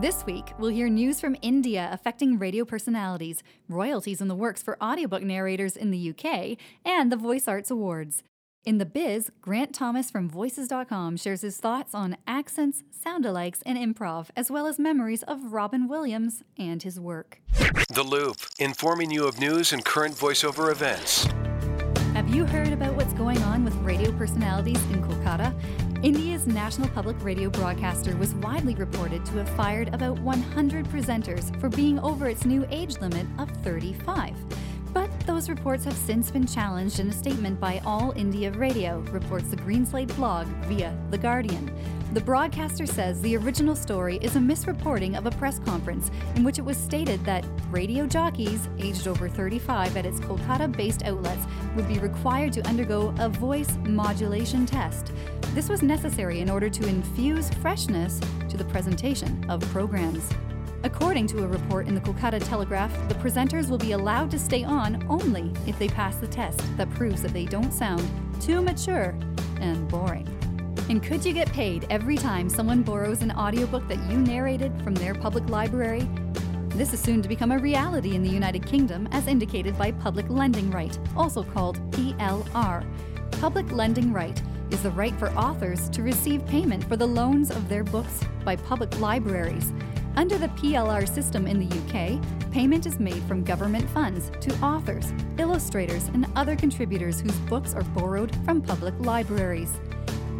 This 0.00 0.24
week, 0.24 0.52
we'll 0.60 0.70
hear 0.70 0.88
news 0.88 1.20
from 1.20 1.34
India 1.42 1.88
affecting 1.90 2.38
radio 2.38 2.64
personalities, 2.64 3.42
royalties 3.68 4.20
in 4.20 4.28
the 4.28 4.36
works 4.36 4.62
for 4.62 4.80
audiobook 4.80 5.24
narrators 5.24 5.76
in 5.76 5.90
the 5.90 6.10
UK, 6.10 6.56
and 6.84 7.10
the 7.10 7.16
Voice 7.16 7.48
Arts 7.48 7.68
Awards. 7.68 8.22
In 8.64 8.78
the 8.78 8.86
biz, 8.86 9.32
Grant 9.40 9.74
Thomas 9.74 10.08
from 10.08 10.30
Voices.com 10.30 11.16
shares 11.16 11.40
his 11.40 11.56
thoughts 11.56 11.96
on 11.96 12.16
accents, 12.28 12.84
sound 12.92 13.24
alikes, 13.24 13.60
and 13.66 13.76
improv, 13.76 14.28
as 14.36 14.52
well 14.52 14.68
as 14.68 14.78
memories 14.78 15.24
of 15.24 15.52
Robin 15.52 15.88
Williams 15.88 16.44
and 16.56 16.80
his 16.84 17.00
work. 17.00 17.40
The 17.88 18.04
Loop, 18.04 18.36
informing 18.60 19.10
you 19.10 19.26
of 19.26 19.40
news 19.40 19.72
and 19.72 19.84
current 19.84 20.14
voiceover 20.14 20.70
events. 20.70 21.26
Have 22.14 22.32
you 22.32 22.46
heard 22.46 22.72
about 22.72 22.94
what's 22.94 23.14
going 23.14 23.42
on 23.42 23.64
with 23.64 23.74
radio 23.76 24.12
personalities 24.12 24.80
in 24.92 25.02
Kolkata? 25.02 25.52
India's 26.02 26.46
national 26.46 26.88
public 26.90 27.16
radio 27.24 27.50
broadcaster 27.50 28.16
was 28.16 28.32
widely 28.36 28.76
reported 28.76 29.26
to 29.26 29.32
have 29.38 29.48
fired 29.56 29.92
about 29.92 30.16
100 30.20 30.86
presenters 30.86 31.58
for 31.60 31.68
being 31.68 31.98
over 31.98 32.28
its 32.28 32.44
new 32.44 32.64
age 32.70 32.96
limit 33.00 33.26
of 33.40 33.50
35. 33.64 34.36
But 34.98 35.20
those 35.28 35.48
reports 35.48 35.84
have 35.84 35.94
since 35.94 36.28
been 36.28 36.44
challenged 36.44 36.98
in 36.98 37.08
a 37.08 37.12
statement 37.12 37.60
by 37.60 37.80
All 37.86 38.12
India 38.16 38.50
Radio, 38.50 38.98
reports 39.12 39.46
the 39.46 39.56
Greenslade 39.56 40.12
blog 40.16 40.48
via 40.66 40.92
The 41.12 41.18
Guardian. 41.18 41.72
The 42.14 42.20
broadcaster 42.20 42.84
says 42.84 43.20
the 43.20 43.36
original 43.36 43.76
story 43.76 44.18
is 44.22 44.34
a 44.34 44.40
misreporting 44.40 45.16
of 45.16 45.24
a 45.24 45.30
press 45.30 45.60
conference 45.60 46.10
in 46.34 46.42
which 46.42 46.58
it 46.58 46.64
was 46.64 46.76
stated 46.76 47.24
that 47.24 47.44
radio 47.70 48.08
jockeys 48.08 48.68
aged 48.80 49.06
over 49.06 49.28
35 49.28 49.96
at 49.96 50.04
its 50.04 50.18
Kolkata 50.18 50.66
based 50.76 51.04
outlets 51.04 51.46
would 51.76 51.86
be 51.86 52.00
required 52.00 52.52
to 52.54 52.66
undergo 52.66 53.14
a 53.20 53.28
voice 53.28 53.78
modulation 53.84 54.66
test. 54.66 55.12
This 55.54 55.68
was 55.68 55.80
necessary 55.80 56.40
in 56.40 56.50
order 56.50 56.68
to 56.68 56.88
infuse 56.88 57.50
freshness 57.62 58.20
to 58.48 58.56
the 58.56 58.64
presentation 58.64 59.48
of 59.48 59.60
programs. 59.70 60.28
According 60.84 61.26
to 61.28 61.42
a 61.42 61.46
report 61.46 61.88
in 61.88 61.96
the 61.96 62.00
Kolkata 62.00 62.42
Telegraph, 62.46 62.92
the 63.08 63.14
presenters 63.16 63.68
will 63.68 63.78
be 63.78 63.92
allowed 63.92 64.30
to 64.30 64.38
stay 64.38 64.62
on 64.62 65.04
only 65.08 65.52
if 65.66 65.76
they 65.76 65.88
pass 65.88 66.16
the 66.16 66.28
test 66.28 66.60
that 66.76 66.88
proves 66.90 67.20
that 67.22 67.32
they 67.32 67.46
don't 67.46 67.72
sound 67.72 68.08
too 68.40 68.62
mature 68.62 69.16
and 69.60 69.88
boring. 69.88 70.28
And 70.88 71.02
could 71.02 71.24
you 71.24 71.32
get 71.32 71.52
paid 71.52 71.86
every 71.90 72.16
time 72.16 72.48
someone 72.48 72.82
borrows 72.82 73.22
an 73.22 73.32
audiobook 73.32 73.88
that 73.88 73.98
you 74.08 74.18
narrated 74.18 74.72
from 74.82 74.94
their 74.94 75.14
public 75.14 75.48
library? 75.50 76.08
This 76.68 76.92
is 76.92 77.00
soon 77.00 77.22
to 77.22 77.28
become 77.28 77.50
a 77.50 77.58
reality 77.58 78.14
in 78.14 78.22
the 78.22 78.30
United 78.30 78.64
Kingdom, 78.64 79.08
as 79.10 79.26
indicated 79.26 79.76
by 79.76 79.90
Public 79.90 80.30
Lending 80.30 80.70
Right, 80.70 80.96
also 81.16 81.42
called 81.42 81.78
PLR. 81.90 82.86
Public 83.32 83.72
Lending 83.72 84.12
Right 84.12 84.40
is 84.70 84.82
the 84.84 84.90
right 84.92 85.14
for 85.18 85.30
authors 85.30 85.88
to 85.90 86.02
receive 86.04 86.46
payment 86.46 86.84
for 86.84 86.96
the 86.96 87.06
loans 87.06 87.50
of 87.50 87.68
their 87.68 87.82
books 87.82 88.20
by 88.44 88.54
public 88.54 89.00
libraries. 89.00 89.72
Under 90.18 90.36
the 90.36 90.48
PLR 90.48 91.08
system 91.08 91.46
in 91.46 91.60
the 91.60 91.78
UK, 91.78 92.50
payment 92.50 92.86
is 92.86 92.98
made 92.98 93.22
from 93.28 93.44
government 93.44 93.88
funds 93.90 94.32
to 94.40 94.52
authors, 94.56 95.12
illustrators, 95.38 96.08
and 96.08 96.26
other 96.34 96.56
contributors 96.56 97.20
whose 97.20 97.38
books 97.42 97.72
are 97.72 97.84
borrowed 97.84 98.34
from 98.44 98.60
public 98.60 98.94
libraries. 98.98 99.78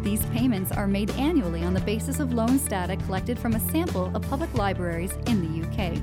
These 0.01 0.25
payments 0.25 0.73
are 0.73 0.85
made 0.85 1.11
annually 1.11 1.63
on 1.63 1.73
the 1.73 1.79
basis 1.79 2.19
of 2.19 2.33
loans 2.33 2.65
data 2.65 2.97
collected 2.97 3.39
from 3.39 3.53
a 3.53 3.69
sample 3.71 4.13
of 4.13 4.21
public 4.23 4.53
libraries 4.53 5.13
in 5.27 5.39
the 5.39 5.65
UK. 5.65 5.93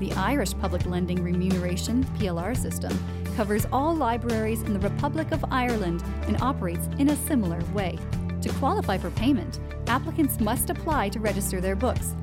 The 0.00 0.12
Irish 0.20 0.52
Public 0.58 0.84
Lending 0.84 1.22
Remuneration 1.24 2.04
PLR 2.18 2.54
system 2.54 2.92
covers 3.36 3.66
all 3.72 3.96
libraries 3.96 4.60
in 4.60 4.74
the 4.74 4.86
Republic 4.86 5.32
of 5.32 5.42
Ireland 5.50 6.04
and 6.26 6.38
operates 6.42 6.88
in 6.98 7.08
a 7.08 7.16
similar 7.16 7.64
way. 7.72 7.98
To 8.42 8.50
qualify 8.58 8.98
for 8.98 9.08
payment, 9.12 9.60
applicants 9.86 10.40
must 10.40 10.68
apply 10.68 11.08
to 11.08 11.20
register 11.20 11.62
their 11.62 11.74
books. 11.74 12.14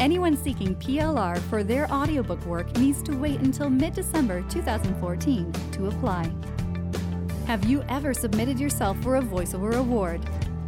Anyone 0.00 0.36
seeking 0.36 0.74
PLR 0.76 1.38
for 1.42 1.62
their 1.62 1.90
audiobook 1.90 2.44
work 2.46 2.76
needs 2.78 3.02
to 3.04 3.16
wait 3.16 3.40
until 3.40 3.70
mid 3.70 3.94
December 3.94 4.42
2014 4.48 5.52
to 5.72 5.86
apply. 5.86 6.30
Have 7.46 7.64
you 7.64 7.84
ever 7.88 8.12
submitted 8.12 8.58
yourself 8.58 9.00
for 9.02 9.16
a 9.16 9.22
voiceover 9.22 9.76
award? 9.76 10.20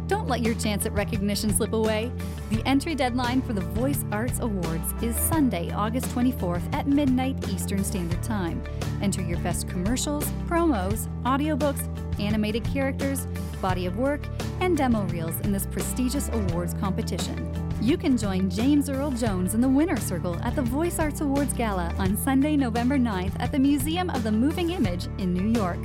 Don't 0.07 0.29
let 0.29 0.41
your 0.41 0.55
chance 0.55 0.85
at 0.85 0.93
recognition 0.93 1.53
slip 1.53 1.73
away. 1.73 2.09
The 2.49 2.65
entry 2.65 2.95
deadline 2.95 3.41
for 3.41 3.51
the 3.51 3.61
Voice 3.61 4.05
Arts 4.13 4.39
Awards 4.39 4.93
is 5.03 5.15
Sunday, 5.17 5.71
August 5.71 6.07
24th 6.15 6.73
at 6.73 6.87
midnight 6.87 7.49
Eastern 7.49 7.83
Standard 7.83 8.23
Time. 8.23 8.63
Enter 9.01 9.21
your 9.21 9.39
best 9.39 9.67
commercials, 9.67 10.25
promos, 10.47 11.09
audiobooks, 11.23 11.85
animated 12.21 12.63
characters, 12.63 13.25
body 13.61 13.85
of 13.85 13.97
work, 13.97 14.21
and 14.61 14.77
demo 14.77 15.03
reels 15.07 15.37
in 15.41 15.51
this 15.51 15.67
prestigious 15.67 16.29
awards 16.29 16.73
competition. 16.75 17.66
You 17.79 17.95
can 17.95 18.17
join 18.17 18.49
James 18.49 18.89
Earl 18.89 19.11
Jones 19.11 19.53
in 19.53 19.61
the 19.61 19.69
winner 19.69 19.97
circle 19.97 20.35
at 20.43 20.55
the 20.55 20.63
Voice 20.63 20.97
Arts 20.97 21.21
Awards 21.21 21.53
Gala 21.53 21.93
on 21.99 22.17
Sunday, 22.17 22.57
November 22.57 22.97
9th 22.97 23.33
at 23.39 23.51
the 23.51 23.59
Museum 23.59 24.09
of 24.09 24.23
the 24.23 24.31
Moving 24.31 24.71
Image 24.71 25.05
in 25.19 25.31
New 25.31 25.47
York. 25.57 25.77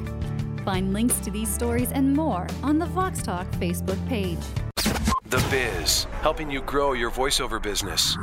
Find 0.65 0.95
links 0.95 1.21
to 1.21 1.31
these 1.31 1.53
stories 1.53 1.93
and 1.93 2.15
more 2.15 2.47
on 2.63 2.79
the 2.79 2.87
Vox 2.87 3.23
Talk 3.23 3.47
Facebook 3.53 3.99
page. 4.09 4.39
The 5.27 5.45
Biz, 5.51 6.05
helping 6.23 6.51
you 6.51 6.63
grow 6.63 6.95
your 6.95 7.11
voiceover 7.11 7.63
business. 7.63 8.17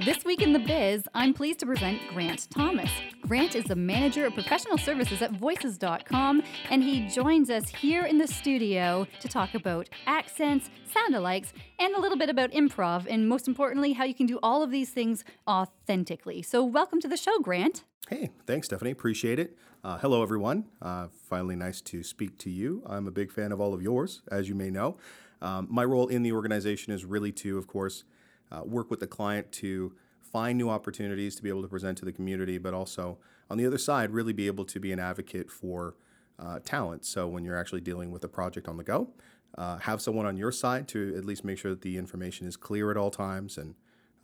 This 0.00 0.24
week 0.24 0.42
in 0.42 0.52
the 0.52 0.58
biz, 0.58 1.06
I'm 1.14 1.32
pleased 1.32 1.60
to 1.60 1.66
present 1.66 2.00
Grant 2.08 2.50
Thomas. 2.50 2.90
Grant 3.28 3.54
is 3.54 3.62
the 3.64 3.76
manager 3.76 4.26
of 4.26 4.34
professional 4.34 4.76
services 4.76 5.22
at 5.22 5.30
voices.com, 5.30 6.42
and 6.68 6.82
he 6.82 7.06
joins 7.06 7.48
us 7.48 7.68
here 7.68 8.04
in 8.04 8.18
the 8.18 8.26
studio 8.26 9.06
to 9.20 9.28
talk 9.28 9.54
about 9.54 9.88
accents, 10.08 10.68
sound 10.92 11.14
alikes, 11.14 11.52
and 11.78 11.94
a 11.94 12.00
little 12.00 12.18
bit 12.18 12.28
about 12.28 12.50
improv, 12.50 13.06
and 13.08 13.28
most 13.28 13.46
importantly, 13.46 13.92
how 13.92 14.02
you 14.02 14.14
can 14.14 14.26
do 14.26 14.40
all 14.42 14.64
of 14.64 14.72
these 14.72 14.90
things 14.90 15.24
authentically. 15.46 16.42
So, 16.42 16.64
welcome 16.64 17.00
to 17.00 17.06
the 17.06 17.16
show, 17.16 17.38
Grant. 17.38 17.84
Hey, 18.08 18.30
thanks, 18.48 18.66
Stephanie. 18.66 18.90
Appreciate 18.90 19.38
it. 19.38 19.56
Uh, 19.84 19.98
hello, 19.98 20.24
everyone. 20.24 20.64
Uh, 20.82 21.06
finally, 21.28 21.54
nice 21.54 21.80
to 21.82 22.02
speak 22.02 22.36
to 22.38 22.50
you. 22.50 22.82
I'm 22.84 23.06
a 23.06 23.12
big 23.12 23.30
fan 23.30 23.52
of 23.52 23.60
all 23.60 23.72
of 23.72 23.80
yours, 23.80 24.22
as 24.28 24.48
you 24.48 24.56
may 24.56 24.70
know. 24.70 24.96
Um, 25.40 25.68
my 25.70 25.84
role 25.84 26.08
in 26.08 26.24
the 26.24 26.32
organization 26.32 26.92
is 26.92 27.04
really 27.04 27.30
to, 27.32 27.58
of 27.58 27.68
course, 27.68 28.02
uh, 28.50 28.62
work 28.64 28.90
with 28.90 29.00
the 29.00 29.06
client 29.06 29.50
to 29.52 29.94
find 30.20 30.58
new 30.58 30.68
opportunities 30.68 31.36
to 31.36 31.42
be 31.42 31.48
able 31.48 31.62
to 31.62 31.68
present 31.68 31.96
to 31.98 32.04
the 32.04 32.12
community, 32.12 32.58
but 32.58 32.74
also 32.74 33.18
on 33.50 33.58
the 33.58 33.66
other 33.66 33.78
side, 33.78 34.10
really 34.10 34.32
be 34.32 34.46
able 34.46 34.64
to 34.64 34.80
be 34.80 34.92
an 34.92 34.98
advocate 34.98 35.50
for 35.50 35.94
uh, 36.38 36.58
talent. 36.64 37.04
So 37.04 37.28
when 37.28 37.44
you're 37.44 37.58
actually 37.58 37.80
dealing 37.80 38.10
with 38.10 38.24
a 38.24 38.28
project 38.28 38.66
on 38.68 38.76
the 38.76 38.84
go, 38.84 39.10
uh, 39.56 39.78
have 39.78 40.02
someone 40.02 40.26
on 40.26 40.36
your 40.36 40.50
side 40.50 40.88
to 40.88 41.14
at 41.16 41.24
least 41.24 41.44
make 41.44 41.58
sure 41.58 41.70
that 41.70 41.82
the 41.82 41.96
information 41.96 42.46
is 42.46 42.56
clear 42.56 42.90
at 42.90 42.96
all 42.96 43.10
times 43.10 43.56
and 43.56 43.74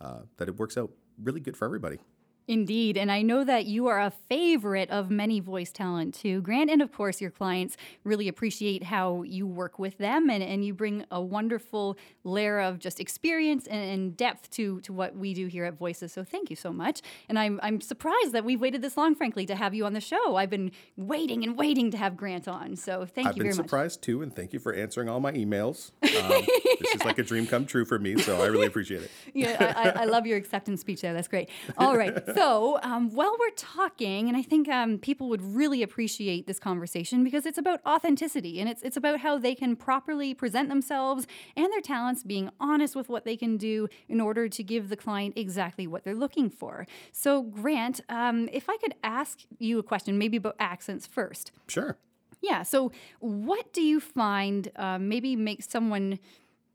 uh, 0.01 0.21
that 0.37 0.49
it 0.49 0.57
works 0.57 0.77
out 0.77 0.91
really 1.21 1.39
good 1.39 1.55
for 1.55 1.65
everybody. 1.65 1.99
Indeed. 2.47 2.97
And 2.97 3.11
I 3.11 3.21
know 3.21 3.43
that 3.43 3.65
you 3.65 3.87
are 3.87 3.99
a 3.99 4.11
favorite 4.27 4.89
of 4.89 5.09
many 5.09 5.39
voice 5.39 5.71
talent 5.71 6.15
too. 6.15 6.41
Grant, 6.41 6.69
and 6.69 6.81
of 6.81 6.91
course, 6.91 7.21
your 7.21 7.31
clients 7.31 7.77
really 8.03 8.27
appreciate 8.27 8.83
how 8.83 9.21
you 9.23 9.45
work 9.47 9.79
with 9.79 9.97
them 9.97 10.29
and, 10.29 10.43
and 10.43 10.65
you 10.65 10.73
bring 10.73 11.05
a 11.11 11.21
wonderful 11.21 11.97
layer 12.23 12.59
of 12.59 12.79
just 12.79 12.99
experience 12.99 13.67
and, 13.67 13.83
and, 13.89 14.17
depth 14.17 14.49
to, 14.51 14.81
to 14.81 14.91
what 14.91 15.15
we 15.15 15.33
do 15.33 15.47
here 15.47 15.63
at 15.65 15.75
Voices. 15.75 16.11
So 16.11 16.23
thank 16.23 16.49
you 16.49 16.55
so 16.55 16.73
much. 16.73 17.01
And 17.29 17.39
I'm, 17.39 17.59
I'm 17.63 17.79
surprised 17.79 18.33
that 18.33 18.43
we've 18.43 18.59
waited 18.59 18.81
this 18.81 18.97
long, 18.97 19.15
frankly, 19.15 19.45
to 19.45 19.55
have 19.55 19.73
you 19.73 19.85
on 19.85 19.93
the 19.93 20.01
show. 20.01 20.35
I've 20.35 20.49
been 20.49 20.71
waiting 20.97 21.43
and 21.43 21.57
waiting 21.57 21.91
to 21.91 21.97
have 21.97 22.17
Grant 22.17 22.47
on. 22.47 22.75
So 22.75 23.05
thank 23.05 23.27
I've 23.29 23.37
you 23.37 23.43
very 23.43 23.53
much. 23.53 23.59
I've 23.59 23.63
been 23.63 23.69
surprised 23.69 24.01
too, 24.01 24.21
and 24.21 24.35
thank 24.35 24.51
you 24.51 24.59
for 24.59 24.73
answering 24.73 25.07
all 25.07 25.19
my 25.19 25.31
emails. 25.31 25.91
Um, 26.01 26.45
this 26.81 26.95
is 26.95 27.05
like 27.05 27.19
a 27.19 27.23
dream 27.23 27.47
come 27.47 27.65
true 27.65 27.85
for 27.85 27.97
me, 27.97 28.17
so 28.17 28.41
I 28.41 28.47
really 28.47 28.67
appreciate 28.67 29.03
it. 29.03 29.11
yeah, 29.33 29.73
I, 29.75 30.03
I 30.03 30.05
love 30.05 30.27
your 30.27 30.37
acceptance 30.37 30.81
speech 30.81 31.01
there. 31.01 31.13
That's 31.13 31.27
great. 31.27 31.49
All 31.77 31.97
right. 31.97 32.13
So, 32.35 32.40
um, 32.41 33.13
while 33.13 33.35
we're 33.39 33.55
talking, 33.55 34.27
and 34.27 34.35
I 34.35 34.41
think 34.41 34.67
um, 34.67 34.97
people 34.97 35.29
would 35.29 35.41
really 35.41 35.83
appreciate 35.83 36.47
this 36.47 36.59
conversation 36.59 37.23
because 37.23 37.45
it's 37.45 37.57
about 37.57 37.81
authenticity 37.85 38.59
and 38.59 38.67
it's, 38.67 38.81
it's 38.81 38.97
about 38.97 39.19
how 39.19 39.37
they 39.37 39.53
can 39.53 39.75
properly 39.75 40.33
present 40.33 40.69
themselves 40.69 41.27
and 41.55 41.71
their 41.71 41.81
talents, 41.81 42.23
being 42.23 42.49
honest 42.59 42.95
with 42.95 43.09
what 43.09 43.25
they 43.25 43.37
can 43.37 43.57
do 43.57 43.87
in 44.09 44.19
order 44.19 44.49
to 44.49 44.63
give 44.63 44.89
the 44.89 44.95
client 44.95 45.33
exactly 45.37 45.85
what 45.85 46.03
they're 46.03 46.15
looking 46.15 46.49
for. 46.49 46.87
So, 47.11 47.43
Grant, 47.43 48.01
um, 48.09 48.49
if 48.51 48.69
I 48.69 48.77
could 48.77 48.95
ask 49.03 49.41
you 49.59 49.77
a 49.77 49.83
question, 49.83 50.17
maybe 50.17 50.37
about 50.37 50.55
accents 50.59 51.05
first. 51.05 51.51
Sure. 51.67 51.97
Yeah. 52.41 52.63
So, 52.63 52.91
what 53.19 53.71
do 53.71 53.81
you 53.81 53.99
find 53.99 54.69
uh, 54.75 54.97
maybe 54.97 55.35
makes 55.35 55.69
someone 55.69 56.17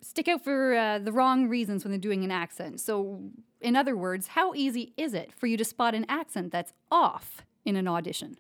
stick 0.07 0.29
out 0.29 0.43
for 0.45 0.75
uh, 0.75 0.99
the 0.99 1.13
wrong 1.13 1.49
reasons 1.49 1.85
when 1.85 1.91
they're 1.91 1.99
doing 1.99 2.25
an 2.25 2.31
accent? 2.31 2.81
So, 2.81 3.31
in 3.61 3.77
other 3.77 3.97
words, 3.97 4.29
how 4.29 4.55
easy 4.55 4.93
is 4.97 5.15
it 5.15 5.33
for 5.33 5.47
you 5.47 5.57
to 5.57 5.65
spot 5.65 5.95
an 5.95 6.07
accent 6.09 6.53
that's 6.53 6.73
off 6.91 7.43
in 7.65 7.77
an 7.77 7.89
audition? 7.89 8.39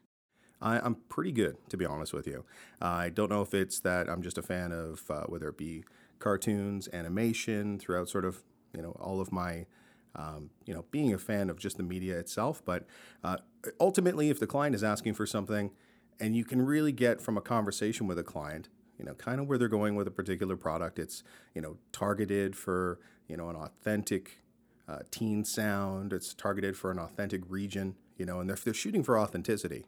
I, 0.61 0.85
am 0.85 0.97
pretty 1.09 1.33
good, 1.33 1.57
to 1.69 1.77
be 1.77 1.85
honest 1.85 2.13
with 2.13 2.27
you. 2.27 2.45
I 2.81 3.11
don't 3.11 3.31
know 3.31 3.43
if 3.43 3.53
it's 3.53 3.81
that 3.81 4.09
I'm 4.09 4.23
just 4.23 4.39
a 4.39 4.43
fan 4.43 4.73
of 4.73 5.03
uh, 5.11 5.25
whether 5.25 5.49
it 5.49 5.59
be 5.59 5.85
cartoons, 6.19 6.89
animation, 6.93 7.79
throughout 7.79 8.09
sort 8.09 8.25
of 8.25 8.43
you 8.75 8.83
know 8.83 8.97
all 9.01 9.21
of 9.21 9.33
my 9.33 9.67
um, 10.15 10.51
you 10.65 10.75
know 10.75 10.85
being 10.91 11.13
a 11.13 11.19
fan 11.19 11.51
of 11.51 11.59
just 11.59 11.77
the 11.77 11.83
media 11.83 12.19
itself. 12.19 12.63
But 12.65 12.87
uh, 13.23 13.39
ultimately, 13.81 14.31
if 14.31 14.41
the 14.41 14.47
client 14.47 14.75
is 14.75 14.83
asking 14.83 15.15
for 15.15 15.27
something, 15.27 15.71
and 16.19 16.35
you 16.35 16.45
can 16.45 16.63
really 16.63 16.93
get 16.93 17.21
from 17.21 17.37
a 17.37 17.43
conversation 17.43 18.07
with 18.07 18.19
a 18.19 18.25
client, 18.25 18.69
you 18.98 19.04
know, 19.04 19.14
kind 19.14 19.40
of 19.40 19.48
where 19.48 19.58
they're 19.58 19.69
going 19.69 19.94
with 19.94 20.06
a 20.06 20.10
particular 20.10 20.56
product. 20.56 20.98
It's 20.98 21.22
you 21.54 21.60
know 21.60 21.76
targeted 21.93 22.56
for 22.56 22.98
you 23.28 23.37
know 23.37 23.48
an 23.48 23.56
authentic 23.56 24.43
uh, 24.88 25.00
teen 25.10 25.44
sound. 25.44 26.12
It's 26.12 26.34
targeted 26.34 26.76
for 26.76 26.90
an 26.90 26.98
authentic 26.98 27.43
region. 27.48 27.96
You 28.16 28.26
know, 28.26 28.40
and 28.40 28.50
if 28.50 28.64
they're 28.64 28.75
shooting 28.75 29.02
for 29.02 29.19
authenticity, 29.19 29.84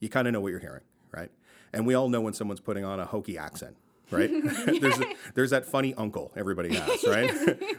you 0.00 0.08
kind 0.08 0.26
of 0.28 0.32
know 0.34 0.40
what 0.40 0.50
you're 0.50 0.60
hearing, 0.60 0.82
right? 1.12 1.30
And 1.72 1.86
we 1.86 1.94
all 1.94 2.08
know 2.08 2.20
when 2.20 2.34
someone's 2.34 2.60
putting 2.60 2.84
on 2.84 3.00
a 3.00 3.06
hokey 3.06 3.38
accent, 3.38 3.76
right? 4.10 4.30
there's 4.80 5.00
a, 5.00 5.06
there's 5.34 5.50
that 5.50 5.64
funny 5.64 5.94
uncle 5.94 6.30
everybody 6.36 6.74
has, 6.74 7.04
right? 7.08 7.30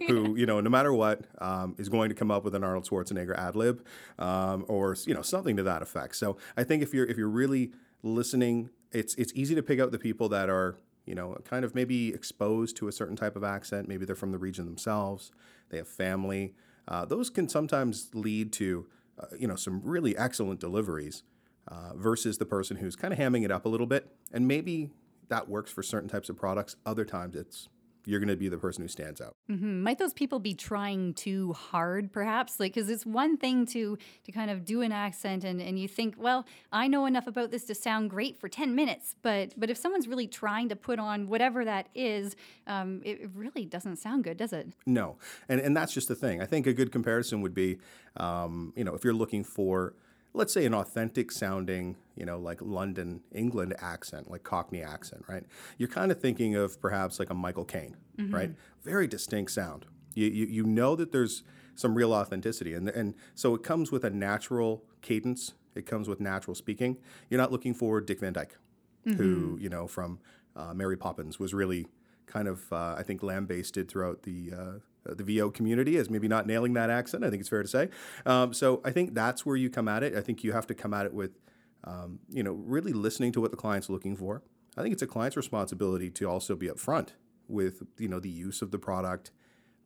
Who 0.07 0.35
you 0.35 0.45
know, 0.45 0.59
no 0.59 0.69
matter 0.69 0.93
what, 0.93 1.21
um, 1.39 1.75
is 1.77 1.89
going 1.89 2.09
to 2.09 2.15
come 2.15 2.31
up 2.31 2.43
with 2.43 2.55
an 2.55 2.63
Arnold 2.63 2.85
Schwarzenegger 2.85 3.37
ad 3.37 3.55
lib, 3.55 3.85
um, 4.19 4.65
or 4.67 4.95
you 5.05 5.13
know 5.13 5.21
something 5.21 5.55
to 5.57 5.63
that 5.63 5.81
effect. 5.81 6.15
So 6.15 6.37
I 6.57 6.63
think 6.63 6.83
if 6.83 6.93
you're 6.93 7.05
if 7.05 7.17
you're 7.17 7.29
really 7.29 7.71
listening, 8.03 8.69
it's 8.95 9.13
it's 9.15 9.33
easy 9.35 9.53
to 9.55 9.63
pick 9.63 9.79
out 9.79 9.91
the 9.91 9.99
people 9.99 10.29
that 10.29 10.49
are 10.49 10.77
you 11.05 11.13
know 11.13 11.37
kind 11.43 11.65
of 11.65 11.75
maybe 11.75 12.09
exposed 12.09 12.77
to 12.77 12.87
a 12.87 12.91
certain 12.91 13.15
type 13.15 13.35
of 13.35 13.43
accent. 13.43 13.87
Maybe 13.87 14.05
they're 14.05 14.15
from 14.15 14.31
the 14.31 14.37
region 14.37 14.65
themselves. 14.65 15.31
They 15.69 15.77
have 15.77 15.87
family. 15.87 16.55
Uh, 16.87 17.05
those 17.05 17.29
can 17.29 17.49
sometimes 17.49 18.09
lead 18.13 18.53
to 18.53 18.87
uh, 19.19 19.27
you 19.37 19.47
know 19.47 19.55
some 19.55 19.81
really 19.83 20.17
excellent 20.17 20.59
deliveries 20.59 21.23
uh, 21.67 21.93
versus 21.95 22.37
the 22.37 22.45
person 22.45 22.77
who's 22.77 22.95
kind 22.95 23.13
of 23.13 23.19
hamming 23.19 23.43
it 23.43 23.51
up 23.51 23.65
a 23.65 23.69
little 23.69 23.87
bit. 23.87 24.07
And 24.31 24.47
maybe 24.47 24.91
that 25.29 25.49
works 25.49 25.71
for 25.71 25.83
certain 25.83 26.09
types 26.09 26.29
of 26.29 26.37
products. 26.37 26.75
Other 26.85 27.05
times 27.05 27.35
it's 27.35 27.69
you're 28.05 28.19
going 28.19 28.29
to 28.29 28.35
be 28.35 28.49
the 28.49 28.57
person 28.57 28.83
who 28.83 28.87
stands 28.87 29.19
out. 29.19 29.35
Mm-hmm. 29.49 29.83
Might 29.83 29.97
those 29.97 30.13
people 30.13 30.39
be 30.39 30.53
trying 30.53 31.13
too 31.13 31.53
hard, 31.53 32.11
perhaps? 32.11 32.59
Like, 32.59 32.73
because 32.73 32.89
it's 32.89 33.05
one 33.05 33.37
thing 33.37 33.65
to 33.67 33.97
to 34.23 34.31
kind 34.31 34.51
of 34.51 34.65
do 34.65 34.81
an 34.81 34.91
accent, 34.91 35.43
and, 35.43 35.61
and 35.61 35.79
you 35.79 35.87
think, 35.87 36.15
well, 36.17 36.45
I 36.71 36.87
know 36.87 37.05
enough 37.05 37.27
about 37.27 37.51
this 37.51 37.65
to 37.65 37.75
sound 37.75 38.09
great 38.09 38.37
for 38.37 38.47
ten 38.47 38.75
minutes, 38.75 39.15
but 39.21 39.53
but 39.57 39.69
if 39.69 39.77
someone's 39.77 40.07
really 40.07 40.27
trying 40.27 40.69
to 40.69 40.75
put 40.75 40.99
on 40.99 41.27
whatever 41.27 41.65
that 41.65 41.87
is, 41.95 42.35
um, 42.67 43.01
it 43.03 43.29
really 43.35 43.65
doesn't 43.65 43.97
sound 43.97 44.23
good, 44.23 44.37
does 44.37 44.53
it? 44.53 44.67
No, 44.85 45.17
and 45.49 45.59
and 45.59 45.75
that's 45.75 45.93
just 45.93 46.07
the 46.07 46.15
thing. 46.15 46.41
I 46.41 46.45
think 46.45 46.67
a 46.67 46.73
good 46.73 46.91
comparison 46.91 47.41
would 47.41 47.53
be, 47.53 47.79
um, 48.17 48.73
you 48.75 48.83
know, 48.83 48.93
if 48.93 49.03
you're 49.03 49.13
looking 49.13 49.43
for 49.43 49.95
let's 50.35 50.53
say 50.53 50.65
an 50.65 50.73
authentic 50.73 51.31
sounding, 51.31 51.95
you 52.15 52.25
know, 52.25 52.37
like 52.37 52.61
London, 52.61 53.21
England 53.31 53.73
accent, 53.79 54.29
like 54.29 54.43
Cockney 54.43 54.81
accent, 54.81 55.23
right? 55.27 55.43
You're 55.77 55.89
kind 55.89 56.11
of 56.11 56.19
thinking 56.19 56.55
of 56.55 56.79
perhaps 56.81 57.19
like 57.19 57.29
a 57.29 57.33
Michael 57.33 57.65
Caine, 57.65 57.95
mm-hmm. 58.17 58.35
right? 58.35 58.51
Very 58.83 59.07
distinct 59.07 59.51
sound. 59.51 59.85
You, 60.13 60.27
you, 60.27 60.45
you 60.45 60.63
know 60.63 60.95
that 60.95 61.11
there's 61.11 61.43
some 61.75 61.95
real 61.95 62.13
authenticity. 62.13 62.73
And, 62.73 62.89
and 62.89 63.15
so 63.33 63.55
it 63.55 63.63
comes 63.63 63.91
with 63.91 64.03
a 64.03 64.09
natural 64.09 64.83
cadence, 65.01 65.53
it 65.73 65.85
comes 65.85 66.07
with 66.07 66.19
natural 66.19 66.55
speaking. 66.55 66.97
You're 67.29 67.39
not 67.39 67.51
looking 67.51 67.73
for 67.73 67.99
Dick 68.01 68.19
Van 68.19 68.33
Dyke, 68.33 68.57
mm-hmm. 69.05 69.21
who, 69.21 69.57
you 69.59 69.69
know, 69.69 69.87
from 69.87 70.19
uh, 70.55 70.73
Mary 70.73 70.97
Poppins 70.97 71.39
was 71.39 71.53
really 71.53 71.87
kind 72.25 72.47
of, 72.47 72.71
uh, 72.71 72.95
I 72.97 73.03
think, 73.03 73.23
lambasted 73.23 73.89
throughout 73.89 74.23
the 74.23 74.51
uh, 74.57 74.71
the 75.13 75.23
VO 75.23 75.49
community 75.49 75.97
as 75.97 76.09
maybe 76.09 76.27
not 76.27 76.47
nailing 76.47 76.73
that 76.73 76.89
accent. 76.89 77.23
I 77.23 77.29
think 77.29 77.41
it's 77.41 77.49
fair 77.49 77.61
to 77.61 77.67
say. 77.67 77.89
Um, 78.25 78.53
so 78.53 78.81
I 78.83 78.91
think 78.91 79.13
that's 79.13 79.45
where 79.45 79.55
you 79.55 79.69
come 79.69 79.87
at 79.87 80.03
it. 80.03 80.15
I 80.15 80.21
think 80.21 80.43
you 80.43 80.53
have 80.53 80.67
to 80.67 80.73
come 80.73 80.93
at 80.93 81.05
it 81.05 81.13
with, 81.13 81.39
um, 81.83 82.19
you 82.29 82.43
know, 82.43 82.53
really 82.53 82.93
listening 82.93 83.31
to 83.33 83.41
what 83.41 83.51
the 83.51 83.57
client's 83.57 83.89
looking 83.89 84.15
for. 84.15 84.41
I 84.77 84.81
think 84.81 84.93
it's 84.93 85.01
a 85.01 85.07
client's 85.07 85.37
responsibility 85.37 86.09
to 86.11 86.29
also 86.29 86.55
be 86.55 86.67
upfront 86.67 87.09
with, 87.47 87.83
you 87.97 88.07
know, 88.07 88.19
the 88.19 88.29
use 88.29 88.61
of 88.61 88.71
the 88.71 88.79
product, 88.79 89.31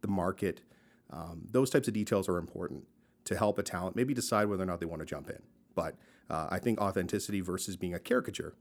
the 0.01 0.07
market. 0.07 0.62
Um, 1.12 1.48
those 1.51 1.69
types 1.69 1.88
of 1.88 1.94
details 1.94 2.30
are 2.30 2.38
important 2.38 2.86
to 3.25 3.38
help 3.38 3.60
a 3.60 3.63
talent 3.63 3.95
maybe 3.95 4.13
decide 4.13 4.48
whether 4.48 4.63
or 4.63 4.65
not 4.65 4.80
they 4.80 4.86
want 4.86 5.01
to 5.01 5.06
jump 5.06 5.30
in. 5.30 5.42
But 5.75 5.95
uh, 6.30 6.48
I 6.50 6.60
think 6.60 6.80
authenticity 6.80 7.42
versus 7.42 7.75
being 7.75 7.94
a 7.94 8.00
caricature 8.00 8.56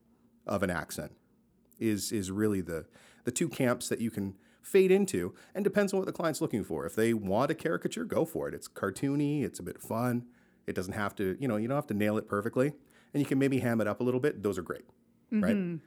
of 0.46 0.62
an 0.62 0.70
accent 0.70 1.12
is 1.78 2.12
is 2.12 2.30
really 2.30 2.60
the 2.60 2.86
the 3.24 3.30
two 3.30 3.48
camps 3.48 3.88
that 3.88 4.00
you 4.00 4.10
can 4.10 4.34
fade 4.62 4.90
into 4.90 5.34
and 5.54 5.64
depends 5.64 5.92
on 5.92 5.98
what 5.98 6.06
the 6.06 6.12
client's 6.12 6.40
looking 6.40 6.64
for. 6.64 6.86
If 6.86 6.94
they 6.94 7.14
want 7.14 7.50
a 7.50 7.54
caricature, 7.54 8.04
go 8.04 8.24
for 8.24 8.48
it. 8.48 8.54
It's 8.54 8.68
cartoony, 8.68 9.42
it's 9.44 9.58
a 9.58 9.62
bit 9.62 9.80
fun. 9.80 10.26
It 10.66 10.74
doesn't 10.74 10.92
have 10.92 11.14
to, 11.16 11.36
you 11.40 11.48
know, 11.48 11.56
you 11.56 11.68
don't 11.68 11.76
have 11.76 11.86
to 11.88 11.94
nail 11.94 12.18
it 12.18 12.28
perfectly. 12.28 12.72
And 13.14 13.20
you 13.22 13.26
can 13.26 13.38
maybe 13.38 13.60
ham 13.60 13.80
it 13.80 13.88
up 13.88 14.00
a 14.00 14.04
little 14.04 14.20
bit. 14.20 14.42
Those 14.42 14.58
are 14.58 14.62
great. 14.62 14.84
Mm-hmm. 15.32 15.44
Right? 15.44 15.80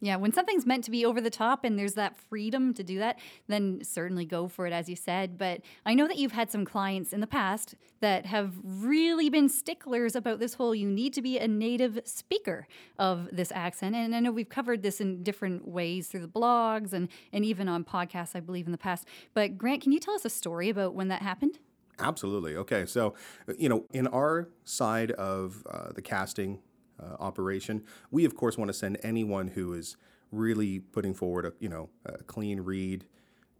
Yeah, 0.00 0.16
when 0.16 0.32
something's 0.32 0.66
meant 0.66 0.84
to 0.84 0.90
be 0.90 1.06
over 1.06 1.22
the 1.22 1.30
top 1.30 1.64
and 1.64 1.78
there's 1.78 1.94
that 1.94 2.18
freedom 2.18 2.74
to 2.74 2.82
do 2.82 2.98
that, 2.98 3.18
then 3.48 3.80
certainly 3.82 4.26
go 4.26 4.46
for 4.46 4.66
it, 4.66 4.72
as 4.72 4.90
you 4.90 4.96
said. 4.96 5.38
But 5.38 5.62
I 5.86 5.94
know 5.94 6.06
that 6.06 6.18
you've 6.18 6.32
had 6.32 6.50
some 6.50 6.66
clients 6.66 7.14
in 7.14 7.20
the 7.20 7.26
past 7.26 7.74
that 8.00 8.26
have 8.26 8.52
really 8.62 9.30
been 9.30 9.48
sticklers 9.48 10.14
about 10.14 10.38
this 10.38 10.54
whole 10.54 10.74
you 10.74 10.86
need 10.86 11.14
to 11.14 11.22
be 11.22 11.38
a 11.38 11.48
native 11.48 12.00
speaker 12.04 12.66
of 12.98 13.28
this 13.32 13.50
accent. 13.52 13.96
And 13.96 14.14
I 14.14 14.20
know 14.20 14.32
we've 14.32 14.48
covered 14.48 14.82
this 14.82 15.00
in 15.00 15.22
different 15.22 15.66
ways 15.66 16.08
through 16.08 16.20
the 16.20 16.28
blogs 16.28 16.92
and, 16.92 17.08
and 17.32 17.44
even 17.44 17.66
on 17.66 17.82
podcasts, 17.82 18.36
I 18.36 18.40
believe, 18.40 18.66
in 18.66 18.72
the 18.72 18.78
past. 18.78 19.08
But 19.32 19.56
Grant, 19.56 19.82
can 19.82 19.92
you 19.92 19.98
tell 19.98 20.14
us 20.14 20.26
a 20.26 20.30
story 20.30 20.68
about 20.68 20.94
when 20.94 21.08
that 21.08 21.22
happened? 21.22 21.58
Absolutely. 21.98 22.56
Okay. 22.56 22.84
So, 22.84 23.14
you 23.56 23.70
know, 23.70 23.86
in 23.94 24.06
our 24.08 24.50
side 24.64 25.12
of 25.12 25.66
uh, 25.70 25.92
the 25.94 26.02
casting 26.02 26.58
uh, 27.02 27.16
operation. 27.20 27.82
We 28.10 28.24
of 28.24 28.34
course 28.34 28.56
want 28.56 28.68
to 28.68 28.74
send 28.74 28.98
anyone 29.02 29.48
who 29.48 29.72
is 29.72 29.96
really 30.32 30.80
putting 30.80 31.14
forward 31.14 31.46
a 31.46 31.52
you 31.60 31.68
know 31.68 31.90
a 32.04 32.22
clean 32.24 32.60
read, 32.60 33.06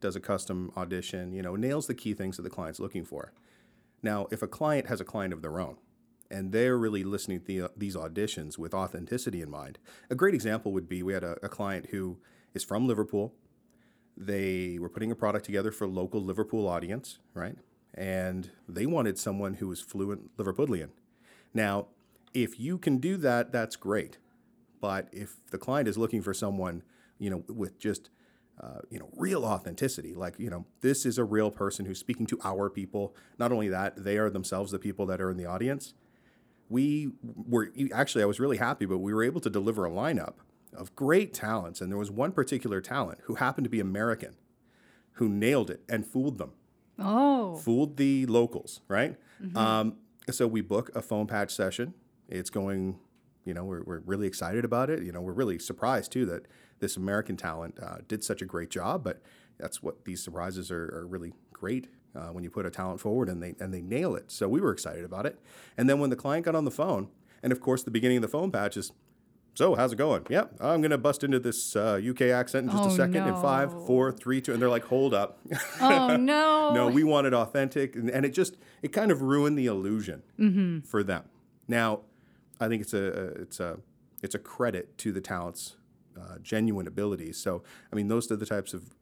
does 0.01 0.17
a 0.17 0.21
custom 0.21 0.73
audition, 0.77 1.33
you 1.33 1.43
know, 1.43 1.57
nails 1.57 1.87
the 1.87 1.95
key 1.95 2.15
things 2.15 2.37
that 2.37 2.43
the 2.43 2.51
client's 2.51 2.81
looking 2.81 3.05
for. 3.05 3.33
Now, 4.03 4.27
if 4.31 4.43
a 4.43 4.47
client 4.47 4.89
has 4.89 5.01
a 5.01 5.05
client 5.05 5.33
of 5.33 5.43
their 5.43 5.59
own, 5.59 5.77
and 6.31 6.53
they're 6.53 6.77
really 6.77 7.05
listening 7.05 7.41
to 7.41 7.47
the, 7.47 7.71
these 7.77 7.97
auditions 7.97 8.59
with 8.59 8.75
authenticity 8.75 9.41
in 9.41 9.51
mind, 9.51 9.79
a 10.11 10.15
great 10.15 10.35
example 10.35 10.73
would 10.73 10.89
be 10.89 11.03
we 11.03 11.13
had 11.13 11.25
a, 11.25 11.37
a 11.43 11.49
client 11.49 11.87
who 11.91 12.19
is 12.55 12.65
from 12.65 12.87
Liverpool. 12.87 13.35
They 14.17 14.79
were 14.79 14.89
putting 14.89 15.11
a 15.11 15.17
product 15.17 15.45
together 15.45 15.71
for 15.71 15.87
local 15.87 16.23
Liverpool 16.23 16.69
audience, 16.69 17.19
right? 17.35 17.57
And 17.95 18.51
they 18.69 18.87
wanted 18.87 19.19
someone 19.19 19.55
who 19.55 19.69
was 19.69 19.81
fluent 19.81 20.37
Liverpudlian. 20.37 20.91
Now, 21.55 21.89
if 22.37 22.61
you 22.61 22.77
can 22.77 22.99
do 22.99 23.17
that, 23.19 23.51
that's 23.51 23.77
great. 23.77 24.19
But 24.81 25.09
if 25.11 25.37
the 25.51 25.59
client 25.59 25.89
is 25.89 25.97
looking 25.97 26.21
for 26.21 26.35
someone, 26.35 26.83
you 27.19 27.31
know, 27.31 27.45
with 27.49 27.79
just 27.79 28.11
uh, 28.59 28.81
you 28.89 28.99
know, 28.99 29.11
real 29.15 29.45
authenticity. 29.45 30.15
Like, 30.15 30.39
you 30.39 30.49
know, 30.49 30.65
this 30.81 31.05
is 31.05 31.19
a 31.19 31.25
real 31.25 31.51
person 31.51 31.85
who's 31.85 31.99
speaking 31.99 32.25
to 32.27 32.39
our 32.43 32.71
people. 32.71 33.15
Not 33.39 33.53
only 33.53 33.69
that, 33.69 34.03
they 34.03 34.17
are 34.17 34.31
themselves 34.31 34.73
the 34.73 34.79
people 34.79 35.05
that 35.07 35.21
are 35.21 35.31
in 35.31 35.37
the 35.37 35.45
audience. 35.45 35.93
We 36.71 37.11
were 37.23 37.71
actually, 37.93 38.23
I 38.23 38.27
was 38.27 38.41
really 38.41 38.57
happy, 38.57 38.87
but 38.87 38.99
we 38.99 39.13
were 39.13 39.23
able 39.23 39.43
to 39.43 39.51
deliver 39.51 39.85
a 39.85 39.91
lineup 39.91 40.37
of 40.75 40.97
great 40.97 41.35
talents. 41.35 41.83
And 41.83 41.93
there 41.93 41.99
was 41.99 42.11
one 42.11 42.33
particular 42.33 42.81
talent 42.81 43.19
who 43.25 43.35
happened 43.35 43.65
to 43.67 43.71
be 43.71 43.79
American 43.79 44.37
who 45.13 45.29
nailed 45.29 45.69
it 45.69 45.83
and 45.87 46.07
fooled 46.07 46.39
them. 46.39 46.53
Oh. 46.99 47.57
Fooled 47.57 47.99
the 47.99 48.25
locals, 48.25 48.81
right? 48.89 49.17
Mm-hmm. 49.43 49.57
Um, 49.57 49.97
so 50.31 50.47
we 50.47 50.63
book 50.63 50.91
a 50.95 51.03
phone 51.03 51.27
patch 51.27 51.55
session 51.55 51.93
it's 52.29 52.51
going, 52.51 52.99
you 53.45 53.55
know, 53.55 53.65
we're, 53.65 53.83
we're 53.83 54.01
really 54.01 54.27
excited 54.27 54.65
about 54.65 54.91
it. 54.91 55.03
You 55.03 55.13
know, 55.13 55.21
we're 55.21 55.33
really 55.33 55.59
surprised 55.59 56.13
too 56.13 56.27
that 56.27 56.47
this 56.81 56.97
American 56.97 57.37
talent 57.37 57.79
uh, 57.83 57.99
did 58.07 58.25
such 58.25 58.43
a 58.43 58.47
great 58.47 58.71
job. 58.71 59.03
But 59.05 59.23
that's 59.59 59.83
what 59.83 60.05
these 60.05 60.23
surprises 60.23 60.71
are, 60.71 60.85
are 60.95 61.07
really 61.07 61.33
great 61.53 61.89
uh, 62.15 62.29
when 62.29 62.45
you 62.45 62.51
put 62.51 62.67
a 62.67 62.71
talent 62.71 63.01
forward 63.01 63.29
and 63.29 63.43
they 63.43 63.55
and 63.61 63.73
they 63.73 63.83
nail 63.83 64.15
it. 64.15 64.31
So 64.31 64.49
we 64.49 64.61
were 64.61 64.73
excited 64.73 65.05
about 65.05 65.27
it. 65.27 65.39
And 65.77 65.89
then 65.89 65.99
when 65.99 66.11
the 66.11 66.17
client 66.17 66.45
got 66.45 66.55
on 66.55 66.65
the 66.65 66.71
phone, 66.71 67.09
and 67.43 67.53
of 67.53 67.61
course 67.61 67.83
the 67.83 67.91
beginning 67.91 68.19
of 68.19 68.23
the 68.23 68.29
phone 68.29 68.51
patch 68.51 68.77
is, 68.77 68.93
so 69.55 69.75
how's 69.75 69.93
it 69.93 69.97
going? 69.97 70.27
Yep, 70.29 70.57
I'm 70.61 70.83
gonna 70.83 70.99
bust 70.99 71.25
into 71.25 71.39
this 71.39 71.77
uh, 71.77 72.01
UK 72.07 72.23
accent 72.23 72.67
in 72.67 72.71
just 72.71 72.85
oh, 72.85 72.93
a 72.93 72.97
second. 72.97 73.27
No. 73.27 73.37
In 73.37 73.43
five, 73.43 73.71
four, 73.87 74.13
three, 74.13 74.41
two, 74.41 74.53
and 74.53 74.61
they're 74.61 74.69
like, 74.69 74.85
hold 74.85 75.15
up. 75.15 75.39
Oh 75.81 76.17
no. 76.21 76.73
no, 76.75 76.89
we 76.89 77.05
want 77.05 77.27
it 77.27 77.35
authentic, 77.35 77.97
and, 77.97 78.11
and, 78.11 78.27
it 78.27 78.31
just 78.31 78.57
it 78.83 78.93
kind 78.93 79.11
of 79.11 79.23
ruined 79.23 79.59
the 79.59 79.67
illusion 79.67 80.23
mm-hmm. 80.39 80.81
for 80.81 81.03
them. 81.03 81.25
Now 81.69 82.01
I 82.61 82.69
think 82.69 82.83
it's 82.83 82.95
a, 82.95 83.07
it's 83.41 83.61
a 83.61 83.79
it's 84.23 84.35
a 84.35 84.39
credit 84.39 84.97
to 84.99 85.13
the 85.13 85.21
talent's 85.21 85.77
uh, 86.19 86.39
genuine 86.43 86.87
abilities. 86.87 87.37
So 87.37 87.63
I 87.93 87.97
mean, 87.97 88.09
those 88.09 88.31
are 88.31 88.37
the 88.37 88.47
types 88.47 88.75
of 88.75 88.95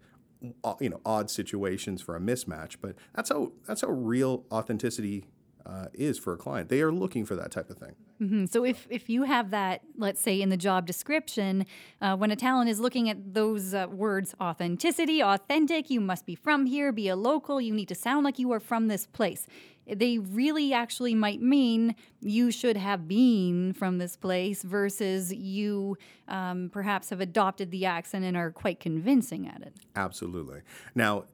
uh, 0.63 0.75
you 0.81 0.91
know 0.91 1.01
odd 1.05 1.31
situations 1.31 2.03
for 2.03 2.17
a 2.17 2.21
mismatch, 2.21 2.77
but 2.81 2.97
that's 3.15 3.31
how 3.31 3.53
that's 3.67 3.83
how 3.83 3.89
real 3.89 4.45
authenticity 4.51 5.27
uh, 5.67 5.87
is 5.95 6.19
for 6.19 6.33
a 6.33 6.37
client. 6.37 6.69
They 6.69 6.83
are 6.83 6.93
looking 6.93 7.25
for 7.25 7.37
that 7.37 7.51
type 7.51 7.71
of 7.71 7.79
thing. 7.79 7.95
Mm-hmm. 8.21 8.47
So 8.47 8.65
if 8.65 8.87
if 8.91 9.09
you 9.09 9.25
have 9.25 9.51
that, 9.51 9.83
let's 9.97 10.21
say 10.21 10.41
in 10.41 10.49
the 10.49 10.57
job 10.57 10.87
description, 10.87 11.67
uh, 12.01 12.17
when 12.17 12.31
a 12.31 12.37
talent 12.37 12.71
is 12.71 12.81
looking 12.81 13.09
at 13.09 13.35
those 13.35 13.75
uh, 13.75 13.87
words, 13.91 14.35
authenticity, 14.41 15.23
authentic, 15.23 15.91
you 15.91 16.01
must 16.01 16.27
be 16.27 16.35
from 16.35 16.67
here, 16.67 16.93
be 16.93 17.09
a 17.09 17.17
local, 17.17 17.61
you 17.61 17.75
need 17.75 17.89
to 17.89 17.95
sound 17.95 18.25
like 18.25 18.39
you 18.39 18.53
are 18.53 18.61
from 18.61 18.89
this 18.89 19.07
place. 19.07 19.47
They 19.87 20.19
really 20.19 20.73
actually 20.73 21.15
might 21.15 21.43
mean 21.43 21.95
you 22.21 22.51
should 22.51 22.77
have 22.77 23.07
been 23.07 23.73
from 23.73 23.99
this 23.99 24.17
place 24.17 24.63
versus 24.63 25.33
you 25.33 25.97
um, 26.29 26.71
perhaps 26.73 27.11
have 27.11 27.21
adopted 27.21 27.71
the 27.71 27.85
accent 27.85 28.25
and 28.25 28.37
are 28.37 28.51
quite 28.51 28.81
convincing 28.81 29.47
at 29.47 29.63
it. 29.63 29.75
Absolutely. 29.97 30.61
Now, 30.95 31.25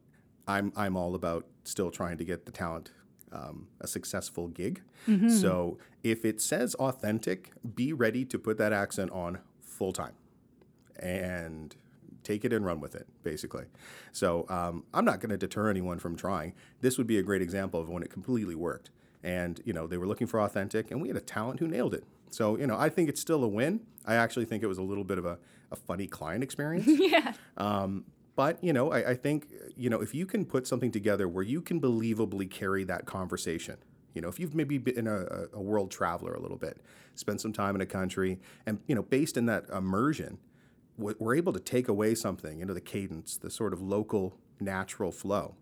I'm 0.49 0.73
I'm 0.77 0.97
all 0.97 1.15
about 1.15 1.47
still 1.65 1.91
trying 1.91 2.19
to 2.19 2.25
get 2.25 2.47
the 2.47 2.53
talent 2.53 2.91
um, 3.33 3.69
a 3.81 3.87
successful 3.87 4.49
gig. 4.49 4.83
Mm-hmm. 5.07 5.29
So 5.29 5.79
if 6.03 6.25
it 6.25 6.41
says 6.41 6.75
authentic, 6.77 7.53
be 7.75 7.93
ready 7.93 8.25
to 8.25 8.39
put 8.39 8.59
that 8.59 8.73
accent 8.73 9.11
on 9.13 9.39
full 9.61 9.93
time, 9.93 10.15
and 10.99 11.75
take 12.23 12.45
it 12.45 12.53
and 12.53 12.65
run 12.65 12.81
with 12.81 12.95
it, 12.95 13.07
basically. 13.23 13.65
So 14.13 14.47
um, 14.49 14.85
I'm 14.95 15.05
not 15.05 15.21
going 15.21 15.31
to 15.31 15.37
deter 15.37 15.71
anyone 15.71 15.99
from 15.99 16.17
trying. 16.17 16.55
This 16.81 16.99
would 16.99 17.07
be 17.07 17.19
a 17.19 17.23
great 17.23 17.43
example 17.43 17.81
of 17.81 17.89
when 17.89 18.03
it 18.03 18.11
completely 18.11 18.55
worked. 18.55 18.91
And 19.23 19.61
you 19.65 19.73
know 19.73 19.87
they 19.87 19.99
were 19.99 20.07
looking 20.07 20.27
for 20.27 20.41
authentic, 20.41 20.91
and 20.91 21.03
we 21.03 21.09
had 21.09 21.17
a 21.17 21.21
talent 21.21 21.61
who 21.61 21.69
nailed 21.69 21.93
it. 21.93 22.05
So 22.31 22.57
you 22.57 22.67
know 22.67 22.79
I 22.79 22.89
think 22.89 23.11
it's 23.11 23.21
still 23.21 23.45
a 23.45 23.49
win. 23.49 23.81
I 24.07 24.15
actually 24.15 24.47
think 24.47 24.63
it 24.63 24.67
was 24.67 24.79
a 24.79 24.83
little 24.83 25.05
bit 25.05 25.19
of 25.19 25.27
a, 25.27 25.39
a 25.71 25.77
funny 25.77 26.07
client 26.07 26.43
experience. 26.43 26.87
yeah. 26.99 27.35
Um, 27.59 28.05
but 28.35 28.63
you 28.65 28.73
know 28.73 28.91
I, 28.91 29.11
I 29.11 29.15
think 29.15 29.49
you 29.77 29.91
know 29.91 30.01
if 30.01 30.15
you 30.15 30.25
can 30.25 30.47
put 30.47 30.67
something 30.67 30.91
together 30.91 31.29
where 31.29 31.45
you 31.45 31.61
can 31.61 31.83
believably 31.83 32.51
carry 32.51 32.83
that 32.85 33.05
conversation 33.05 33.77
you 34.15 34.21
know, 34.21 34.29
if 34.29 34.41
you've 34.41 34.55
maybe 34.55 34.79
been 34.79 35.07
a, 35.07 35.47
a, 35.53 35.61
world 35.61 35.91
traveler 35.91 36.35
a 36.35 36.41
little 36.41 36.57
bit, 36.57 36.79
spent 37.15 37.41
some 37.41 37.53
time 37.53 37.75
in 37.75 37.81
a 37.81 37.87
country, 37.87 38.41
and 38.67 38.81
you 38.87 38.95
know, 38.95 39.03
based 39.03 39.37
in 39.37 39.47
that 39.47 39.69
immersion, 39.71 40.39
we're 41.01 41.35
able 41.35 41.53
to 41.53 41.61
take 41.61 41.89
away 41.89 42.15
something 42.15 42.61
into 42.61 42.75
the 42.75 42.81
cadence, 42.81 43.37
the 43.37 43.51
sort 43.51 43.73
of 43.73 43.81
local 43.81 44.37
natural 44.61 45.11
flow. 45.11 45.55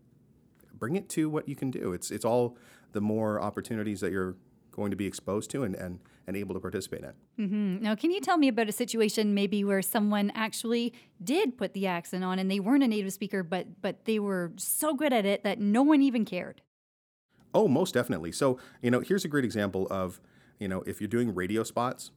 Bring 0.74 0.96
it 0.96 1.08
to 1.10 1.28
what 1.28 1.48
you 1.48 1.56
can 1.56 1.70
do. 1.70 1.92
It's 1.92 2.10
it's 2.10 2.24
all 2.24 2.56
the 2.92 3.00
more 3.00 3.40
opportunities 3.40 4.00
that 4.00 4.12
you're 4.12 4.36
going 4.78 4.90
to 4.92 4.96
be 4.96 5.06
exposed 5.06 5.50
to 5.50 5.64
and, 5.64 5.74
and, 5.74 5.98
and 6.28 6.36
able 6.36 6.54
to 6.54 6.60
participate 6.60 7.02
in. 7.02 7.46
Mm-hmm. 7.46 7.82
Now, 7.82 7.96
can 7.96 8.12
you 8.12 8.20
tell 8.20 8.38
me 8.38 8.46
about 8.46 8.68
a 8.68 8.72
situation 8.72 9.34
maybe 9.34 9.64
where 9.64 9.82
someone 9.82 10.30
actually 10.36 10.94
did 11.22 11.58
put 11.58 11.72
the 11.72 11.88
accent 11.88 12.22
on 12.22 12.38
and 12.38 12.48
they 12.48 12.60
weren't 12.60 12.84
a 12.84 12.88
native 12.88 13.12
speaker, 13.12 13.42
but 13.42 13.80
but 13.82 14.04
they 14.04 14.18
were 14.18 14.52
so 14.56 14.94
good 14.94 15.12
at 15.12 15.26
it 15.26 15.42
that 15.42 15.58
no 15.58 15.82
one 15.82 16.00
even 16.00 16.24
cared? 16.24 16.62
Oh, 17.54 17.66
most 17.66 17.94
definitely. 17.94 18.30
So, 18.30 18.58
you 18.82 18.90
know, 18.90 19.00
here's 19.00 19.24
a 19.24 19.28
great 19.28 19.44
example 19.44 19.88
of, 19.90 20.20
you 20.60 20.68
know, 20.68 20.82
if 20.82 21.00
you're 21.00 21.08
doing 21.08 21.34
radio 21.34 21.64
spots, 21.64 22.12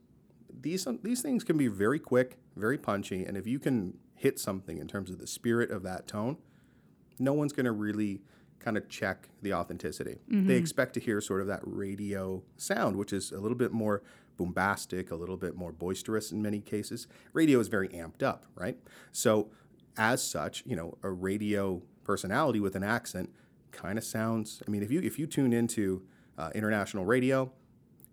these 0.61 0.87
these 1.01 1.21
things 1.21 1.43
can 1.43 1.57
be 1.57 1.67
very 1.67 1.99
quick, 1.99 2.37
very 2.55 2.77
punchy, 2.77 3.23
and 3.23 3.37
if 3.37 3.47
you 3.47 3.59
can 3.59 3.97
hit 4.15 4.39
something 4.39 4.77
in 4.77 4.87
terms 4.87 5.09
of 5.09 5.19
the 5.19 5.27
spirit 5.27 5.71
of 5.71 5.83
that 5.83 6.07
tone, 6.07 6.37
no 7.19 7.33
one's 7.33 7.53
going 7.53 7.65
to 7.65 7.71
really 7.71 8.21
kind 8.59 8.77
of 8.77 8.87
check 8.87 9.29
the 9.41 9.53
authenticity. 9.53 10.19
Mm-hmm. 10.29 10.47
They 10.47 10.55
expect 10.55 10.93
to 10.93 10.99
hear 10.99 11.19
sort 11.21 11.41
of 11.41 11.47
that 11.47 11.61
radio 11.63 12.43
sound, 12.57 12.95
which 12.95 13.11
is 13.11 13.31
a 13.31 13.39
little 13.39 13.57
bit 13.57 13.71
more 13.71 14.03
bombastic, 14.37 15.11
a 15.11 15.15
little 15.15 15.37
bit 15.37 15.55
more 15.55 15.71
boisterous 15.71 16.31
in 16.31 16.41
many 16.41 16.61
cases. 16.61 17.07
Radio 17.33 17.59
is 17.59 17.67
very 17.67 17.89
amped 17.89 18.23
up, 18.23 18.45
right? 18.55 18.77
So, 19.11 19.49
as 19.97 20.23
such, 20.23 20.63
you 20.65 20.75
know, 20.75 20.97
a 21.03 21.09
radio 21.09 21.81
personality 22.03 22.59
with 22.59 22.75
an 22.75 22.83
accent 22.83 23.29
kind 23.71 23.97
of 23.97 24.03
sounds. 24.03 24.61
I 24.67 24.71
mean, 24.71 24.83
if 24.83 24.91
you 24.91 25.01
if 25.01 25.19
you 25.19 25.27
tune 25.27 25.53
into 25.53 26.03
uh, 26.37 26.49
international 26.55 27.05
radio, 27.05 27.51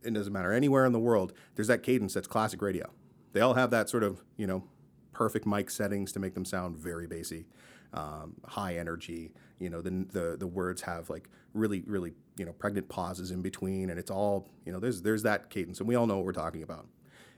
it 0.02 0.12
doesn't 0.12 0.32
matter 0.32 0.52
anywhere 0.52 0.86
in 0.86 0.92
the 0.92 0.98
world, 0.98 1.32
there's 1.54 1.68
that 1.68 1.82
cadence 1.82 2.14
that's 2.14 2.26
classic 2.26 2.62
radio. 2.62 2.90
They 3.32 3.40
all 3.40 3.54
have 3.54 3.70
that 3.70 3.88
sort 3.88 4.02
of, 4.02 4.22
you 4.36 4.46
know, 4.46 4.64
perfect 5.12 5.46
mic 5.46 5.70
settings 5.70 6.12
to 6.12 6.18
make 6.18 6.34
them 6.34 6.44
sound 6.44 6.76
very 6.76 7.06
bassy, 7.06 7.46
um, 7.92 8.36
high 8.44 8.76
energy. 8.76 9.32
You 9.58 9.70
know, 9.70 9.80
the, 9.82 10.06
the 10.10 10.36
the 10.38 10.46
words 10.46 10.82
have 10.82 11.10
like 11.10 11.28
really 11.54 11.82
really 11.86 12.12
you 12.36 12.44
know 12.44 12.52
pregnant 12.52 12.88
pauses 12.88 13.30
in 13.30 13.42
between, 13.42 13.90
and 13.90 13.98
it's 13.98 14.10
all 14.10 14.48
you 14.64 14.72
know. 14.72 14.78
There's 14.78 15.02
there's 15.02 15.22
that 15.24 15.50
cadence, 15.50 15.80
and 15.80 15.88
we 15.88 15.94
all 15.94 16.06
know 16.06 16.16
what 16.16 16.24
we're 16.24 16.32
talking 16.32 16.62
about. 16.62 16.86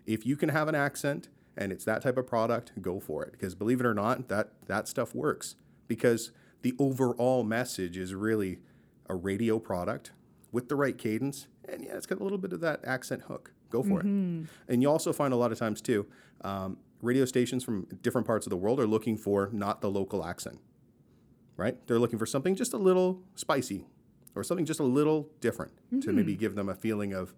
If 0.06 0.26
you 0.26 0.36
can 0.36 0.48
have 0.50 0.68
an 0.68 0.74
accent 0.74 1.28
and 1.56 1.72
it's 1.72 1.84
that 1.84 2.02
type 2.02 2.16
of 2.16 2.26
product, 2.26 2.72
go 2.80 3.00
for 3.00 3.24
it. 3.24 3.32
Because 3.32 3.54
believe 3.54 3.80
it 3.80 3.86
or 3.86 3.94
not, 3.94 4.28
that 4.28 4.52
that 4.66 4.88
stuff 4.88 5.14
works. 5.14 5.56
Because 5.88 6.32
the 6.62 6.74
overall 6.78 7.42
message 7.42 7.96
is 7.96 8.14
really 8.14 8.58
a 9.08 9.14
radio 9.14 9.58
product 9.58 10.12
with 10.52 10.68
the 10.68 10.76
right 10.76 10.96
cadence 10.96 11.48
and 11.70 11.84
yeah, 11.84 11.96
it's 11.96 12.06
got 12.06 12.20
a 12.20 12.22
little 12.22 12.38
bit 12.38 12.52
of 12.52 12.60
that 12.60 12.80
accent 12.84 13.22
hook. 13.22 13.52
Go 13.70 13.82
for 13.82 14.00
mm-hmm. 14.00 14.42
it. 14.42 14.72
And 14.72 14.82
you 14.82 14.90
also 14.90 15.12
find 15.12 15.32
a 15.32 15.36
lot 15.36 15.52
of 15.52 15.58
times 15.58 15.80
too, 15.80 16.06
um, 16.42 16.76
radio 17.02 17.24
stations 17.24 17.64
from 17.64 17.86
different 18.02 18.26
parts 18.26 18.46
of 18.46 18.50
the 18.50 18.56
world 18.56 18.80
are 18.80 18.86
looking 18.86 19.16
for 19.16 19.48
not 19.52 19.80
the 19.80 19.90
local 19.90 20.24
accent, 20.24 20.58
right? 21.56 21.76
They're 21.86 21.98
looking 21.98 22.18
for 22.18 22.26
something 22.26 22.54
just 22.54 22.72
a 22.72 22.78
little 22.78 23.22
spicy 23.36 23.86
or 24.34 24.42
something 24.42 24.66
just 24.66 24.80
a 24.80 24.84
little 24.84 25.28
different 25.40 25.72
mm-hmm. 25.86 26.00
to 26.00 26.12
maybe 26.12 26.34
give 26.34 26.54
them 26.54 26.68
a 26.68 26.74
feeling 26.74 27.12
of 27.12 27.34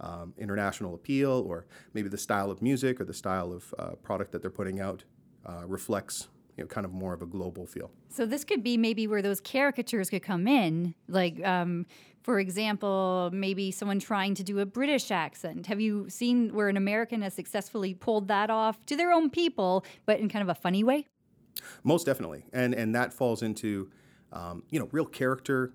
um, 0.00 0.34
international 0.36 0.94
appeal 0.94 1.44
or 1.48 1.66
maybe 1.94 2.08
the 2.08 2.18
style 2.18 2.50
of 2.50 2.60
music 2.60 3.00
or 3.00 3.04
the 3.04 3.14
style 3.14 3.52
of 3.52 3.74
uh, 3.78 3.90
product 4.02 4.32
that 4.32 4.42
they're 4.42 4.50
putting 4.50 4.80
out 4.80 5.04
uh, 5.46 5.62
reflects 5.66 6.28
you 6.56 6.64
know, 6.64 6.68
kind 6.68 6.84
of 6.84 6.92
more 6.92 7.12
of 7.12 7.22
a 7.22 7.26
global 7.26 7.66
feel. 7.66 7.90
So 8.08 8.24
this 8.24 8.44
could 8.44 8.62
be 8.62 8.76
maybe 8.76 9.06
where 9.06 9.22
those 9.22 9.40
caricatures 9.40 10.08
could 10.08 10.22
come 10.22 10.48
in, 10.48 10.94
like 11.08 11.44
um, 11.44 11.86
for 12.26 12.40
example, 12.40 13.30
maybe 13.32 13.70
someone 13.70 14.00
trying 14.00 14.34
to 14.34 14.42
do 14.42 14.58
a 14.58 14.66
British 14.66 15.12
accent. 15.12 15.68
Have 15.68 15.80
you 15.80 16.10
seen 16.10 16.52
where 16.52 16.68
an 16.68 16.76
American 16.76 17.22
has 17.22 17.34
successfully 17.34 17.94
pulled 17.94 18.26
that 18.26 18.50
off 18.50 18.84
to 18.86 18.96
their 18.96 19.12
own 19.12 19.30
people, 19.30 19.84
but 20.06 20.18
in 20.18 20.28
kind 20.28 20.42
of 20.42 20.48
a 20.48 20.60
funny 20.60 20.82
way? 20.82 21.06
Most 21.84 22.04
definitely, 22.04 22.44
and 22.52 22.74
and 22.74 22.96
that 22.96 23.12
falls 23.12 23.42
into 23.42 23.92
um, 24.32 24.64
you 24.70 24.80
know 24.80 24.88
real 24.90 25.06
character 25.06 25.72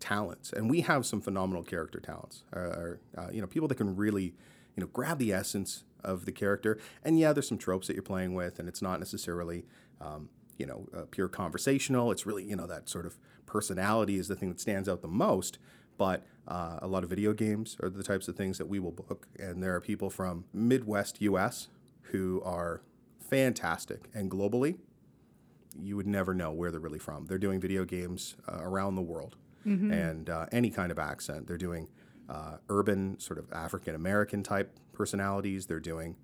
talents, 0.00 0.52
and 0.52 0.68
we 0.68 0.80
have 0.80 1.06
some 1.06 1.20
phenomenal 1.20 1.62
character 1.62 2.00
talents. 2.00 2.42
Uh, 2.52 2.58
uh, 3.16 3.28
you 3.30 3.40
know, 3.40 3.46
people 3.46 3.68
that 3.68 3.76
can 3.76 3.94
really 3.94 4.34
you 4.74 4.80
know 4.80 4.88
grab 4.88 5.18
the 5.18 5.32
essence 5.32 5.84
of 6.02 6.24
the 6.24 6.32
character. 6.32 6.80
And 7.04 7.16
yeah, 7.16 7.32
there's 7.32 7.46
some 7.46 7.58
tropes 7.58 7.86
that 7.86 7.94
you're 7.94 8.02
playing 8.02 8.34
with, 8.34 8.58
and 8.58 8.68
it's 8.68 8.82
not 8.82 8.98
necessarily 8.98 9.66
um, 10.00 10.30
you 10.58 10.66
know 10.66 10.88
uh, 10.92 11.02
pure 11.12 11.28
conversational. 11.28 12.10
It's 12.10 12.26
really 12.26 12.42
you 12.42 12.56
know 12.56 12.66
that 12.66 12.88
sort 12.88 13.06
of 13.06 13.20
personality 13.46 14.18
is 14.18 14.26
the 14.26 14.34
thing 14.34 14.48
that 14.48 14.58
stands 14.58 14.88
out 14.88 15.00
the 15.00 15.06
most 15.06 15.58
but 15.98 16.26
uh, 16.48 16.78
a 16.82 16.86
lot 16.86 17.04
of 17.04 17.10
video 17.10 17.32
games 17.32 17.76
are 17.82 17.88
the 17.88 18.02
types 18.02 18.28
of 18.28 18.36
things 18.36 18.58
that 18.58 18.66
we 18.66 18.78
will 18.78 18.90
book. 18.90 19.28
And 19.38 19.62
there 19.62 19.74
are 19.74 19.80
people 19.80 20.10
from 20.10 20.44
Midwest 20.52 21.20
US 21.22 21.68
who 22.10 22.42
are 22.44 22.82
fantastic. 23.20 24.08
And 24.14 24.30
globally, 24.30 24.76
you 25.80 25.96
would 25.96 26.06
never 26.06 26.34
know 26.34 26.52
where 26.52 26.70
they're 26.70 26.80
really 26.80 26.98
from. 26.98 27.26
They're 27.26 27.38
doing 27.38 27.60
video 27.60 27.84
games 27.84 28.36
uh, 28.48 28.58
around 28.60 28.96
the 28.96 29.02
world 29.02 29.36
mm-hmm. 29.66 29.92
and 29.92 30.28
uh, 30.28 30.46
any 30.52 30.70
kind 30.70 30.90
of 30.90 30.98
accent. 30.98 31.46
They're 31.46 31.56
doing 31.56 31.88
uh, 32.28 32.56
urban, 32.68 33.18
sort 33.20 33.38
of 33.38 33.52
African 33.52 33.94
American 33.94 34.42
type 34.42 34.78
personalities. 34.92 35.66
They're 35.66 35.80
doing 35.80 36.16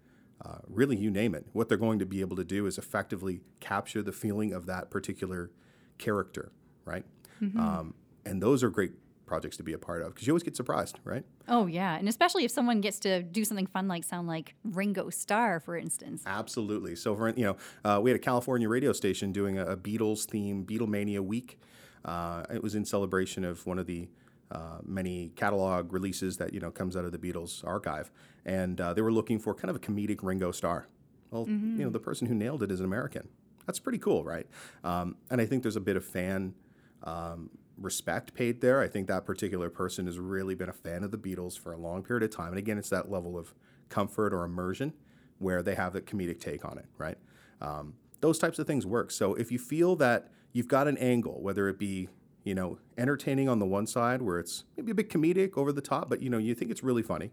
uh, 0.44 0.58
really, 0.68 0.96
you 0.96 1.10
name 1.10 1.34
it. 1.34 1.46
What 1.52 1.68
they're 1.68 1.78
going 1.78 1.98
to 1.98 2.06
be 2.06 2.20
able 2.20 2.36
to 2.36 2.44
do 2.44 2.66
is 2.66 2.78
effectively 2.78 3.40
capture 3.60 4.02
the 4.02 4.12
feeling 4.12 4.52
of 4.52 4.66
that 4.66 4.90
particular 4.90 5.50
character, 5.98 6.52
right? 6.84 7.04
Mm-hmm. 7.42 7.58
Um, 7.58 7.94
and 8.24 8.42
those 8.42 8.62
are 8.62 8.70
great 8.70 8.92
projects 9.28 9.56
to 9.58 9.62
be 9.62 9.72
a 9.72 9.78
part 9.78 10.02
of 10.02 10.14
because 10.14 10.26
you 10.26 10.32
always 10.32 10.42
get 10.42 10.56
surprised, 10.56 10.98
right? 11.04 11.24
Oh 11.46 11.66
yeah, 11.66 11.96
and 11.96 12.08
especially 12.08 12.44
if 12.44 12.50
someone 12.50 12.80
gets 12.80 12.98
to 13.00 13.22
do 13.22 13.44
something 13.44 13.66
fun 13.66 13.86
like 13.86 14.04
sound 14.04 14.26
like 14.26 14.54
Ringo 14.64 15.10
Starr, 15.10 15.60
for 15.60 15.76
instance. 15.76 16.24
Absolutely. 16.26 16.96
So 16.96 17.14
for 17.14 17.28
you 17.30 17.44
know, 17.44 17.56
uh, 17.84 18.00
we 18.00 18.10
had 18.10 18.16
a 18.16 18.22
California 18.22 18.68
radio 18.68 18.92
station 18.92 19.32
doing 19.32 19.58
a, 19.58 19.66
a 19.66 19.76
Beatles 19.76 20.24
theme 20.24 20.64
Beatlemania 20.64 21.20
week. 21.20 21.60
Uh, 22.04 22.44
it 22.52 22.62
was 22.62 22.74
in 22.74 22.84
celebration 22.84 23.44
of 23.44 23.66
one 23.66 23.78
of 23.78 23.86
the 23.86 24.08
uh, 24.50 24.78
many 24.84 25.30
catalog 25.36 25.92
releases 25.92 26.38
that 26.38 26.54
you 26.54 26.60
know 26.60 26.70
comes 26.70 26.96
out 26.96 27.04
of 27.04 27.12
the 27.12 27.18
Beatles 27.18 27.64
archive, 27.66 28.10
and 28.44 28.80
uh, 28.80 28.94
they 28.94 29.02
were 29.02 29.12
looking 29.12 29.38
for 29.38 29.54
kind 29.54 29.70
of 29.70 29.76
a 29.76 29.80
comedic 29.80 30.20
Ringo 30.22 30.50
Starr. 30.50 30.88
Well, 31.30 31.46
mm-hmm. 31.46 31.78
you 31.78 31.84
know, 31.84 31.90
the 31.90 32.00
person 32.00 32.26
who 32.26 32.34
nailed 32.34 32.62
it 32.62 32.70
is 32.70 32.80
an 32.80 32.86
American. 32.86 33.28
That's 33.66 33.78
pretty 33.78 33.98
cool, 33.98 34.24
right? 34.24 34.46
Um, 34.82 35.16
and 35.30 35.40
I 35.40 35.46
think 35.46 35.62
there's 35.62 35.76
a 35.76 35.80
bit 35.80 35.96
of 35.96 36.04
fan 36.04 36.54
um, 37.02 37.50
respect 37.80 38.34
paid 38.34 38.60
there. 38.60 38.80
I 38.80 38.88
think 38.88 39.06
that 39.08 39.24
particular 39.24 39.70
person 39.70 40.06
has 40.06 40.18
really 40.18 40.54
been 40.54 40.68
a 40.68 40.72
fan 40.74 41.04
of 41.04 41.10
the 41.10 41.18
Beatles 41.18 41.58
for 41.58 41.72
a 41.72 41.76
long 41.76 42.02
period 42.02 42.22
of 42.22 42.34
time. 42.34 42.48
And 42.48 42.58
again, 42.58 42.78
it's 42.78 42.90
that 42.90 43.10
level 43.10 43.38
of 43.38 43.54
comfort 43.88 44.32
or 44.32 44.44
immersion 44.44 44.92
where 45.38 45.62
they 45.62 45.74
have 45.74 45.92
the 45.92 46.00
comedic 46.00 46.40
take 46.40 46.64
on 46.64 46.78
it, 46.78 46.86
right? 46.98 47.18
Um, 47.60 47.94
those 48.20 48.38
types 48.38 48.58
of 48.58 48.66
things 48.66 48.84
work. 48.84 49.10
So 49.10 49.34
if 49.34 49.52
you 49.52 49.58
feel 49.58 49.96
that 49.96 50.30
you've 50.52 50.68
got 50.68 50.88
an 50.88 50.98
angle, 50.98 51.40
whether 51.40 51.68
it 51.68 51.78
be 51.78 52.08
you 52.44 52.54
know 52.54 52.78
entertaining 52.96 53.48
on 53.48 53.58
the 53.58 53.66
one 53.66 53.86
side 53.86 54.22
where 54.22 54.38
it's 54.38 54.64
maybe 54.76 54.90
a 54.90 54.94
bit 54.94 55.10
comedic, 55.10 55.56
over 55.56 55.72
the 55.72 55.80
top, 55.80 56.08
but 56.08 56.22
you 56.22 56.30
know 56.30 56.38
you 56.38 56.54
think 56.54 56.70
it's 56.70 56.82
really 56.82 57.02
funny, 57.02 57.30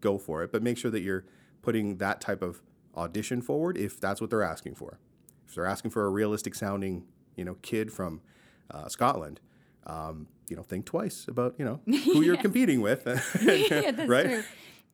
go 0.00 0.18
for 0.18 0.42
it. 0.42 0.52
But 0.52 0.62
make 0.62 0.78
sure 0.78 0.90
that 0.90 1.00
you're 1.00 1.24
putting 1.62 1.98
that 1.98 2.20
type 2.20 2.42
of 2.42 2.62
audition 2.96 3.42
forward 3.42 3.76
if 3.76 4.00
that's 4.00 4.20
what 4.20 4.30
they're 4.30 4.42
asking 4.42 4.74
for. 4.74 4.98
If 5.46 5.54
they're 5.54 5.66
asking 5.66 5.92
for 5.92 6.04
a 6.04 6.10
realistic 6.10 6.54
sounding, 6.54 7.04
you 7.36 7.44
know, 7.44 7.56
kid 7.62 7.92
from 7.92 8.20
uh, 8.70 8.88
Scotland, 8.88 9.40
um, 9.86 10.26
you 10.48 10.56
know, 10.56 10.62
think 10.62 10.84
twice 10.84 11.26
about 11.28 11.54
you 11.58 11.64
know 11.64 11.80
who 11.86 12.22
you're 12.22 12.36
competing 12.36 12.80
with, 12.80 13.06
yeah, 13.42 14.04
right? 14.06 14.26
True. 14.26 14.42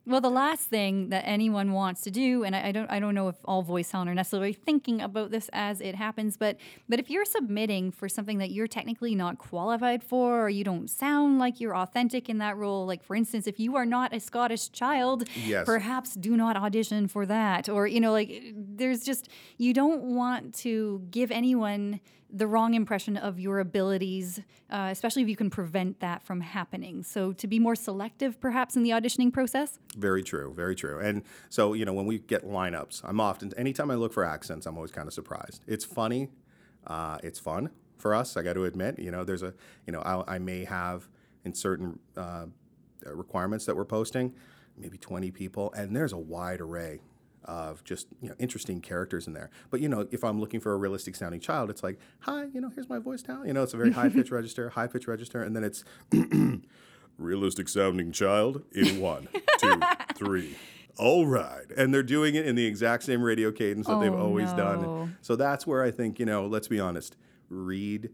Well, 0.05 0.19
the 0.19 0.29
last 0.29 0.63
thing 0.67 1.09
that 1.09 1.23
anyone 1.25 1.71
wants 1.71 2.01
to 2.01 2.11
do, 2.11 2.43
and 2.43 2.53
I, 2.53 2.67
I, 2.67 2.71
don't, 2.73 2.91
I 2.91 2.99
don't 2.99 3.15
know 3.15 3.29
if 3.29 3.37
all 3.45 3.61
voice 3.61 3.89
talent 3.89 4.09
are 4.09 4.13
necessarily 4.13 4.51
thinking 4.51 5.01
about 5.01 5.31
this 5.31 5.49
as 5.53 5.79
it 5.79 5.95
happens, 5.95 6.35
but 6.35 6.57
but 6.89 6.99
if 6.99 7.09
you're 7.09 7.23
submitting 7.23 7.89
for 7.91 8.09
something 8.09 8.37
that 8.39 8.51
you're 8.51 8.67
technically 8.67 9.15
not 9.15 9.37
qualified 9.37 10.03
for, 10.03 10.41
or 10.43 10.49
you 10.49 10.65
don't 10.65 10.89
sound 10.89 11.39
like 11.39 11.61
you're 11.61 11.75
authentic 11.75 12.27
in 12.27 12.39
that 12.39 12.57
role, 12.57 12.85
like 12.85 13.01
for 13.01 13.15
instance, 13.15 13.47
if 13.47 13.61
you 13.61 13.77
are 13.77 13.85
not 13.85 14.13
a 14.13 14.19
Scottish 14.19 14.71
child, 14.73 15.23
Yes. 15.45 15.65
perhaps 15.65 16.15
do 16.15 16.35
not 16.35 16.57
audition 16.57 17.07
for 17.07 17.25
that, 17.25 17.69
or 17.69 17.87
you 17.87 18.01
know, 18.01 18.11
like 18.11 18.53
there's 18.55 19.05
just 19.05 19.29
you 19.57 19.73
don't 19.73 20.03
want 20.03 20.53
to 20.55 21.01
give 21.11 21.31
anyone 21.31 22.01
the 22.35 22.47
wrong 22.47 22.73
impression 22.73 23.15
of 23.15 23.39
your 23.39 23.59
abilities, 23.59 24.39
uh, 24.71 24.87
especially 24.89 25.21
if 25.21 25.29
you 25.29 25.35
can 25.35 25.51
prevent 25.51 25.99
that 25.99 26.23
from 26.23 26.41
happening. 26.41 27.03
So 27.03 27.31
to 27.33 27.45
be 27.45 27.59
more 27.59 27.75
selective, 27.75 28.39
perhaps 28.41 28.75
in 28.75 28.81
the 28.81 28.89
auditioning 28.89 29.31
process. 29.31 29.77
Very 29.93 30.23
true, 30.23 30.53
very 30.53 30.75
true. 30.75 30.99
And 30.99 31.23
so, 31.49 31.73
you 31.73 31.85
know, 31.85 31.93
when 31.93 32.05
we 32.05 32.19
get 32.19 32.45
lineups, 32.45 33.01
I'm 33.03 33.19
often, 33.19 33.51
anytime 33.57 33.91
I 33.91 33.95
look 33.95 34.13
for 34.13 34.23
accents, 34.23 34.65
I'm 34.65 34.75
always 34.75 34.91
kind 34.91 35.07
of 35.07 35.13
surprised. 35.13 35.63
It's 35.67 35.85
funny, 35.85 36.29
uh, 36.87 37.17
it's 37.23 37.39
fun 37.39 37.69
for 37.97 38.13
us, 38.13 38.35
I 38.35 38.43
got 38.43 38.53
to 38.53 38.65
admit. 38.65 38.99
You 38.99 39.11
know, 39.11 39.23
there's 39.23 39.43
a, 39.43 39.53
you 39.85 39.93
know, 39.93 40.01
I'll, 40.01 40.23
I 40.27 40.39
may 40.39 40.65
have 40.65 41.07
in 41.45 41.53
certain 41.53 41.99
uh, 42.17 42.45
requirements 43.05 43.65
that 43.65 43.75
we're 43.75 43.85
posting, 43.85 44.33
maybe 44.77 44.97
20 44.97 45.31
people, 45.31 45.71
and 45.73 45.95
there's 45.95 46.13
a 46.13 46.17
wide 46.17 46.61
array 46.61 47.01
of 47.45 47.83
just 47.83 48.07
you 48.21 48.29
know 48.29 48.35
interesting 48.39 48.79
characters 48.81 49.27
in 49.27 49.33
there. 49.33 49.49
But 49.69 49.81
you 49.81 49.89
know, 49.89 50.07
if 50.11 50.23
I'm 50.23 50.39
looking 50.39 50.59
for 50.59 50.73
a 50.73 50.77
realistic 50.77 51.15
sounding 51.15 51.41
child, 51.41 51.69
it's 51.69 51.83
like, 51.83 51.99
hi, 52.19 52.45
you 52.53 52.61
know, 52.61 52.69
here's 52.69 52.89
my 52.89 52.99
voice 52.99 53.23
now. 53.27 53.43
You 53.43 53.53
know, 53.53 53.63
it's 53.63 53.73
a 53.73 53.77
very 53.77 53.91
high 53.91 54.09
pitch 54.17 54.31
register, 54.31 54.69
high 54.69 54.87
pitch 54.87 55.07
register, 55.07 55.43
and 55.43 55.55
then 55.55 55.63
it's 55.63 55.83
realistic 57.17 57.69
sounding 57.69 58.11
child 58.11 58.63
in 58.73 58.99
one, 59.01 59.27
two, 59.59 59.79
three. 60.15 60.55
All 60.97 61.25
right. 61.25 61.65
And 61.75 61.93
they're 61.93 62.03
doing 62.03 62.35
it 62.35 62.45
in 62.45 62.55
the 62.55 62.65
exact 62.65 63.03
same 63.03 63.21
radio 63.23 63.51
cadence 63.51 63.87
that 63.87 63.99
they've 63.99 64.13
Oh, 64.13 64.17
always 64.27 64.51
no. 64.51 64.57
done. 64.57 65.17
So 65.21 65.35
that's 65.35 65.65
where 65.65 65.83
I 65.83 65.89
think, 65.91 66.19
you 66.19 66.25
know, 66.25 66.45
let's 66.45 66.67
be 66.67 66.79
honest, 66.79 67.15
read 67.49 68.09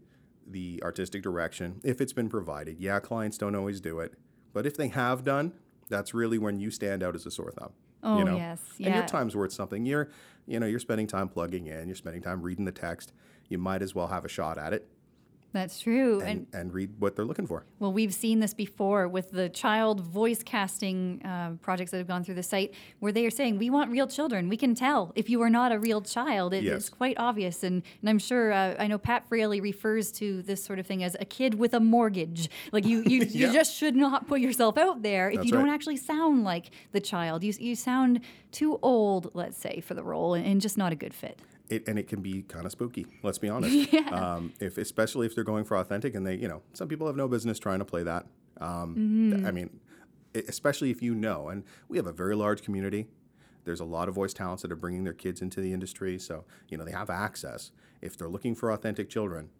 the 0.46 0.80
artistic 0.82 1.22
direction 1.22 1.80
if 1.84 2.00
it's 2.00 2.12
been 2.14 2.28
provided. 2.28 2.78
Yeah, 2.80 2.98
clients 3.00 3.36
don't 3.38 3.54
always 3.54 3.80
do 3.80 4.00
it, 4.00 4.14
but 4.52 4.64
if 4.66 4.76
they 4.76 4.88
have 4.88 5.24
done, 5.24 5.52
that's 5.88 6.14
really 6.14 6.38
when 6.38 6.58
you 6.58 6.70
stand 6.70 7.02
out 7.02 7.14
as 7.14 7.26
a 7.26 7.30
sore 7.30 7.52
thumb. 7.52 7.72
Oh, 8.02 8.16
you 8.18 8.24
know? 8.24 8.36
yes, 8.36 8.60
And 8.82 8.94
your 8.94 9.04
time's 9.06 9.36
worth 9.36 9.52
something. 9.52 9.84
You're, 9.84 10.08
you 10.46 10.58
know, 10.58 10.66
you're 10.66 10.78
spending 10.80 11.06
time 11.06 11.28
plugging 11.28 11.66
in, 11.66 11.86
you're 11.86 11.94
spending 11.96 12.22
time 12.22 12.40
reading 12.40 12.64
the 12.64 12.72
text. 12.72 13.12
You 13.48 13.58
might 13.58 13.82
as 13.82 13.94
well 13.94 14.06
have 14.06 14.24
a 14.24 14.28
shot 14.28 14.56
at 14.56 14.72
it 14.72 14.88
That's 15.52 15.80
true. 15.80 16.20
and, 16.20 16.46
and 16.52 16.72
read 16.72 16.90
what 16.98 17.16
they're 17.16 17.24
looking 17.24 17.46
for. 17.46 17.64
Well, 17.80 17.92
we've 17.92 18.14
seen 18.14 18.38
this 18.40 18.54
before 18.54 19.08
with 19.08 19.30
the 19.32 19.48
child 19.48 20.00
voice 20.00 20.42
casting 20.44 21.20
uh, 21.24 21.52
projects 21.60 21.90
that 21.90 21.98
have 21.98 22.06
gone 22.06 22.22
through 22.22 22.36
the 22.36 22.42
site, 22.42 22.72
where 23.00 23.10
they 23.12 23.26
are 23.26 23.30
saying, 23.30 23.58
"We 23.58 23.68
want 23.70 23.90
real 23.90 24.06
children. 24.06 24.48
We 24.48 24.56
can 24.56 24.74
tell 24.74 25.12
if 25.16 25.28
you 25.28 25.42
are 25.42 25.50
not 25.50 25.72
a 25.72 25.78
real 25.78 26.00
child. 26.02 26.54
It, 26.54 26.62
Yes. 26.64 26.76
It's 26.76 26.88
quite 26.88 27.16
obvious." 27.18 27.64
And, 27.64 27.82
and 28.00 28.08
I'm 28.10 28.18
sure 28.18 28.52
uh, 28.52 28.76
I 28.78 28.86
know 28.86 28.98
Pat 28.98 29.26
Fraley 29.28 29.60
refers 29.60 30.12
to 30.12 30.42
this 30.42 30.62
sort 30.62 30.78
of 30.78 30.86
thing 30.86 31.02
as 31.02 31.16
a 31.18 31.24
kid 31.24 31.54
with 31.54 31.74
a 31.74 31.80
mortgage. 31.80 32.48
Like 32.72 32.84
you, 32.86 33.02
you, 33.06 33.20
Yeah. 33.30 33.48
you 33.48 33.52
just 33.52 33.74
should 33.76 33.96
not 33.96 34.28
put 34.28 34.40
yourself 34.40 34.78
out 34.78 35.02
there 35.02 35.30
if 35.30 35.36
That's 35.36 35.46
you 35.46 35.52
don't 35.52 35.68
actually 35.68 35.96
sound 35.96 36.44
like 36.44 36.70
the 36.92 37.00
child. 37.00 37.42
You, 37.42 37.52
you 37.58 37.74
sound 37.74 38.20
too 38.52 38.78
old, 38.82 39.30
let's 39.34 39.56
say, 39.58 39.80
for 39.80 39.94
the 39.94 40.02
role, 40.02 40.34
and, 40.34 40.46
and 40.46 40.60
just 40.60 40.78
not 40.78 40.92
a 40.92 40.96
good 40.96 41.14
fit. 41.14 41.40
It, 41.70 41.86
and 41.88 41.98
it 41.98 42.08
can 42.08 42.20
be 42.20 42.42
kind 42.42 42.66
of 42.66 42.72
spooky. 42.72 43.06
Let's 43.22 43.38
be 43.38 43.48
honest. 43.48 43.88
Um, 44.12 44.52
if 44.60 44.76
especially 44.78 45.26
if 45.26 45.34
they're 45.34 45.44
going 45.44 45.64
for 45.64 45.76
authentic, 45.76 46.14
and 46.14 46.26
they, 46.26 46.34
you 46.34 46.48
know, 46.48 46.62
some 46.72 46.88
people 46.88 47.06
have 47.06 47.16
no 47.16 47.28
business 47.28 47.58
trying 47.58 47.78
to 47.78 47.84
play 47.84 48.02
that. 48.02 48.26
Um, 48.60 49.30
th- 49.32 49.44
I 49.46 49.50
mean, 49.52 49.80
especially 50.34 50.90
if 50.90 51.00
you 51.02 51.14
know, 51.14 51.48
and 51.48 51.64
we 51.88 51.96
have 51.96 52.06
a 52.06 52.12
very 52.12 52.34
large 52.36 52.62
community. 52.62 53.06
There's 53.64 53.80
a 53.80 53.84
lot 53.84 54.08
of 54.08 54.14
voice 54.14 54.32
talents 54.32 54.62
that 54.62 54.72
are 54.72 54.76
bringing 54.76 55.04
their 55.04 55.12
kids 55.12 55.42
into 55.42 55.60
the 55.60 55.72
industry, 55.72 56.18
so 56.18 56.44
you 56.68 56.76
know 56.78 56.84
they 56.84 56.92
have 56.92 57.10
access. 57.10 57.70
If 58.00 58.16
they're 58.16 58.28
looking 58.28 58.54
for 58.54 58.70
authentic 58.72 59.08
children, 59.10 59.50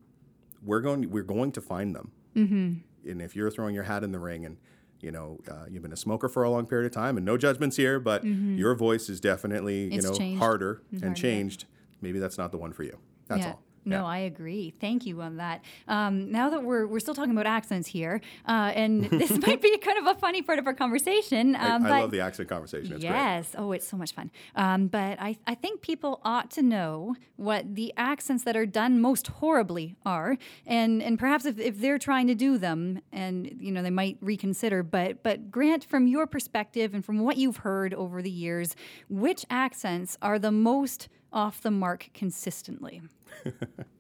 we're 0.65 0.81
going 0.81 1.11
we're 1.11 1.23
going 1.23 1.53
to 1.53 1.61
find 1.61 1.95
them. 1.95 2.11
Mm-hmm. 2.35 3.11
And 3.11 3.23
if 3.23 3.37
you're 3.37 3.51
throwing 3.51 3.75
your 3.75 3.85
hat 3.85 4.03
in 4.05 4.13
the 4.13 4.19
ring 4.19 4.45
and 4.47 4.57
you 5.01 5.11
know 5.11 5.39
uh, 5.51 5.67
you've 5.71 5.83
been 5.83 5.93
a 5.93 5.97
smoker 5.97 6.29
for 6.29 6.43
a 6.45 6.51
long 6.51 6.67
period 6.67 6.87
of 6.87 6.93
time, 6.93 7.17
and 7.19 7.25
no 7.27 7.37
judgments 7.37 7.77
here, 7.77 8.01
but 8.01 8.25
your 8.25 8.75
voice 8.75 9.09
is 9.09 9.21
definitely 9.21 9.85
you 9.85 9.99
It's 9.99 10.07
know 10.07 10.15
changed. 10.15 10.39
harder 10.43 10.83
and 10.93 11.01
harder, 11.03 11.15
changed. 11.15 11.67
Maybe 12.01 12.19
that's 12.19 12.39
not 12.39 12.53
the 12.53 12.59
one 12.59 12.73
for 12.73 12.83
you. 12.83 12.99
That's 13.29 13.43
yeah. 13.43 13.51
all. 13.53 13.63
No, 13.85 14.05
I 14.05 14.19
agree. 14.19 14.75
Thank 14.79 15.07
you 15.07 15.23
on 15.23 15.39
that. 15.39 15.65
Um, 15.89 16.31
now 16.31 16.51
that 16.51 16.63
we're, 16.63 16.87
we're 16.87 17.01
still 17.01 17.15
talking 17.15 17.33
about 17.33 17.47
accents 17.47 17.89
here, 17.89 18.21
uh, 18.47 18.73
and 18.75 19.05
this 19.11 19.31
might 19.39 19.63
be 19.63 19.77
kind 19.79 19.99
of 19.99 20.07
a 20.07 20.19
funny 20.19 20.43
part 20.43 20.59
of 20.59 20.67
our 20.67 20.75
conversation. 20.75 21.57
I, 21.57 21.71
Um, 21.77 21.87
I 21.87 21.89
but 21.89 22.01
love 22.03 22.11
the 22.11 22.21
accent 22.21 22.49
conversation. 22.49 22.93
It's 22.93 23.03
great. 23.03 23.13
yes. 23.13 23.55
Oh, 23.57 23.73
it's 23.73 23.87
so 23.89 23.97
much 23.97 24.13
fun. 24.13 24.31
Um, 24.55 24.89
but 24.89 25.19
I, 25.21 25.39
I 25.47 25.55
think 25.55 25.81
people 25.81 26.21
ought 26.25 26.51
to 26.53 26.63
know 26.63 27.17
what 27.37 27.75
the 27.75 27.93
accents 27.97 28.45
that 28.45 28.57
are 28.57 28.67
done 28.67 29.01
most 29.01 29.29
horribly 29.29 29.97
are, 30.05 30.37
and 30.67 31.03
and 31.03 31.19
perhaps 31.19 31.47
if, 31.47 31.59
if 31.59 31.81
they're 31.81 31.99
trying 31.99 32.27
to 32.27 32.35
do 32.35 32.59
them, 32.59 33.01
and 33.13 33.57
you 33.61 33.73
know 33.73 33.83
they 33.83 33.91
might 33.91 34.19
reconsider. 34.21 34.83
But 34.83 35.23
but 35.23 35.51
Grant, 35.51 35.85
from 35.85 36.07
your 36.07 36.27
perspective 36.27 36.93
and 36.95 37.03
from 37.05 37.21
what 37.21 37.39
you've 37.39 37.59
heard 37.59 37.95
over 37.95 38.21
the 38.21 38.31
years, 38.31 38.77
which 39.09 39.47
accents 39.49 40.19
are 40.21 40.39
the 40.39 40.53
most 40.53 41.09
off 41.33 41.61
the 41.61 41.71
mark 41.71 42.11
consistently? 42.15 43.03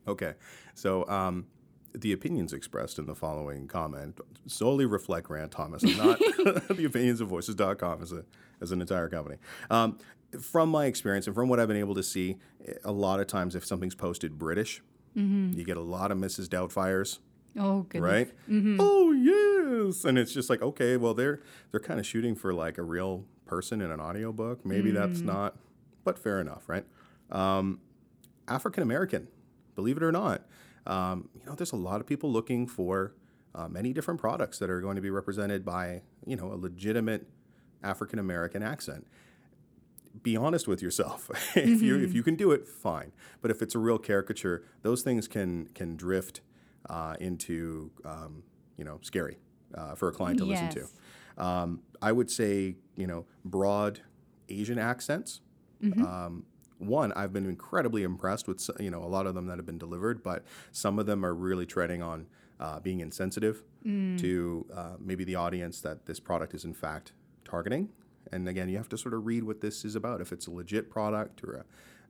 Okay. 0.08 0.34
So 0.74 1.06
um, 1.08 1.46
the 1.94 2.12
opinions 2.12 2.52
expressed 2.52 2.98
in 2.98 3.06
the 3.06 3.14
following 3.14 3.68
comment 3.68 4.18
solely 4.46 4.84
reflect 4.86 5.28
Grant 5.28 5.52
Thomas 5.52 5.84
and 5.84 5.96
not 5.96 6.18
the 6.68 6.84
opinions 6.84 7.20
of 7.20 7.28
voices.com 7.28 8.02
as, 8.02 8.12
a, 8.12 8.24
as 8.60 8.72
an 8.72 8.80
entire 8.80 9.08
company. 9.08 9.36
Um, 9.70 9.98
from 10.40 10.68
my 10.68 10.86
experience 10.86 11.26
and 11.26 11.34
from 11.36 11.48
what 11.48 11.60
I've 11.60 11.68
been 11.68 11.76
able 11.76 11.94
to 11.94 12.02
see, 12.02 12.38
a 12.82 12.90
lot 12.90 13.20
of 13.20 13.28
times 13.28 13.54
if 13.54 13.64
something's 13.64 13.94
posted 13.94 14.36
British, 14.38 14.82
you 15.14 15.64
get 15.64 15.76
a 15.76 15.82
lot 15.82 16.10
of 16.10 16.18
Mrs. 16.18 16.46
Doubtfires. 16.48 17.18
Oh, 17.58 17.82
goodness. 17.82 18.10
right? 18.10 18.30
Oh 18.80 19.12
yes, 19.12 20.04
and 20.04 20.18
it's 20.18 20.32
just 20.32 20.48
like 20.50 20.62
okay, 20.62 20.96
well 20.96 21.14
they're 21.14 21.40
they're 21.70 21.80
kind 21.80 21.98
of 22.00 22.06
shooting 22.06 22.34
for 22.34 22.52
like 22.54 22.78
a 22.78 22.82
real 22.82 23.24
person 23.44 23.80
in 23.80 23.90
an 23.90 24.00
audiobook. 24.00 24.64
Maybe 24.64 24.90
that's 24.92 25.20
not, 25.20 25.56
but 26.04 26.18
fair 26.18 26.40
enough, 26.40 26.68
right? 26.68 26.84
Um, 27.30 27.80
African 28.48 28.82
American, 28.82 29.28
believe 29.74 29.96
it 29.96 30.02
or 30.02 30.12
not, 30.12 30.42
um, 30.86 31.28
you 31.34 31.44
know, 31.46 31.54
there's 31.54 31.72
a 31.72 31.76
lot 31.76 32.00
of 32.00 32.06
people 32.06 32.30
looking 32.30 32.66
for 32.66 33.14
uh, 33.54 33.68
many 33.68 33.92
different 33.92 34.20
products 34.20 34.58
that 34.58 34.70
are 34.70 34.80
going 34.80 34.96
to 34.96 35.02
be 35.02 35.10
represented 35.10 35.64
by 35.64 36.02
you 36.26 36.36
know 36.36 36.52
a 36.52 36.56
legitimate 36.56 37.26
African 37.82 38.18
American 38.18 38.62
accent 38.62 39.06
be 40.22 40.36
honest 40.36 40.68
with 40.68 40.82
yourself. 40.82 41.30
if 41.56 41.82
you 41.82 41.98
if 41.98 42.14
you 42.14 42.22
can 42.22 42.34
do 42.34 42.50
it, 42.52 42.66
fine. 42.66 43.12
But 43.40 43.50
if 43.50 43.62
it's 43.62 43.74
a 43.74 43.78
real 43.78 43.98
caricature, 43.98 44.64
those 44.82 45.02
things 45.02 45.28
can 45.28 45.68
can 45.74 45.96
drift 45.96 46.40
uh, 46.88 47.16
into 47.20 47.90
um, 48.04 48.42
you 48.76 48.84
know 48.84 48.98
scary 49.02 49.38
uh, 49.74 49.94
for 49.94 50.08
a 50.08 50.12
client 50.12 50.38
to 50.38 50.44
listen 50.44 50.68
to. 50.70 51.42
Um, 51.42 51.82
I 52.02 52.12
would 52.12 52.30
say 52.30 52.76
you 52.96 53.06
know 53.06 53.26
broad 53.44 54.00
Asian 54.48 54.78
accents. 54.78 55.40
Um, 56.04 56.44
one, 56.80 57.12
I've 57.12 57.32
been 57.32 57.46
incredibly 57.46 58.02
impressed 58.02 58.48
with 58.48 58.68
you 58.78 58.90
know 58.90 59.02
a 59.02 59.06
lot 59.06 59.26
of 59.26 59.34
them 59.34 59.46
that 59.46 59.58
have 59.58 59.66
been 59.66 59.78
delivered, 59.78 60.22
but 60.22 60.44
some 60.72 60.98
of 60.98 61.06
them 61.06 61.24
are 61.24 61.34
really 61.34 61.66
treading 61.66 62.02
on 62.02 62.26
uh, 62.58 62.80
being 62.80 63.00
insensitive 63.00 63.62
to 64.18 64.66
uh, 64.74 64.96
maybe 64.98 65.24
the 65.24 65.34
audience 65.34 65.80
that 65.80 66.06
this 66.06 66.20
product 66.20 66.54
is 66.54 66.64
in 66.64 66.74
fact 66.74 67.12
targeting. 67.44 67.88
And 68.32 68.48
again, 68.48 68.68
you 68.68 68.76
have 68.76 68.88
to 68.90 68.98
sort 68.98 69.14
of 69.14 69.26
read 69.26 69.44
what 69.44 69.60
this 69.60 69.84
is 69.84 69.94
about. 69.94 70.20
If 70.20 70.32
it's 70.32 70.46
a 70.46 70.50
legit 70.50 70.90
product 70.90 71.42
or 71.42 71.64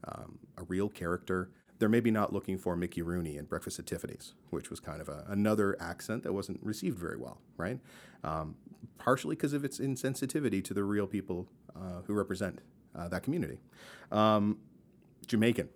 a, 0.04 0.10
um, 0.10 0.38
a 0.58 0.64
real 0.64 0.88
character, 0.88 1.50
they're 1.78 1.88
maybe 1.88 2.10
not 2.10 2.32
looking 2.32 2.58
for 2.58 2.76
Mickey 2.76 3.00
Rooney 3.00 3.36
in 3.36 3.46
Breakfast 3.46 3.78
at 3.78 3.86
Tiffany's, 3.86 4.34
which 4.50 4.68
was 4.68 4.80
kind 4.80 5.00
of 5.00 5.08
a, 5.08 5.24
another 5.28 5.80
accent 5.80 6.24
that 6.24 6.32
wasn't 6.32 6.58
received 6.62 6.98
very 6.98 7.16
well, 7.16 7.38
right? 7.56 7.78
Um, 8.22 8.56
partially 8.98 9.34
because 9.34 9.54
of 9.54 9.64
its 9.64 9.78
insensitivity 9.78 10.62
to 10.64 10.74
the 10.74 10.84
real 10.84 11.06
people 11.06 11.48
uh, 11.74 12.02
who 12.06 12.12
represent 12.12 12.60
uh, 12.94 13.08
that 13.08 13.22
community. 13.22 13.58
Um, 14.10 14.58
Jamaican. 15.26 15.68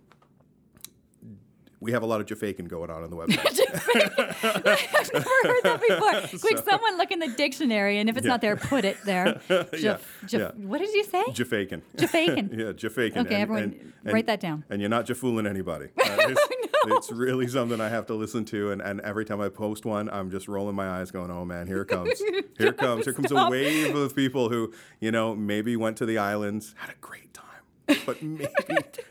We 1.81 1.93
have 1.93 2.03
a 2.03 2.07
lot 2.07 2.23
of 2.23 2.27
Jafaican 2.27 2.67
going 2.67 2.91
on 2.91 3.03
on 3.03 3.11
the 3.11 3.17
website. 3.17 3.45
I've 3.45 5.13
never 5.13 5.29
heard 5.29 5.63
that 5.65 5.81
before. 5.87 6.39
Quick, 6.41 6.65
someone 6.65 6.97
look 6.97 7.11
in 7.11 7.19
the 7.19 7.29
dictionary, 7.29 7.99
and 7.99 8.09
if 8.09 8.17
it's 8.17 8.27
not 8.27 8.41
there, 8.41 8.57
put 8.57 8.87
it 8.87 8.97
there. 9.05 9.39
Jaf- 9.49 9.73
Yeah, 9.83 9.99
Jaf- 10.25 10.39
yeah. 10.39 10.51
What 10.67 10.79
did 10.79 10.95
you 10.95 11.05
say? 11.05 11.23
Jafaican. 11.25 11.83
Jafaican. 11.97 12.51
yeah, 12.57 12.73
Jafaican. 12.73 13.19
Okay, 13.27 13.35
everyone, 13.35 13.93
write 14.05 14.27
that 14.29 14.41
down. 14.41 14.65
And 14.71 14.81
you're 14.81 14.89
not 14.89 15.05
Jafooling 15.07 15.47
anybody. 15.49 15.89
Uh, 16.03 16.35
it's, 16.89 17.11
really 17.13 17.47
something 17.49 17.81
I 17.81 17.89
have 17.89 18.07
to 18.07 18.15
listen 18.15 18.45
to. 18.47 18.71
And, 18.73 18.81
and 18.83 19.01
every 19.01 19.25
time 19.25 19.41
I 19.41 19.49
post 19.49 19.85
one, 19.85 20.09
I'm 20.11 20.31
just 20.31 20.49
rolling 20.49 20.75
my 20.77 20.89
eyes 20.89 21.11
going, 21.11 21.31
oh 21.31 21.45
man, 21.45 21.67
here 21.67 21.83
it 21.83 21.89
comes. 21.89 22.19
Here 22.59 22.69
it 22.69 22.77
comes. 22.79 23.05
Here 23.05 23.13
comes 23.15 23.33
a 23.33 23.49
wave 23.51 23.95
of 23.97 24.15
people 24.15 24.49
who, 24.49 24.73
you 25.01 25.11
know, 25.11 25.35
maybe 25.35 25.77
went 25.77 25.97
to 25.99 26.07
the 26.07 26.19
islands, 26.19 26.75
had 26.79 26.91
a 26.91 26.99
great 27.01 27.35
time. 27.35 27.45
But 28.07 28.23
maybe, 28.23 28.47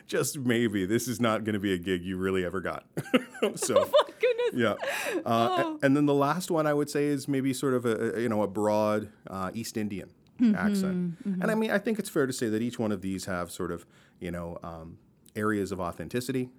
just 0.07 0.39
maybe, 0.39 0.85
this 0.85 1.07
is 1.09 1.19
not 1.19 1.43
going 1.43 1.53
to 1.53 1.59
be 1.59 1.73
a 1.73 1.77
gig 1.77 2.03
you 2.03 2.17
really 2.17 2.45
ever 2.45 2.61
got. 2.61 2.85
so, 3.55 3.89
Oh, 3.93 4.05
goodness. 4.19 4.53
yeah. 4.53 4.75
Uh, 5.25 5.49
Oh. 5.65 5.79
And 5.83 5.95
then 5.95 6.05
the 6.05 6.13
last 6.13 6.49
one 6.49 6.65
I 6.65 6.73
would 6.73 6.89
say 6.89 7.05
is 7.05 7.27
maybe 7.27 7.53
sort 7.53 7.73
of 7.73 7.85
a, 7.85 8.15
a 8.15 8.21
you 8.21 8.29
know 8.29 8.41
a 8.43 8.47
broad 8.47 9.09
uh, 9.29 9.51
East 9.53 9.75
Indian. 9.77 10.09
accent. 10.55 11.17
And 11.25 11.51
I 11.51 11.55
mean, 11.55 11.69
I 11.71 11.77
think 11.77 11.99
it's 11.99 12.09
fair 12.09 12.25
to 12.25 12.33
say 12.33 12.47
that 12.49 12.61
each 12.61 12.79
one 12.79 12.91
of 12.91 13.01
these 13.01 13.25
have 13.25 13.51
sort 13.51 13.71
of, 13.71 13.85
you 14.19 14.31
know, 14.31 14.57
um, 14.63 14.97
areas 15.35 15.71
of 15.71 15.79
authenticity 15.79 16.49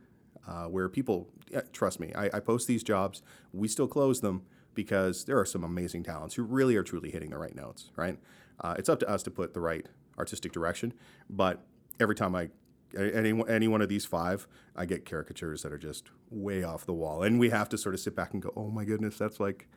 uh, 0.46 0.64
where 0.64 0.88
people, 0.88 1.28
yeah, 1.50 1.62
trust 1.72 2.00
me, 2.00 2.12
I, 2.14 2.30
I 2.34 2.40
post 2.40 2.66
these 2.66 2.82
jobs, 2.82 3.22
we 3.52 3.68
still 3.68 3.88
close 3.88 4.20
them 4.20 4.42
because 4.74 5.24
there 5.24 5.38
are 5.38 5.44
some 5.44 5.64
amazing 5.64 6.02
talents 6.02 6.34
who 6.34 6.42
really 6.42 6.76
are 6.76 6.82
truly 6.82 7.10
hitting 7.10 7.30
the 7.30 7.38
right 7.38 7.54
notes, 7.54 7.90
right? 7.96 8.18
Uh, 8.60 8.74
it's 8.78 8.88
up 8.88 9.00
to 9.00 9.08
us 9.08 9.22
to 9.22 9.30
put 9.30 9.54
the 9.54 9.60
right 9.60 9.86
artistic 10.18 10.52
direction, 10.52 10.92
but 11.28 11.64
every 12.00 12.14
time 12.14 12.34
I 12.34 12.50
any 12.96 13.42
any 13.48 13.66
one 13.66 13.82
of 13.82 13.88
these 13.88 14.04
five, 14.04 14.46
I 14.76 14.86
get 14.86 15.04
caricatures 15.04 15.62
that 15.62 15.72
are 15.72 15.78
just 15.78 16.10
way 16.30 16.62
off 16.62 16.86
the 16.86 16.92
wall, 16.92 17.22
and 17.22 17.40
we 17.40 17.50
have 17.50 17.68
to 17.70 17.78
sort 17.78 17.94
of 17.94 18.00
sit 18.00 18.14
back 18.14 18.32
and 18.32 18.42
go, 18.42 18.52
"Oh 18.56 18.68
my 18.70 18.84
goodness, 18.84 19.18
that's 19.18 19.40
like," 19.40 19.68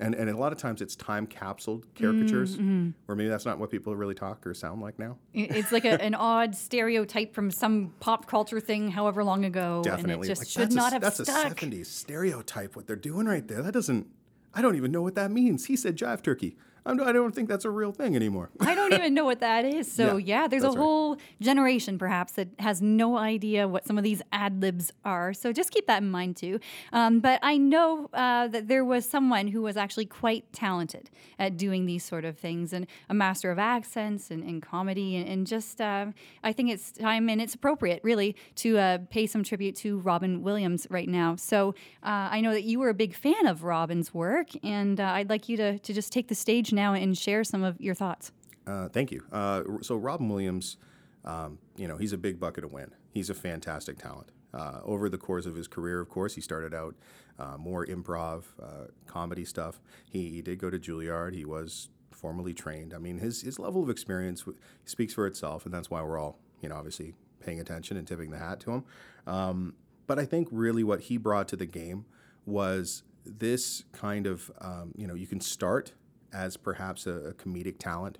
and 0.00 0.14
and 0.14 0.28
a 0.30 0.36
lot 0.36 0.50
of 0.52 0.58
times 0.58 0.80
it's 0.82 0.96
time 0.96 1.26
capsuled 1.26 1.86
caricatures, 1.94 2.56
Mm-hmm. 2.56 2.90
or 3.08 3.14
maybe 3.14 3.28
that's 3.28 3.44
not 3.46 3.58
what 3.58 3.70
people 3.70 3.94
really 3.94 4.14
talk 4.14 4.46
or 4.46 4.54
sound 4.54 4.80
like 4.82 4.98
now. 4.98 5.18
It's 5.34 5.70
like 5.72 5.84
a, 5.84 6.00
an 6.02 6.14
odd 6.34 6.54
stereotype 6.56 7.34
from 7.34 7.50
some 7.50 7.92
pop 8.00 8.26
culture 8.26 8.60
thing, 8.60 8.90
however 8.90 9.22
long 9.22 9.44
ago, 9.44 9.82
Definitely, 9.84 10.14
and 10.14 10.24
it 10.24 10.28
just 10.28 10.40
Like, 10.40 10.48
should 10.48 10.72
not 10.74 10.90
a, 10.92 10.94
have 10.94 11.02
that's 11.02 11.22
stuck. 11.22 11.52
a 11.62 11.66
'70s 11.66 11.86
stereotype. 11.86 12.74
What 12.76 12.86
they're 12.86 12.96
doing 12.96 13.26
right 13.26 13.46
there, 13.46 13.62
that 13.62 13.72
doesn't. 13.72 14.06
I 14.52 14.62
don't 14.62 14.74
even 14.76 14.90
know 14.90 15.02
what 15.02 15.14
that 15.14 15.30
means. 15.30 15.66
He 15.66 15.76
said 15.76 15.96
jive 15.96 16.22
turkey. 16.22 16.56
I'm, 16.86 17.00
I 17.00 17.12
don't 17.12 17.34
think 17.34 17.48
that's 17.48 17.64
a 17.64 17.70
real 17.70 17.92
thing 17.92 18.16
anymore. 18.16 18.50
I 18.60 18.74
don't 18.74 18.92
even 18.92 19.14
know 19.14 19.24
what 19.24 19.40
that 19.40 19.64
is. 19.64 19.90
So 19.90 20.16
Yeah, 20.16 20.42
yeah, 20.42 20.48
there's 20.48 20.64
a 20.64 20.68
right. 20.68 20.78
whole 20.78 21.16
generation 21.40 21.98
perhaps 21.98 22.32
that 22.32 22.48
has 22.58 22.80
no 22.80 23.16
idea 23.18 23.68
what 23.68 23.86
some 23.86 23.98
of 23.98 24.04
these 24.04 24.22
ad 24.32 24.60
libs 24.62 24.92
are. 25.04 25.32
So 25.32 25.52
just 25.52 25.70
keep 25.70 25.86
that 25.86 26.02
in 26.02 26.10
mind 26.10 26.36
too. 26.36 26.60
Um, 26.92 27.20
but 27.20 27.38
I 27.42 27.56
know 27.56 28.08
uh, 28.12 28.48
that 28.48 28.68
there 28.68 28.84
was 28.84 29.08
someone 29.08 29.48
who 29.48 29.62
was 29.62 29.76
actually 29.76 30.06
quite 30.06 30.52
talented 30.52 31.10
at 31.38 31.56
doing 31.56 31.86
these 31.86 32.04
sort 32.04 32.24
of 32.24 32.38
things 32.38 32.72
and 32.72 32.86
a 33.08 33.14
master 33.14 33.50
of 33.50 33.58
accents 33.58 34.30
and, 34.30 34.42
and 34.42 34.62
comedy 34.62 35.16
and, 35.16 35.28
and 35.28 35.46
just 35.46 35.80
uh, 35.80 36.06
I 36.42 36.52
think 36.52 36.70
it's 36.70 36.92
time 36.92 37.28
and 37.28 37.40
it's 37.40 37.54
appropriate 37.54 38.00
really 38.02 38.36
to 38.56 38.78
uh, 38.78 38.98
pay 39.10 39.26
some 39.26 39.42
tribute 39.42 39.76
to 39.76 39.98
Robin 39.98 40.42
Williams 40.42 40.86
right 40.90 41.08
now. 41.08 41.36
So 41.36 41.70
uh, 42.02 42.28
I 42.30 42.40
know 42.40 42.52
that 42.52 42.64
you 42.64 42.78
were 42.78 42.88
a 42.88 42.94
big 42.94 43.14
fan 43.14 43.46
of 43.46 43.64
Robin's 43.64 44.12
work, 44.14 44.48
and 44.62 45.00
uh, 45.00 45.04
I'd 45.04 45.28
like 45.30 45.48
you 45.48 45.56
to 45.58 45.78
to 45.78 45.92
just 45.92 46.12
take 46.12 46.28
the 46.28 46.34
stage 46.34 46.69
now 46.72 46.94
and 46.94 47.16
share 47.16 47.44
some 47.44 47.62
of 47.62 47.80
your 47.80 47.94
thoughts. 47.94 48.32
Uh, 48.66 48.88
thank 48.88 49.10
you. 49.10 49.22
Uh, 49.32 49.62
so 49.82 49.96
Robin 49.96 50.28
Williams, 50.28 50.76
um, 51.24 51.58
you 51.76 51.88
know, 51.88 51.96
he's 51.96 52.12
a 52.12 52.18
big 52.18 52.38
bucket 52.38 52.64
of 52.64 52.72
win. 52.72 52.90
He's 53.12 53.30
a 53.30 53.34
fantastic 53.34 53.98
talent. 53.98 54.30
Uh, 54.52 54.80
over 54.84 55.08
the 55.08 55.18
course 55.18 55.46
of 55.46 55.54
his 55.54 55.68
career, 55.68 56.00
of 56.00 56.08
course, 56.08 56.34
he 56.34 56.40
started 56.40 56.74
out 56.74 56.94
uh, 57.38 57.56
more 57.56 57.86
improv, 57.86 58.44
uh, 58.62 58.86
comedy 59.06 59.44
stuff. 59.44 59.80
He, 60.10 60.30
he 60.30 60.42
did 60.42 60.58
go 60.58 60.70
to 60.70 60.78
Juilliard. 60.78 61.34
He 61.34 61.44
was 61.44 61.88
formally 62.10 62.52
trained. 62.52 62.92
I 62.92 62.98
mean, 62.98 63.18
his 63.18 63.42
his 63.42 63.58
level 63.58 63.82
of 63.82 63.88
experience 63.88 64.44
speaks 64.84 65.14
for 65.14 65.26
itself, 65.26 65.64
and 65.64 65.72
that's 65.72 65.90
why 65.90 66.02
we're 66.02 66.18
all, 66.18 66.38
you 66.60 66.68
know, 66.68 66.76
obviously 66.76 67.14
paying 67.40 67.60
attention 67.60 67.96
and 67.96 68.06
tipping 68.06 68.30
the 68.30 68.38
hat 68.38 68.60
to 68.60 68.72
him. 68.72 68.84
Um, 69.26 69.74
but 70.06 70.18
I 70.18 70.24
think 70.24 70.48
really 70.50 70.84
what 70.84 71.00
he 71.02 71.16
brought 71.16 71.48
to 71.48 71.56
the 71.56 71.66
game 71.66 72.04
was 72.44 73.04
this 73.24 73.84
kind 73.92 74.26
of, 74.26 74.50
um, 74.60 74.92
you 74.96 75.06
know, 75.06 75.14
you 75.14 75.26
can 75.26 75.40
start 75.40 75.92
as 76.32 76.56
perhaps 76.56 77.06
a, 77.06 77.12
a 77.12 77.34
comedic 77.34 77.78
talent. 77.78 78.18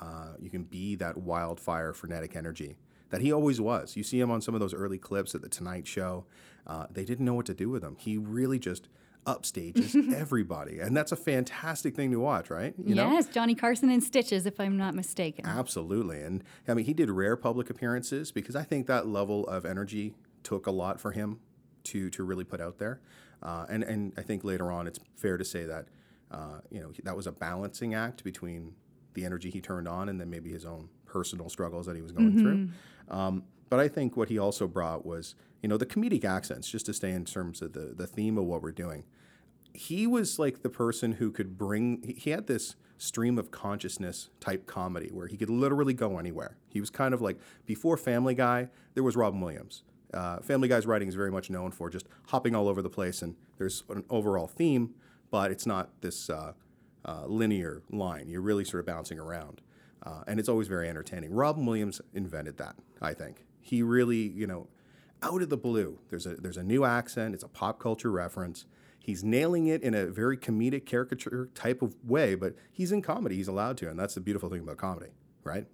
Uh, 0.00 0.34
you 0.40 0.50
can 0.50 0.64
be 0.64 0.96
that 0.96 1.16
wildfire, 1.16 1.92
frenetic 1.92 2.34
energy 2.34 2.76
that 3.10 3.20
he 3.20 3.32
always 3.32 3.60
was. 3.60 3.96
You 3.96 4.02
see 4.02 4.18
him 4.18 4.30
on 4.30 4.40
some 4.40 4.54
of 4.54 4.60
those 4.60 4.74
early 4.74 4.98
clips 4.98 5.34
at 5.34 5.42
the 5.42 5.48
Tonight 5.48 5.86
Show. 5.86 6.24
Uh, 6.66 6.86
they 6.90 7.04
didn't 7.04 7.24
know 7.24 7.34
what 7.34 7.46
to 7.46 7.54
do 7.54 7.68
with 7.70 7.82
him. 7.82 7.96
He 7.98 8.18
really 8.18 8.58
just 8.58 8.88
upstages 9.24 10.12
everybody, 10.14 10.80
and 10.80 10.96
that's 10.96 11.12
a 11.12 11.16
fantastic 11.16 11.94
thing 11.94 12.10
to 12.10 12.18
watch, 12.18 12.50
right? 12.50 12.74
You 12.82 12.94
know? 12.94 13.12
yes, 13.12 13.28
Johnny 13.28 13.54
Carson 13.54 13.90
in 13.90 14.00
Stitches, 14.00 14.46
if 14.46 14.58
I'm 14.58 14.76
not 14.76 14.94
mistaken. 14.94 15.46
Absolutely. 15.46 16.22
And 16.22 16.42
I 16.66 16.74
mean, 16.74 16.86
he 16.86 16.92
did 16.92 17.10
rare 17.10 17.36
public 17.36 17.70
appearances 17.70 18.32
because 18.32 18.56
I 18.56 18.64
think 18.64 18.86
that 18.88 19.06
level 19.06 19.46
of 19.46 19.64
energy 19.64 20.14
took 20.42 20.66
a 20.66 20.70
lot 20.72 21.00
for 21.00 21.12
him 21.12 21.38
to, 21.84 22.10
to 22.10 22.24
really 22.24 22.44
put 22.44 22.60
out 22.60 22.78
there. 22.78 23.00
Uh, 23.42 23.66
and, 23.68 23.84
and 23.84 24.12
I 24.16 24.22
think 24.22 24.42
later 24.42 24.72
on, 24.72 24.86
it's 24.86 24.98
fair 25.16 25.36
to 25.36 25.44
say 25.44 25.64
that, 25.64 25.86
uh, 26.30 26.60
you 26.70 26.80
know, 26.80 26.90
that 27.04 27.16
was 27.16 27.26
a 27.26 27.32
balancing 27.32 27.94
act 27.94 28.24
between 28.24 28.74
the 29.14 29.24
energy 29.24 29.50
he 29.50 29.60
turned 29.60 29.86
on 29.86 30.08
and 30.08 30.20
then 30.20 30.28
maybe 30.30 30.50
his 30.50 30.64
own 30.64 30.88
personal 31.06 31.48
struggles 31.48 31.86
that 31.86 31.94
he 31.96 32.02
was 32.02 32.12
going 32.12 32.38
through. 32.40 32.68
Um, 33.08 33.44
but 33.70 33.78
I 33.80 33.88
think 33.88 34.16
what 34.16 34.28
he 34.28 34.38
also 34.38 34.66
brought 34.66 35.06
was, 35.06 35.34
you 35.62 35.68
know, 35.68 35.76
the 35.76 35.86
comedic 35.86 36.24
accents, 36.24 36.68
just 36.68 36.86
to 36.86 36.94
stay 36.94 37.10
in 37.12 37.24
terms 37.24 37.62
of 37.62 37.72
the, 37.72 37.92
the 37.96 38.06
theme 38.06 38.36
of 38.38 38.44
what 38.44 38.62
we're 38.62 38.72
doing. 38.72 39.04
He 39.72 40.06
was 40.06 40.38
like 40.38 40.62
the 40.62 40.68
person 40.70 41.12
who 41.12 41.30
could 41.30 41.56
bring 41.58 42.02
he- 42.04 42.12
he 42.14 42.30
had 42.30 42.46
this 42.46 42.76
stream 42.96 43.38
of 43.38 43.50
consciousness 43.50 44.30
type 44.40 44.66
comedy 44.66 45.10
where 45.12 45.26
he 45.26 45.36
could 45.36 45.50
literally 45.50 45.94
go 45.94 46.18
anywhere. 46.18 46.56
He 46.68 46.80
was 46.80 46.90
kind 46.90 47.12
of 47.12 47.20
like 47.20 47.38
before 47.66 47.96
family 47.96 48.34
guy 48.34 48.68
there 48.94 49.02
was 49.02 49.16
robin 49.16 49.40
williams. 49.40 49.82
Uh, 50.12 50.38
family 50.38 50.68
guy's 50.68 50.86
writing 50.86 51.08
is 51.08 51.16
very 51.16 51.30
much 51.32 51.50
known 51.50 51.72
for 51.72 51.90
just 51.90 52.06
hopping 52.28 52.54
all 52.54 52.68
over 52.68 52.80
the 52.80 52.88
place 52.88 53.20
and 53.20 53.34
there's 53.58 53.82
an 53.88 54.04
overall 54.10 54.46
theme 54.46 54.94
but 55.34 55.50
it's 55.50 55.66
not 55.66 55.86
this 56.00 56.30
uh, 56.30 56.52
uh, 57.04 57.24
linear 57.26 57.82
line 57.90 58.26
you're 58.28 58.46
really 58.50 58.64
sort 58.64 58.80
of 58.80 58.86
bouncing 58.86 59.18
around 59.18 59.60
uh, 60.04 60.22
and 60.26 60.38
it's 60.38 60.48
always 60.48 60.68
very 60.68 60.88
entertaining 60.88 61.32
robin 61.32 61.64
williams 61.66 62.00
invented 62.12 62.56
that 62.58 62.76
i 63.02 63.12
think 63.12 63.44
he 63.60 63.82
really 63.82 64.28
you 64.40 64.46
know 64.46 64.68
out 65.24 65.42
of 65.42 65.48
the 65.48 65.56
blue. 65.56 65.98
There's 66.10 66.26
a 66.26 66.34
there's 66.34 66.56
a 66.56 66.62
new 66.62 66.84
accent. 66.84 67.34
It's 67.34 67.42
a 67.42 67.48
pop 67.48 67.80
culture 67.80 68.10
reference. 68.10 68.66
He's 69.00 69.24
nailing 69.24 69.66
it 69.66 69.82
in 69.82 69.94
a 69.94 70.06
very 70.06 70.36
comedic 70.36 70.86
caricature 70.86 71.50
type 71.54 71.82
of 71.82 71.94
way, 72.04 72.34
but 72.34 72.54
he's 72.72 72.92
in 72.92 73.02
comedy. 73.02 73.36
He's 73.36 73.48
allowed 73.48 73.76
to, 73.78 73.90
and 73.90 73.98
that's 73.98 74.14
the 74.14 74.20
beautiful 74.20 74.48
thing 74.48 74.60
about 74.60 74.78
comedy, 74.78 75.10
right? 75.42 75.66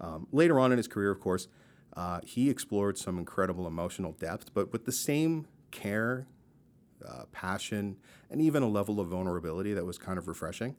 Um, 0.00 0.26
later 0.32 0.58
on 0.58 0.72
in 0.72 0.78
his 0.78 0.88
career, 0.88 1.12
of 1.12 1.20
course, 1.20 1.46
uh, 1.96 2.20
he 2.24 2.50
explored 2.50 2.98
some 2.98 3.16
incredible 3.16 3.68
emotional 3.68 4.12
depth, 4.12 4.52
but 4.54 4.72
with 4.72 4.86
the 4.86 4.92
same 4.92 5.46
care, 5.70 6.26
uh, 7.08 7.24
passion, 7.32 7.96
and 8.30 8.40
even 8.40 8.62
a 8.62 8.68
level 8.68 9.00
of 9.00 9.08
vulnerability 9.08 9.72
that 9.74 9.84
was 9.84 9.98
kind 9.98 10.18
of 10.18 10.28
refreshing 10.28 10.76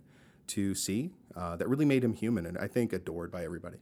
to 0.47 0.75
see. 0.75 1.11
Uh, 1.35 1.55
that 1.57 1.67
really 1.67 1.85
made 1.85 2.03
him 2.03 2.13
human, 2.13 2.45
and 2.45 2.57
I 2.57 2.67
think 2.67 2.93
adored 2.93 3.29
by 3.31 3.43
everybody. 3.43 3.77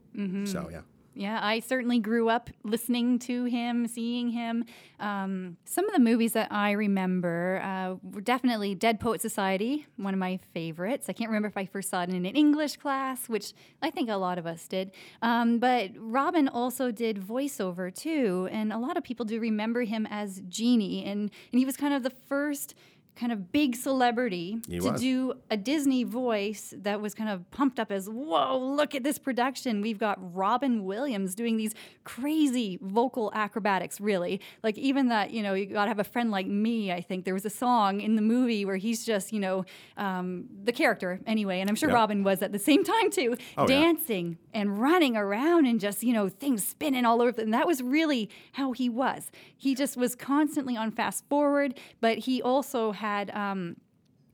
So 0.48 0.70
yeah. 0.72 0.82
Yeah, 1.16 1.40
I 1.42 1.60
certainly 1.60 2.00
grew 2.00 2.30
up 2.30 2.50
listening 2.64 3.20
to 3.20 3.46
him, 3.46 3.88
seeing 3.88 4.30
him. 4.30 4.66
Um, 5.00 5.58
some 5.64 5.88
of 5.88 5.94
the 5.94 6.00
movies 6.00 6.34
that 6.34 6.52
I 6.52 6.72
remember 6.72 7.62
uh, 7.64 7.96
were 8.02 8.22
definitely 8.22 8.74
Dead 8.74 9.00
Poet 9.00 9.22
Society, 9.22 9.86
one 9.98 10.16
of 10.16 10.20
my 10.20 10.40
favorites. 10.54 11.10
I 11.10 11.14
can't 11.14 11.30
remember 11.30 11.48
if 11.48 11.58
I 11.58 11.66
first 11.66 11.90
saw 11.90 12.02
it 12.02 12.10
in 12.10 12.16
an 12.16 12.26
English 12.26 12.78
class, 12.78 13.30
which 13.30 13.54
I 13.82 13.92
think 13.92 14.10
a 14.10 14.16
lot 14.16 14.40
of 14.40 14.48
us 14.48 14.68
did. 14.68 14.92
Um, 15.22 15.60
but 15.60 15.92
Robin 15.98 16.48
also 16.48 16.90
did 16.92 17.18
voiceover 17.18 17.94
too, 17.94 18.50
and 18.52 18.74
a 18.74 18.80
lot 18.80 18.98
of 18.98 19.04
people 19.04 19.26
do 19.26 19.40
remember 19.40 19.84
him 19.84 20.08
as 20.10 20.42
Genie, 20.50 21.06
and, 21.06 21.30
and 21.52 21.60
he 21.60 21.66
was 21.66 21.78
kind 21.78 21.94
of 21.94 22.02
the 22.02 22.10
first 22.10 22.74
kind 23.16 23.32
of 23.32 23.52
big 23.52 23.76
celebrity 23.76 24.58
He 24.68 24.80
to 24.80 24.92
was. 24.92 25.02
do 25.02 25.34
a 25.52 25.58
Disney 25.58 26.04
voice 26.04 26.74
that 26.78 27.00
was 27.00 27.14
kind 27.14 27.30
of 27.30 27.50
pumped 27.52 27.80
up 27.80 27.92
as, 27.92 28.10
whoa, 28.10 28.58
look 28.58 28.96
at 28.96 29.04
this 29.04 29.20
production. 29.20 29.82
We've 29.82 30.00
got 30.00 30.18
Robin 30.36 30.84
Williams 30.84 31.36
doing 31.36 31.58
these 31.58 31.74
crazy 32.04 32.80
vocal 32.82 33.32
acrobatics, 33.34 34.00
really. 34.02 34.42
Like, 34.64 34.78
even 34.78 35.08
that, 35.10 35.32
you 35.32 35.42
know, 35.44 35.54
you 35.54 35.66
gotta 35.68 35.90
have 35.90 36.00
a 36.00 36.04
friend 36.04 36.32
like 36.32 36.48
me, 36.48 36.92
I 36.92 37.02
think. 37.02 37.26
There 37.26 37.34
was 37.34 37.46
a 37.46 37.50
song 37.50 38.02
in 38.02 38.16
the 38.16 38.22
movie 38.22 38.66
where 38.66 38.78
he's 38.78 39.06
just, 39.06 39.32
you 39.32 39.40
know, 39.40 39.66
um, 39.98 40.46
the 40.64 40.72
character 40.72 41.20
anyway, 41.26 41.60
and 41.62 41.70
I'm 41.70 41.76
sure 41.76 41.90
Yep. 41.90 41.96
Robin 41.96 42.24
was 42.24 42.42
at 42.42 42.52
the 42.52 42.60
same 42.60 42.84
time 42.94 43.12
too, 43.12 43.36
Oh, 43.58 43.62
yeah. 43.70 43.80
dancing 43.82 44.38
and 44.54 44.80
running 44.80 45.16
around 45.16 45.66
and 45.66 45.80
just, 45.80 46.04
you 46.04 46.14
know, 46.14 46.30
things 46.30 46.64
spinning 46.66 47.06
all 47.06 47.22
over. 47.22 47.42
And 47.42 47.54
that 47.54 47.68
was 47.68 47.82
really 47.82 48.30
how 48.54 48.72
he 48.72 48.90
was. 48.90 49.32
He 49.58 49.76
just 49.76 49.98
was 49.98 50.16
constantly 50.16 50.76
on 50.78 50.92
fast 50.92 51.24
forward, 51.30 51.80
but 52.02 52.20
he 52.20 52.42
also 52.42 52.92
had 53.04 53.30
um, 53.32 53.76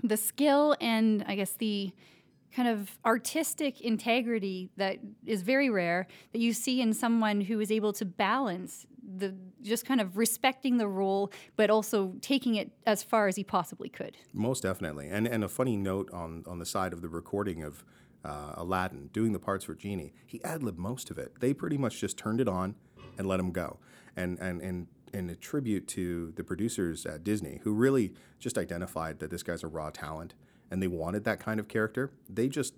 the 0.03 0.15
skill 0.15 0.75
and 0.79 1.25
I 1.27 1.33
guess 1.35 1.53
the 1.53 1.91
kind 2.55 2.67
of 2.67 2.99
artistic 3.03 3.81
integrity 3.81 4.69
that 4.77 4.97
is 5.25 5.41
very 5.41 5.69
rare 5.71 6.07
that 6.33 6.39
you 6.39 6.53
see 6.53 6.79
in 6.79 6.93
someone 6.93 7.41
who 7.41 7.59
is 7.59 7.71
able 7.71 7.93
to 7.93 8.05
balance 8.05 8.85
the 9.17 9.35
just 9.63 9.85
kind 9.87 9.99
of 9.99 10.17
respecting 10.17 10.77
the 10.77 10.87
role 10.87 11.31
but 11.55 11.71
also 11.71 12.13
taking 12.21 12.55
it 12.55 12.71
as 12.85 13.01
far 13.01 13.27
as 13.27 13.35
he 13.35 13.43
possibly 13.43 13.89
could. 13.89 14.15
Most 14.33 14.61
definitely. 14.63 15.09
And 15.09 15.27
and 15.27 15.43
a 15.43 15.49
funny 15.49 15.75
note 15.75 16.07
on 16.13 16.43
on 16.45 16.59
the 16.59 16.65
side 16.65 16.93
of 16.93 17.01
the 17.01 17.09
recording 17.09 17.63
of 17.63 17.83
uh, 18.23 18.53
Aladdin 18.55 19.09
doing 19.13 19.31
the 19.33 19.39
parts 19.39 19.65
for 19.65 19.73
Genie, 19.73 20.13
he 20.27 20.43
ad 20.43 20.61
libbed 20.61 20.77
most 20.77 21.09
of 21.09 21.17
it. 21.17 21.39
They 21.39 21.53
pretty 21.53 21.77
much 21.77 21.99
just 21.99 22.17
turned 22.17 22.39
it 22.39 22.47
on 22.47 22.75
and 23.17 23.27
let 23.27 23.39
him 23.39 23.51
go. 23.51 23.79
And 24.15 24.37
and 24.39 24.61
and 24.61 24.87
in 25.13 25.29
a 25.29 25.35
tribute 25.35 25.87
to 25.89 26.31
the 26.35 26.43
producers 26.43 27.05
at 27.05 27.23
Disney, 27.23 27.59
who 27.63 27.73
really 27.73 28.13
just 28.39 28.57
identified 28.57 29.19
that 29.19 29.31
this 29.31 29.43
guy's 29.43 29.63
a 29.63 29.67
raw 29.67 29.89
talent 29.89 30.33
and 30.71 30.81
they 30.81 30.87
wanted 30.87 31.23
that 31.25 31.39
kind 31.39 31.59
of 31.59 31.67
character, 31.67 32.11
they 32.29 32.47
just 32.47 32.73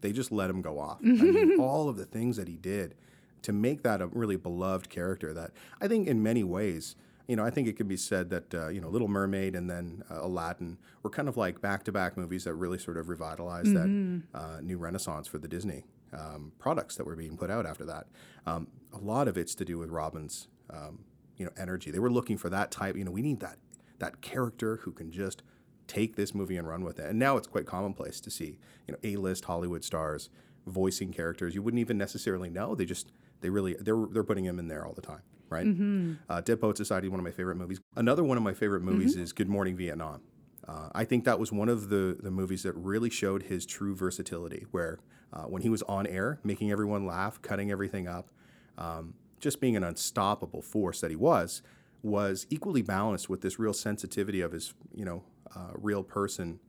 they 0.00 0.12
just 0.12 0.30
let 0.30 0.50
him 0.50 0.60
go 0.60 0.78
off. 0.78 0.98
I 1.02 1.06
mean, 1.06 1.58
all 1.60 1.88
of 1.88 1.96
the 1.96 2.04
things 2.04 2.36
that 2.36 2.46
he 2.46 2.56
did 2.56 2.94
to 3.42 3.52
make 3.52 3.82
that 3.82 4.02
a 4.02 4.06
really 4.08 4.36
beloved 4.36 4.90
character 4.90 5.32
that 5.34 5.52
I 5.80 5.88
think 5.88 6.08
in 6.08 6.22
many 6.22 6.44
ways, 6.44 6.96
you 7.26 7.36
know, 7.36 7.44
I 7.44 7.48
think 7.50 7.68
it 7.68 7.74
could 7.74 7.88
be 7.88 7.96
said 7.96 8.28
that, 8.30 8.54
uh, 8.54 8.68
you 8.68 8.80
know, 8.82 8.88
Little 8.88 9.08
Mermaid 9.08 9.54
and 9.56 9.68
then 9.70 10.02
uh, 10.10 10.18
Aladdin 10.20 10.76
were 11.02 11.10
kind 11.10 11.28
of 11.28 11.36
like 11.38 11.60
back 11.62 11.84
to 11.84 11.92
back 11.92 12.16
movies 12.18 12.44
that 12.44 12.54
really 12.54 12.78
sort 12.78 12.98
of 12.98 13.08
revitalized 13.08 13.74
that 13.74 13.86
uh, 14.34 14.60
new 14.60 14.76
renaissance 14.76 15.26
for 15.26 15.38
the 15.38 15.48
Disney 15.48 15.84
um, 16.12 16.52
products 16.58 16.96
that 16.96 17.06
were 17.06 17.16
being 17.16 17.36
put 17.36 17.50
out 17.50 17.64
after 17.66 17.84
that. 17.86 18.06
Um, 18.46 18.68
a 18.92 18.98
lot 18.98 19.26
of 19.26 19.38
it's 19.38 19.54
to 19.56 19.64
do 19.64 19.78
with 19.78 19.90
Robin's, 19.90 20.48
um, 20.70 21.00
you 21.36 21.44
know, 21.44 21.52
energy. 21.56 21.90
They 21.90 21.98
were 21.98 22.10
looking 22.10 22.36
for 22.36 22.48
that 22.50 22.70
type. 22.70 22.96
You 22.96 23.04
know, 23.04 23.10
we 23.10 23.22
need 23.22 23.40
that 23.40 23.58
that 23.98 24.20
character 24.20 24.76
who 24.82 24.92
can 24.92 25.10
just 25.10 25.42
take 25.86 26.16
this 26.16 26.34
movie 26.34 26.56
and 26.56 26.66
run 26.66 26.82
with 26.82 26.98
it. 26.98 27.08
And 27.08 27.18
now 27.18 27.36
it's 27.36 27.46
quite 27.46 27.66
commonplace 27.66 28.20
to 28.20 28.30
see, 28.30 28.58
you 28.86 28.92
know, 28.92 28.98
A-list 29.04 29.44
Hollywood 29.44 29.84
stars 29.84 30.30
voicing 30.66 31.12
characters 31.12 31.54
you 31.54 31.62
wouldn't 31.62 31.80
even 31.80 31.98
necessarily 31.98 32.50
know. 32.50 32.74
They 32.74 32.84
just 32.84 33.12
they 33.40 33.50
really 33.50 33.76
they're 33.80 34.06
they're 34.10 34.24
putting 34.24 34.44
him 34.44 34.58
in 34.58 34.68
there 34.68 34.86
all 34.86 34.94
the 34.94 35.02
time, 35.02 35.22
right? 35.48 35.66
Mm-hmm. 35.66 36.14
Uh, 36.28 36.40
Dead 36.40 36.60
Poet 36.60 36.76
Society, 36.76 37.08
one 37.08 37.20
of 37.20 37.24
my 37.24 37.30
favorite 37.30 37.56
movies. 37.56 37.80
Another 37.96 38.24
one 38.24 38.36
of 38.36 38.42
my 38.42 38.54
favorite 38.54 38.82
movies 38.82 39.14
mm-hmm. 39.14 39.22
is 39.22 39.32
Good 39.32 39.48
Morning 39.48 39.76
Vietnam. 39.76 40.22
Uh, 40.66 40.88
I 40.94 41.04
think 41.04 41.24
that 41.24 41.38
was 41.38 41.52
one 41.52 41.68
of 41.68 41.90
the 41.90 42.16
the 42.20 42.30
movies 42.30 42.62
that 42.62 42.72
really 42.72 43.10
showed 43.10 43.44
his 43.44 43.66
true 43.66 43.94
versatility. 43.94 44.66
Where 44.70 44.98
uh, 45.32 45.42
when 45.42 45.62
he 45.62 45.68
was 45.68 45.82
on 45.82 46.06
air, 46.06 46.40
making 46.42 46.70
everyone 46.70 47.06
laugh, 47.06 47.40
cutting 47.42 47.70
everything 47.70 48.08
up, 48.08 48.30
um, 48.78 49.14
just 49.40 49.60
being 49.60 49.76
an 49.76 49.84
unstoppable 49.84 50.62
force 50.62 51.00
that 51.00 51.10
he 51.10 51.16
was, 51.16 51.62
was 52.02 52.46
equally 52.50 52.82
balanced 52.82 53.28
with 53.28 53.40
this 53.40 53.58
real 53.58 53.72
sensitivity 53.72 54.40
of 54.40 54.52
his 54.52 54.74
you 54.94 55.04
know 55.04 55.22
uh, 55.54 55.70
real 55.74 56.02
person. 56.02 56.60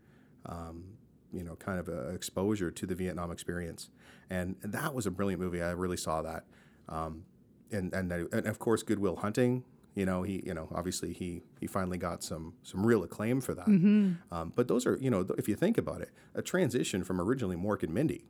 Um, 0.45 0.97
you 1.33 1.43
know, 1.43 1.55
kind 1.57 1.79
of 1.79 1.89
a 1.89 2.09
exposure 2.09 2.71
to 2.71 2.85
the 2.85 2.95
Vietnam 2.95 3.29
experience, 3.29 3.89
and, 4.29 4.55
and 4.61 4.71
that 4.71 4.93
was 4.93 5.05
a 5.05 5.11
brilliant 5.11 5.41
movie. 5.41 5.61
I 5.61 5.71
really 5.71 5.97
saw 5.97 6.21
that, 6.21 6.45
um, 6.87 7.25
and 7.71 7.93
and 7.93 8.09
and 8.11 8.47
of 8.47 8.57
course, 8.57 8.83
Good 8.83 8.99
Will 8.99 9.17
Hunting. 9.17 9.65
You 9.95 10.05
know, 10.05 10.23
he 10.23 10.41
you 10.45 10.53
know 10.53 10.69
obviously 10.73 11.11
he 11.11 11.41
he 11.59 11.67
finally 11.67 11.97
got 11.97 12.23
some 12.23 12.53
some 12.63 12.85
real 12.85 13.03
acclaim 13.03 13.41
for 13.41 13.53
that. 13.53 13.65
Mm-hmm. 13.65 14.13
Um, 14.31 14.53
but 14.55 14.69
those 14.69 14.85
are 14.85 14.97
you 15.01 15.09
know 15.09 15.25
if 15.37 15.49
you 15.49 15.55
think 15.55 15.77
about 15.77 15.99
it, 16.01 16.11
a 16.33 16.41
transition 16.41 17.03
from 17.03 17.19
originally 17.19 17.57
Mork 17.57 17.83
and 17.83 17.93
Mindy 17.93 18.25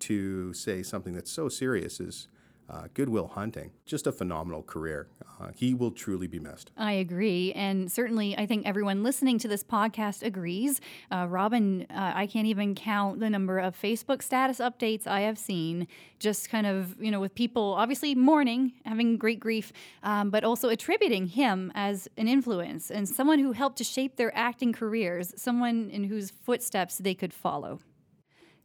to 0.00 0.54
say 0.54 0.82
something 0.82 1.12
that's 1.12 1.30
so 1.30 1.48
serious 1.48 2.00
is 2.00 2.28
uh, 2.70 2.88
Good 2.94 3.08
Will 3.08 3.28
Hunting, 3.28 3.72
just 3.84 4.06
a 4.06 4.12
phenomenal 4.12 4.62
career. 4.62 5.08
Uh, 5.40 5.48
he 5.54 5.74
will 5.74 5.90
truly 5.90 6.26
be 6.26 6.38
missed. 6.38 6.70
I 6.76 6.92
agree. 6.92 7.52
And 7.52 7.90
certainly, 7.90 8.36
I 8.36 8.46
think 8.46 8.66
everyone 8.66 9.02
listening 9.02 9.38
to 9.38 9.48
this 9.48 9.64
podcast 9.64 10.22
agrees. 10.22 10.80
Uh, 11.10 11.26
Robin, 11.28 11.86
uh, 11.90 12.12
I 12.14 12.26
can't 12.26 12.46
even 12.46 12.74
count 12.74 13.20
the 13.20 13.30
number 13.30 13.58
of 13.58 13.80
Facebook 13.80 14.22
status 14.22 14.58
updates 14.58 15.06
I 15.06 15.22
have 15.22 15.38
seen, 15.38 15.88
just 16.18 16.50
kind 16.50 16.66
of, 16.66 17.00
you 17.00 17.10
know, 17.10 17.20
with 17.20 17.34
people 17.34 17.74
obviously 17.74 18.14
mourning, 18.14 18.72
having 18.84 19.16
great 19.16 19.40
grief, 19.40 19.72
um, 20.02 20.30
but 20.30 20.44
also 20.44 20.68
attributing 20.68 21.26
him 21.26 21.72
as 21.74 22.08
an 22.16 22.28
influence 22.28 22.90
and 22.90 23.08
someone 23.08 23.38
who 23.38 23.52
helped 23.52 23.78
to 23.78 23.84
shape 23.84 24.16
their 24.16 24.36
acting 24.36 24.72
careers, 24.72 25.32
someone 25.36 25.90
in 25.90 26.04
whose 26.04 26.30
footsteps 26.30 26.98
they 26.98 27.14
could 27.14 27.32
follow. 27.32 27.80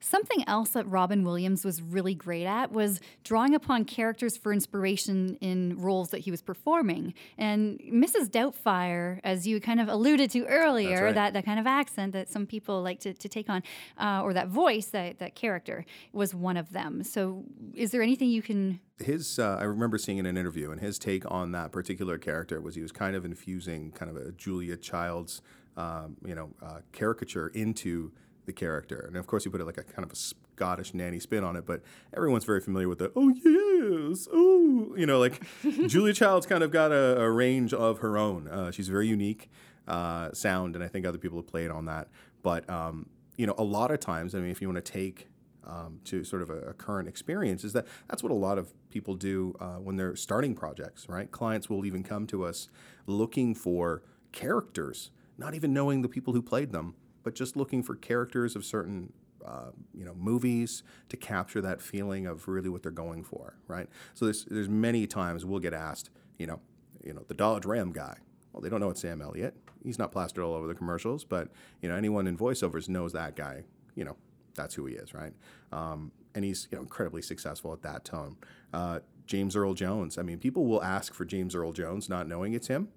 Something 0.05 0.43
else 0.47 0.69
that 0.69 0.87
Robin 0.87 1.23
Williams 1.23 1.65
was 1.65 1.81
really 1.81 2.13
great 2.13 2.45
at 2.45 2.71
was 2.71 2.99
drawing 3.23 3.55
upon 3.55 3.85
characters 3.85 4.37
for 4.37 4.53
inspiration 4.53 5.35
in 5.41 5.81
roles 5.81 6.09
that 6.11 6.19
he 6.19 6.29
was 6.29 6.43
performing. 6.43 7.15
And 7.39 7.79
Mrs. 7.79 8.29
Doubtfire, 8.29 9.19
as 9.23 9.47
you 9.47 9.59
kind 9.59 9.81
of 9.81 9.87
alluded 9.89 10.29
to 10.29 10.45
earlier, 10.45 11.05
right. 11.05 11.15
that, 11.15 11.33
that 11.33 11.43
kind 11.43 11.59
of 11.59 11.65
accent 11.65 12.13
that 12.13 12.29
some 12.29 12.45
people 12.45 12.83
like 12.83 12.99
to, 12.99 13.15
to 13.15 13.27
take 13.27 13.49
on, 13.49 13.63
uh, 13.97 14.21
or 14.23 14.31
that 14.33 14.47
voice, 14.47 14.85
that, 14.89 15.17
that 15.17 15.33
character, 15.33 15.85
was 16.13 16.35
one 16.35 16.55
of 16.55 16.71
them. 16.71 17.03
So, 17.03 17.43
is 17.73 17.89
there 17.89 18.03
anything 18.03 18.29
you 18.29 18.43
can 18.43 18.79
his 18.99 19.39
uh, 19.39 19.57
I 19.59 19.63
remember 19.63 19.97
seeing 19.97 20.19
in 20.19 20.25
an 20.25 20.37
interview, 20.37 20.71
and 20.71 20.79
his 20.79 20.97
take 20.99 21.29
on 21.29 21.51
that 21.51 21.71
particular 21.71 22.17
character 22.17 22.61
was 22.61 22.75
he 22.75 22.81
was 22.81 22.91
kind 22.91 23.15
of 23.15 23.25
infusing 23.25 23.91
kind 23.91 24.15
of 24.15 24.17
a 24.17 24.31
Julia 24.31 24.77
Childs, 24.77 25.41
um, 25.75 26.15
you 26.23 26.35
know, 26.35 26.51
uh, 26.63 26.79
caricature 26.93 27.47
into 27.49 28.11
the 28.45 28.53
character. 28.53 29.05
And 29.07 29.17
of 29.17 29.27
course, 29.27 29.45
you 29.45 29.51
put 29.51 29.61
it 29.61 29.65
like 29.65 29.77
a 29.77 29.83
kind 29.83 30.03
of 30.03 30.11
a 30.11 30.15
Scottish 30.15 30.93
nanny 30.93 31.19
spin 31.19 31.43
on 31.43 31.55
it, 31.55 31.65
but 31.65 31.81
everyone's 32.15 32.45
very 32.45 32.61
familiar 32.61 32.87
with 32.87 32.99
the, 32.99 33.11
oh, 33.15 33.29
yes, 33.29 34.27
oh, 34.31 34.93
you 34.97 35.05
know, 35.05 35.19
like 35.19 35.41
Julia 35.87 36.13
Child's 36.13 36.45
kind 36.45 36.63
of 36.63 36.71
got 36.71 36.91
a, 36.91 37.19
a 37.21 37.29
range 37.29 37.73
of 37.73 37.99
her 37.99 38.17
own. 38.17 38.47
Uh, 38.47 38.71
she's 38.71 38.87
very 38.87 39.07
unique 39.07 39.49
uh, 39.87 40.31
sound, 40.33 40.75
and 40.75 40.83
I 40.83 40.87
think 40.87 41.05
other 41.05 41.17
people 41.17 41.37
have 41.37 41.47
played 41.47 41.71
on 41.71 41.85
that. 41.85 42.07
But, 42.41 42.69
um, 42.69 43.07
you 43.37 43.47
know, 43.47 43.55
a 43.57 43.63
lot 43.63 43.91
of 43.91 43.99
times, 43.99 44.35
I 44.35 44.39
mean, 44.39 44.51
if 44.51 44.61
you 44.61 44.67
want 44.67 44.83
to 44.83 44.91
take 44.91 45.27
um, 45.65 45.99
to 46.05 46.23
sort 46.23 46.41
of 46.41 46.49
a, 46.49 46.59
a, 46.59 46.73
current 46.73 47.07
experience 47.07 47.63
is 47.63 47.73
that 47.73 47.87
that's 48.07 48.21
what 48.21 48.31
a 48.31 48.35
lot 48.35 48.57
of 48.57 48.71
people 48.89 49.15
do 49.15 49.55
uh, 49.59 49.77
when 49.77 49.97
they're 49.97 50.15
starting 50.15 50.53
projects, 50.53 51.09
right? 51.09 51.31
Clients 51.31 51.69
will 51.69 51.85
even 51.85 52.03
come 52.03 52.27
to 52.27 52.45
us 52.45 52.69
looking 53.07 53.55
for 53.55 54.03
characters, 54.31 55.11
not 55.37 55.55
even 55.55 55.73
knowing 55.73 56.01
the 56.01 56.09
people 56.09 56.33
who 56.33 56.41
played 56.41 56.71
them, 56.71 56.95
but 57.25 57.33
just 57.33 57.57
looking 57.57 57.83
for 57.83 57.95
characters 57.95 58.55
of 58.55 58.63
certain 58.63 59.11
uh, 59.43 59.71
you 59.93 60.05
know 60.05 60.13
movies 60.13 60.83
to 61.09 61.17
capture 61.17 61.59
that 61.59 61.81
feeling 61.81 62.25
of 62.25 62.47
really 62.47 62.69
what 62.69 62.83
they're 62.83 62.91
going 62.91 63.23
for, 63.23 63.57
right? 63.67 63.89
So 64.13 64.25
there's 64.25 64.45
there's 64.45 64.69
many 64.69 65.07
times 65.07 65.43
we'll 65.43 65.59
get 65.59 65.73
asked, 65.73 66.09
you 66.37 66.47
know, 66.47 66.61
you 67.03 67.13
know 67.13 67.23
the 67.27 67.33
Dodge 67.33 67.65
Ram 67.65 67.91
guy. 67.91 68.17
Well, 68.53 68.61
they 68.61 68.69
don't 68.69 68.79
know 68.79 68.91
it's 68.91 69.01
Sam 69.01 69.21
Elliott. 69.21 69.57
He's 69.83 69.99
not 69.99 70.11
plastered 70.11 70.43
all 70.43 70.53
over 70.53 70.67
the 70.67 70.75
commercials, 70.75 71.25
but 71.25 71.49
you 71.81 71.89
know 71.89 71.95
anyone 71.95 72.27
in 72.27 72.37
voiceovers 72.37 72.87
knows 72.87 73.11
that 73.13 73.35
guy. 73.35 73.63
You 73.95 74.05
know 74.05 74.15
that's 74.53 74.75
who 74.75 74.85
he 74.85 74.95
is, 74.95 75.13
right? 75.13 75.33
Um, 75.71 76.11
and 76.35 76.45
he's 76.45 76.67
you 76.71 76.77
know 76.77 76.83
incredibly 76.83 77.23
successful 77.23 77.73
at 77.73 77.81
that 77.81 78.05
tone. 78.05 78.37
Uh, 78.71 78.99
James 79.25 79.55
Earl 79.55 79.73
Jones. 79.73 80.19
I 80.19 80.21
mean, 80.21 80.37
people 80.37 80.67
will 80.67 80.83
ask 80.83 81.11
for 81.13 81.25
James 81.25 81.55
Earl 81.55 81.71
Jones, 81.71 82.07
not 82.07 82.27
knowing 82.27 82.53
it's 82.53 82.67
him, 82.67 82.89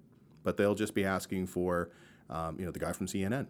but 0.43 0.55
they'll 0.55 0.75
just 0.75 0.93
be 0.93 1.03
asking 1.03 1.47
for 1.47 1.89
um, 2.29 2.59
you 2.59 2.65
know 2.65 2.71
the 2.71 2.79
guy 2.79 2.91
from 2.91 3.07
CNN 3.07 3.47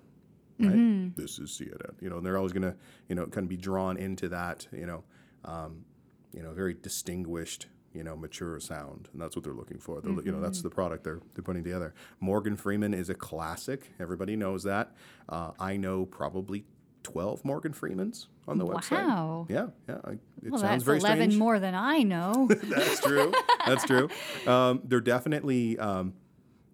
right? 0.60 0.72
Mm-hmm. 0.72 1.22
This 1.22 1.39
is 1.39 1.50
CNN. 1.52 2.02
You 2.02 2.10
know, 2.10 2.17
and 2.17 2.26
they're 2.26 2.38
always 2.38 2.54
going 2.54 2.63
to, 2.63 2.76
you 3.08 3.15
know, 3.15 3.26
kind 3.26 3.45
of 3.45 3.50
be 3.50 3.58
drawn 3.58 3.98
into 3.98 4.30
that, 4.30 4.67
you 4.72 4.86
know, 4.86 5.04
um, 5.45 5.86
you 6.34 6.43
know, 6.43 6.54
very 6.54 6.74
distinguished, 6.74 7.67
you 7.93 8.04
know, 8.04 8.15
mature 8.15 8.60
sound, 8.60 9.10
and 9.13 9.22
that's 9.22 9.36
what 9.36 9.43
they're 9.43 9.54
looking 9.54 9.80
for. 9.80 10.02
They're, 10.02 10.12
mm-hmm. 10.12 10.26
You 10.26 10.32
know, 10.34 10.41
that's 10.41 10.60
mm-hmm. 10.60 10.69
the 10.69 10.76
product 10.76 11.04
they're 11.04 11.22
they're 11.34 11.43
putting 11.43 11.63
together. 11.63 11.93
Morgan 12.19 12.56
Freeman 12.56 12.93
is 12.93 13.10
a 13.10 13.15
classic. 13.15 13.91
Everybody 14.00 14.36
knows 14.36 14.63
that. 14.63 14.91
Uh, 15.28 15.52
I 15.60 15.78
know 15.78 16.06
probably 16.06 16.65
12 17.04 17.45
Morgan 17.45 17.74
Freemans 17.74 18.28
on 18.48 18.58
the 18.58 18.65
website. 18.65 19.06
Wow. 19.06 19.48
Yeah, 19.50 19.67
yeah. 19.88 20.00
It 20.43 20.52
well, 20.52 20.60
sounds 20.60 20.84
very 20.84 21.00
11 21.00 21.17
strange. 21.17 21.38
more 21.38 21.60
than 21.60 21.76
I 21.76 22.04
know. 22.04 22.50
that's 22.63 23.00
true. 23.00 23.34
That's 23.65 23.86
true. 23.86 24.10
Um, 24.48 24.82
they're 24.84 25.02
definitely, 25.02 25.78
um, 25.78 26.13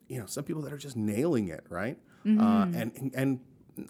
you 0.08 0.19
know, 0.19 0.26
some 0.28 0.43
people 0.43 0.62
that 0.62 0.71
are 0.71 0.78
just 0.78 0.95
nailing 0.95 1.50
it, 1.50 1.65
right? 1.69 1.98
Mm-hmm. 2.26 2.39
Uh, 2.39 2.80
and 2.80 3.12
and 3.13 3.39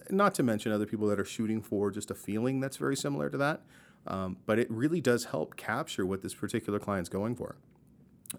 not 0.10 0.34
to 0.36 0.44
mention 0.44 0.72
other 0.72 0.86
people 0.86 1.08
that 1.08 1.20
are 1.20 1.26
shooting 1.26 1.62
for 1.62 1.92
just 1.92 2.12
a 2.12 2.16
feeling 2.16 2.60
that's 2.60 2.78
very 2.78 2.96
similar 2.96 3.30
to 3.30 3.38
that. 3.38 3.62
Um, 4.08 4.38
but 4.46 4.60
it 4.60 4.70
really 4.70 5.02
does 5.02 5.26
help 5.26 5.56
capture 5.56 6.06
what 6.06 6.22
this 6.22 6.34
particular 6.34 6.80
client's 6.80 7.10
going 7.10 7.36
for. 7.36 7.56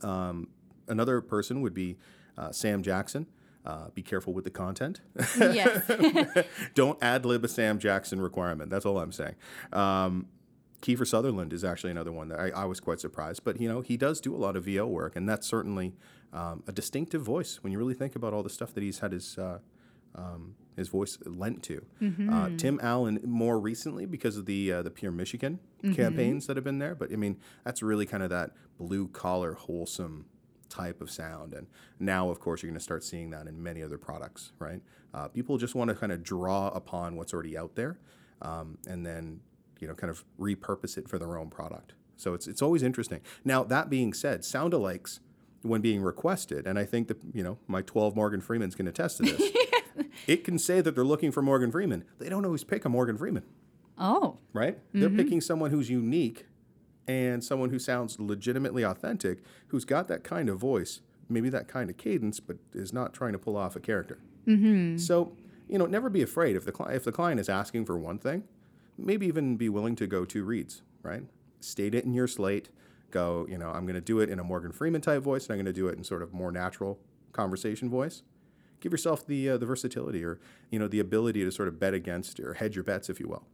Um, 0.03 0.49
another 0.89 1.21
person 1.21 1.61
would 1.61 1.75
be 1.75 1.97
uh, 2.39 2.53
Sam 2.53 2.83
Jackson. 2.83 3.27
Uh, 3.65 3.89
be 3.95 4.03
careful 4.03 4.33
with 4.33 4.45
the 4.45 4.51
content. 4.51 5.01
Yes. 5.39 5.91
Don't 6.75 7.03
ad 7.03 7.27
lib 7.27 7.45
a 7.45 7.49
Sam 7.49 7.81
Jackson 7.81 8.21
requirement. 8.21 8.71
That's 8.71 8.87
all 8.87 8.99
I'm 8.99 9.11
saying. 9.11 9.35
Um, 9.73 10.29
Kiefer 10.83 11.07
Sutherland 11.07 11.53
is 11.53 11.65
actually 11.65 11.91
another 11.91 12.13
one 12.13 12.29
that 12.29 12.39
I, 12.39 12.51
I, 12.51 12.65
was 12.67 12.79
quite 12.79 13.01
surprised. 13.01 13.43
But 13.43 13.61
you 13.61 13.69
know, 13.69 13.81
he 13.81 13.97
does 13.97 14.21
do 14.21 14.35
a 14.35 14.39
lot 14.39 14.55
of 14.55 14.67
VO 14.67 14.87
work, 14.87 15.17
and 15.17 15.29
that's 15.29 15.47
certainly 15.47 15.95
um, 16.33 16.63
a 16.69 16.73
distinctive 16.73 17.23
voice 17.23 17.59
when 17.63 17.73
you 17.73 17.79
really 17.79 17.95
think 17.95 18.15
about 18.15 18.33
all 18.33 18.45
the 18.45 18.51
stuff 18.51 18.73
that 18.75 18.85
he's 18.85 19.01
had 19.01 19.11
his 19.11 19.37
uh, 19.37 19.59
um, 20.15 20.55
his 20.77 20.89
voice 20.89 21.19
lent 21.25 21.63
to. 21.65 21.85
Mm-hmm. 22.01 22.33
Uh, 22.33 22.51
Tim 22.57 22.79
Allen 22.83 23.21
more 23.25 23.59
recently 23.59 24.07
because 24.07 24.37
of 24.37 24.47
the 24.47 24.73
uh, 24.73 24.83
the 24.83 24.91
Pure 24.91 25.13
Michigan 25.13 25.59
mm-hmm. 25.83 25.95
campaigns 25.95 26.47
that 26.47 26.57
have 26.57 26.65
been 26.65 26.79
there. 26.79 26.95
But 26.95 27.13
I 27.13 27.17
mean, 27.17 27.39
that's 27.65 27.83
really 27.83 28.07
kind 28.07 28.23
of 28.23 28.31
that 28.31 28.51
blue 28.79 29.09
collar, 29.09 29.55
wholesome 29.55 30.27
type 30.69 31.01
of 31.01 31.11
sound. 31.11 31.55
And 31.55 31.67
now, 31.99 32.29
of 32.29 32.41
course, 32.41 32.63
you're 32.63 32.71
going 32.71 32.79
to 32.79 32.85
start 32.85 33.05
seeing 33.05 33.31
that 33.31 33.47
in 33.47 33.63
many 33.63 33.83
other 33.83 33.99
products, 33.99 34.53
right? 34.59 34.81
Uh, 35.15 35.29
people 35.29 35.57
just 35.59 35.75
want 35.75 35.89
to 35.89 35.95
kind 35.95 36.13
of 36.13 36.23
draw 36.23 36.69
upon 36.69 37.17
what's 37.17 37.33
already 37.33 37.57
out 37.57 37.75
there, 37.75 37.99
um, 38.43 38.79
and 38.87 39.07
then 39.07 39.41
you 39.81 39.89
know, 39.89 39.95
kind 39.95 40.11
of 40.11 40.25
repurpose 40.39 40.97
it 40.97 41.09
for 41.09 41.19
their 41.19 41.39
own 41.39 41.51
product. 41.51 41.95
So 42.17 42.35
it's 42.35 42.47
it's 42.47 42.63
always 42.63 42.83
interesting. 42.83 43.21
Now 43.45 43.63
that 43.65 43.91
being 43.91 44.13
said, 44.13 44.45
sound 44.45 44.73
alikes 44.73 45.21
when 45.63 45.81
being 45.81 46.03
requested, 46.03 46.67
and 46.67 46.79
I 46.79 46.85
think 46.85 47.09
that 47.09 47.19
you 47.33 47.43
know 47.43 47.59
my 47.67 47.83
12 47.83 48.17
Morgan 48.17 48.41
Freemans 48.41 48.75
can 48.75 48.89
attest 48.89 49.19
to 49.19 49.25
this. 49.25 49.53
it 50.27 50.45
can 50.45 50.59
say 50.59 50.81
that 50.81 50.95
they're 50.95 51.05
looking 51.05 51.33
for 51.33 51.43
Morgan 51.43 51.71
Freeman. 51.71 52.05
They 52.19 52.29
don't 52.29 52.45
always 52.45 52.65
pick 52.65 52.85
a 52.85 52.89
Morgan 52.89 53.17
Freeman. 53.17 53.45
Oh. 53.99 54.39
Right? 54.53 54.79
Mm-hmm. 54.79 55.01
They're 55.01 55.11
picking 55.11 55.41
someone 55.41 55.71
who's 55.71 55.91
unique 55.91 56.47
and 57.09 57.43
someone 57.43 57.71
who 57.71 57.79
sounds 57.79 58.19
legitimately 58.19 58.83
authentic, 58.83 59.39
who's 59.69 59.85
got 59.85 60.09
that 60.09 60.25
kind 60.25 60.49
of 60.49 60.59
voice, 60.59 61.01
maybe 61.29 61.49
that 61.51 61.69
kind 61.69 61.89
of 61.89 61.97
cadence, 61.97 62.41
but 62.41 62.57
is 62.73 62.93
not 62.93 63.15
trying 63.15 63.33
to 63.33 63.39
pull 63.39 63.57
off 63.57 63.77
a 63.77 63.81
character. 63.81 64.19
Mm-hmm. 64.47 64.99
So, 64.99 65.33
you 65.69 65.79
know, 65.79 65.87
never 65.87 66.11
be 66.11 66.23
afraid 66.23 66.57
if 66.57 66.65
the 66.65 66.73
cli- 66.73 66.95
if 66.95 67.05
the 67.05 67.13
client 67.13 67.41
is 67.41 67.49
asking 67.49 67.85
for 67.85 67.97
one 67.97 68.19
thing, 68.19 68.45
maybe 68.99 69.27
even 69.27 69.57
be 69.57 69.69
willing 69.69 69.97
to 69.97 70.07
go 70.07 70.25
two 70.25 70.45
reads, 70.45 70.83
right? 71.03 71.23
State 71.61 71.95
it 71.95 72.05
in 72.05 72.13
your 72.13 72.29
slate. 72.29 72.71
Go, 73.11 73.47
you 73.49 73.57
know, 73.57 73.71
I'm 73.71 73.85
going 73.85 73.95
to 73.95 74.01
do 74.01 74.19
it 74.21 74.29
in 74.29 74.39
a 74.41 74.45
Morgan 74.45 74.73
Freeman 74.73 75.01
type 75.01 75.23
voice, 75.23 75.47
and 75.47 75.53
I'm 75.53 75.59
going 75.59 75.73
to 75.73 75.73
do 75.73 75.87
it 75.89 75.97
in 75.97 76.05
sort 76.05 76.23
of 76.23 76.33
more 76.33 76.51
natural 76.51 76.99
conversation 77.33 77.89
voice 77.89 78.23
give 78.81 78.93
yourself 78.93 79.27
the 79.27 79.51
uh, 79.51 79.57
the 79.57 79.67
versatility 79.67 80.25
or 80.25 80.39
you 80.71 80.79
know 80.79 80.89
the 80.89 81.01
ability 81.01 81.45
to 81.45 81.51
sort 81.51 81.69
of 81.69 81.79
bet 81.79 81.95
against 81.95 82.41
or 82.41 82.55
hedge 82.55 82.75
your 82.77 82.85
bets, 82.85 83.09
if 83.09 83.21
you 83.21 83.29
will. 83.29 83.45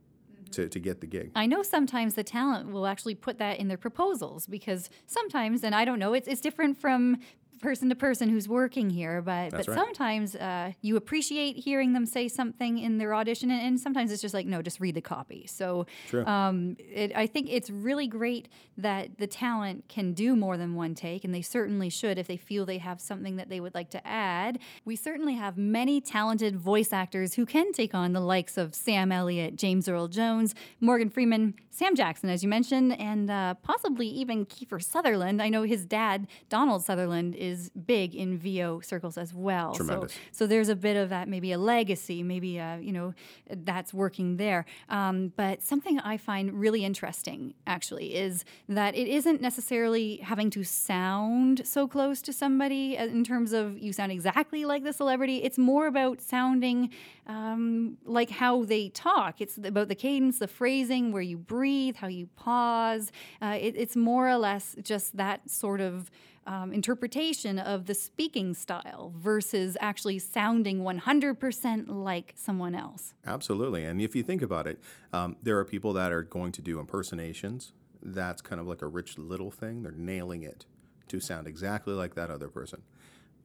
to, 0.53 0.69
to 0.69 0.79
get 0.79 1.01
the 1.01 1.07
gig. 1.07 1.31
I 1.35 1.47
know 1.47 1.63
sometimes 1.63 2.13
the 2.15 2.23
talent 2.23 2.71
will 2.73 2.87
actually 2.87 3.15
put 3.15 3.39
that 3.39 3.59
in 3.59 3.69
their 3.69 3.79
proposals 3.79 4.47
because 4.47 4.91
sometimes, 5.07 5.65
and 5.65 5.75
I 5.75 5.87
don't 5.87 5.99
know, 5.99 6.13
it's, 6.13 6.29
it's 6.29 6.43
different 6.43 6.79
from 6.79 7.21
person 7.63 7.89
to 7.89 7.95
person 7.95 8.29
who's 8.29 8.49
working 8.49 8.91
here, 8.91 9.23
but 9.23 9.51
That's 9.51 9.67
but 9.67 9.69
right. 9.69 9.79
sometimes 9.79 10.37
uh, 10.37 10.73
you 10.83 10.97
appreciate 10.97 11.57
hearing 11.57 11.95
them 11.95 12.05
say 12.05 12.29
something 12.29 12.79
in 12.79 12.99
their 12.99 13.15
audition, 13.15 13.51
and, 13.51 13.63
and 13.63 13.81
sometimes 13.81 14.13
it's 14.13 14.21
just 14.21 14.35
like, 14.35 14.47
no, 14.47 14.61
just 14.61 14.81
read 14.81 14.95
the 14.95 15.01
copy. 15.01 15.47
So 15.47 15.87
um, 16.27 16.77
it, 16.79 17.13
I 17.17 17.27
think 17.27 17.49
it's 17.51 17.71
really 17.71 18.07
great 18.07 18.49
that 18.77 19.19
the 19.19 19.27
talent 19.27 19.89
can 19.89 20.13
do 20.13 20.37
more 20.37 20.57
than 20.57 20.75
one 20.75 20.95
take, 20.95 21.25
and 21.25 21.35
they 21.35 21.43
certainly 21.43 21.89
should 21.89 22.19
if 22.19 22.27
they 22.27 22.37
feel 22.37 22.67
they 22.67 22.79
have 22.79 23.01
something 23.01 23.37
that 23.37 23.49
they 23.49 23.61
would 23.61 23.75
like 23.75 23.91
to 23.91 24.07
add. 24.07 24.59
We 24.85 24.97
certainly 24.97 25.35
have 25.35 25.57
many 25.57 26.01
talented 26.01 26.57
voice 26.57 26.93
actors 26.93 27.35
who 27.35 27.47
can 27.47 27.73
take 27.73 27.95
on 27.95 28.13
the 28.13 28.21
likes 28.21 28.59
of 28.59 28.75
Sam 28.75 29.13
Elliott, 29.13 29.57
James 29.57 29.89
Earl 29.89 30.09
Jones, 30.09 30.55
Morgan 30.81 31.09
Freeman, 31.09 31.55
Sam 31.71 31.95
Jackson, 31.95 32.29
as 32.29 32.43
you 32.43 32.49
mentioned, 32.49 32.99
and 33.01 33.31
uh, 33.31 33.55
possibly 33.63 34.07
even 34.09 34.45
Kiefer 34.45 34.83
Sutherland. 34.83 35.41
I 35.41 35.49
know 35.49 35.63
his 35.63 35.87
dad, 35.87 36.27
Donald 36.49 36.85
Sutherland, 36.85 37.35
is 37.35 37.52
big 37.71 38.15
in 38.15 38.39
VO 38.39 38.81
circles 38.81 39.17
as 39.17 39.33
well. 39.35 39.75
Tremendous. 39.75 40.13
So, 40.13 40.19
so 40.33 40.47
there's 40.47 40.69
a 40.69 40.77
bit 40.77 40.97
of 40.97 41.09
that, 41.11 41.29
maybe 41.29 41.53
a 41.53 41.59
legacy, 41.59 42.23
maybe 42.23 42.59
uh, 42.61 42.77
you 42.77 42.93
know 42.93 43.15
that's 43.51 43.93
working 43.95 44.37
there. 44.37 44.65
Um, 44.89 45.33
but 45.37 45.63
something 45.63 45.99
I 46.01 46.17
find 46.17 46.53
really 46.53 46.85
interesting, 46.85 47.55
actually, 47.67 48.15
is 48.15 48.45
that 48.69 48.95
it 48.95 49.09
isn't 49.09 49.41
necessarily 49.41 50.17
having 50.19 50.51
to 50.51 50.65
sound 50.65 51.67
so 51.67 51.87
close 51.89 52.23
to 52.23 52.33
somebody 52.33 52.99
uh, 52.99 53.07
in 53.07 53.25
terms 53.25 53.53
of 53.53 53.79
you 53.79 53.93
sound 53.93 54.13
exactly 54.13 54.65
like 54.65 54.85
the 54.85 54.93
celebrity. 54.93 55.43
It's 55.43 55.59
more 55.59 55.87
about 55.87 56.21
sounding 56.21 56.91
um, 57.27 57.99
like 58.05 58.31
how 58.31 58.65
they 58.65 58.89
talk. 58.89 59.41
It's 59.41 59.59
about 59.59 59.89
the 59.89 59.95
cadence, 59.95 60.39
the 60.39 60.49
phrasing, 60.49 61.13
where 61.13 61.23
you 61.23 61.39
breathe, 61.39 61.97
how 61.97 62.09
you 62.09 62.29
pause. 62.37 63.13
Uh, 63.41 63.59
it, 63.61 63.75
it's 63.77 63.97
more 63.97 64.29
or 64.29 64.37
less 64.37 64.77
just 64.83 65.17
that 65.17 65.49
sort 65.49 65.81
of 65.81 66.11
um, 66.47 66.73
interpretation 66.73 67.59
of 67.59 67.87
the 67.87 67.95
speaking 67.95 68.55
style 68.55 69.13
versus 69.17 69.77
actually 69.81 70.19
sounding 70.19 70.81
100% 70.81 71.85
like 71.89 72.35
someone 72.37 72.75
else. 72.75 73.15
Absolutely. 73.27 73.85
And 73.85 74.01
if 74.01 74.17
you 74.17 74.23
think 74.23 74.43
about 74.43 74.67
it, 74.67 74.81
um, 75.13 75.37
there 75.43 75.59
are 75.59 75.65
people 75.65 75.93
that 75.95 76.13
are 76.13 76.23
going 76.23 76.53
to 76.53 76.63
do 76.63 76.81
impersonations. 76.81 77.73
That's 78.03 78.43
kind 78.43 78.61
of 78.61 78.67
like 78.67 78.83
a 78.83 78.87
Rich 78.87 79.19
Little 79.19 79.51
thing. 79.51 79.83
They're 79.83 79.93
nailing 79.93 80.43
it 80.43 80.67
to 81.09 81.21
sound 81.21 81.47
exactly 81.47 81.95
like 81.95 82.15
that 82.15 82.31
other 82.31 82.49
person. 82.49 82.83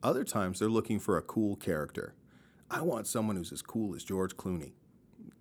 Other 0.01 0.23
times, 0.23 0.60
they're 0.60 0.69
looking 0.69 0.99
for 0.99 1.17
a 1.17 1.21
cool 1.21 1.55
character. 1.55 2.13
I 2.69 2.81
want 2.81 3.07
someone 3.07 3.36
who's 3.36 3.51
as 3.51 3.62
cool 3.62 3.95
as 3.95 4.03
George 4.03 4.36
Clooney. 4.38 4.73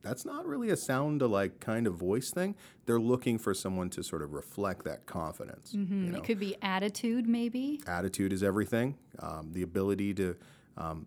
That's 0.06 0.24
not 0.24 0.46
really 0.46 0.70
a 0.70 0.76
sound 0.76 1.22
alike 1.22 1.60
kind 1.60 1.86
of 1.86 1.94
voice 1.94 2.30
thing. 2.30 2.54
They're 2.86 3.00
looking 3.00 3.38
for 3.38 3.54
someone 3.54 3.90
to 3.90 4.02
sort 4.02 4.22
of 4.22 4.32
reflect 4.32 4.84
that 4.84 5.06
confidence. 5.06 5.74
you 5.74 6.12
know? 6.12 6.18
It 6.18 6.24
could 6.24 6.38
be 6.38 6.56
attitude, 6.62 7.28
maybe. 7.28 7.80
attitude 7.86 8.32
is 8.32 8.42
everything. 8.42 8.96
Um, 9.18 9.50
the 9.52 9.62
ability 9.62 10.14
to, 10.14 10.36
um, 10.76 11.06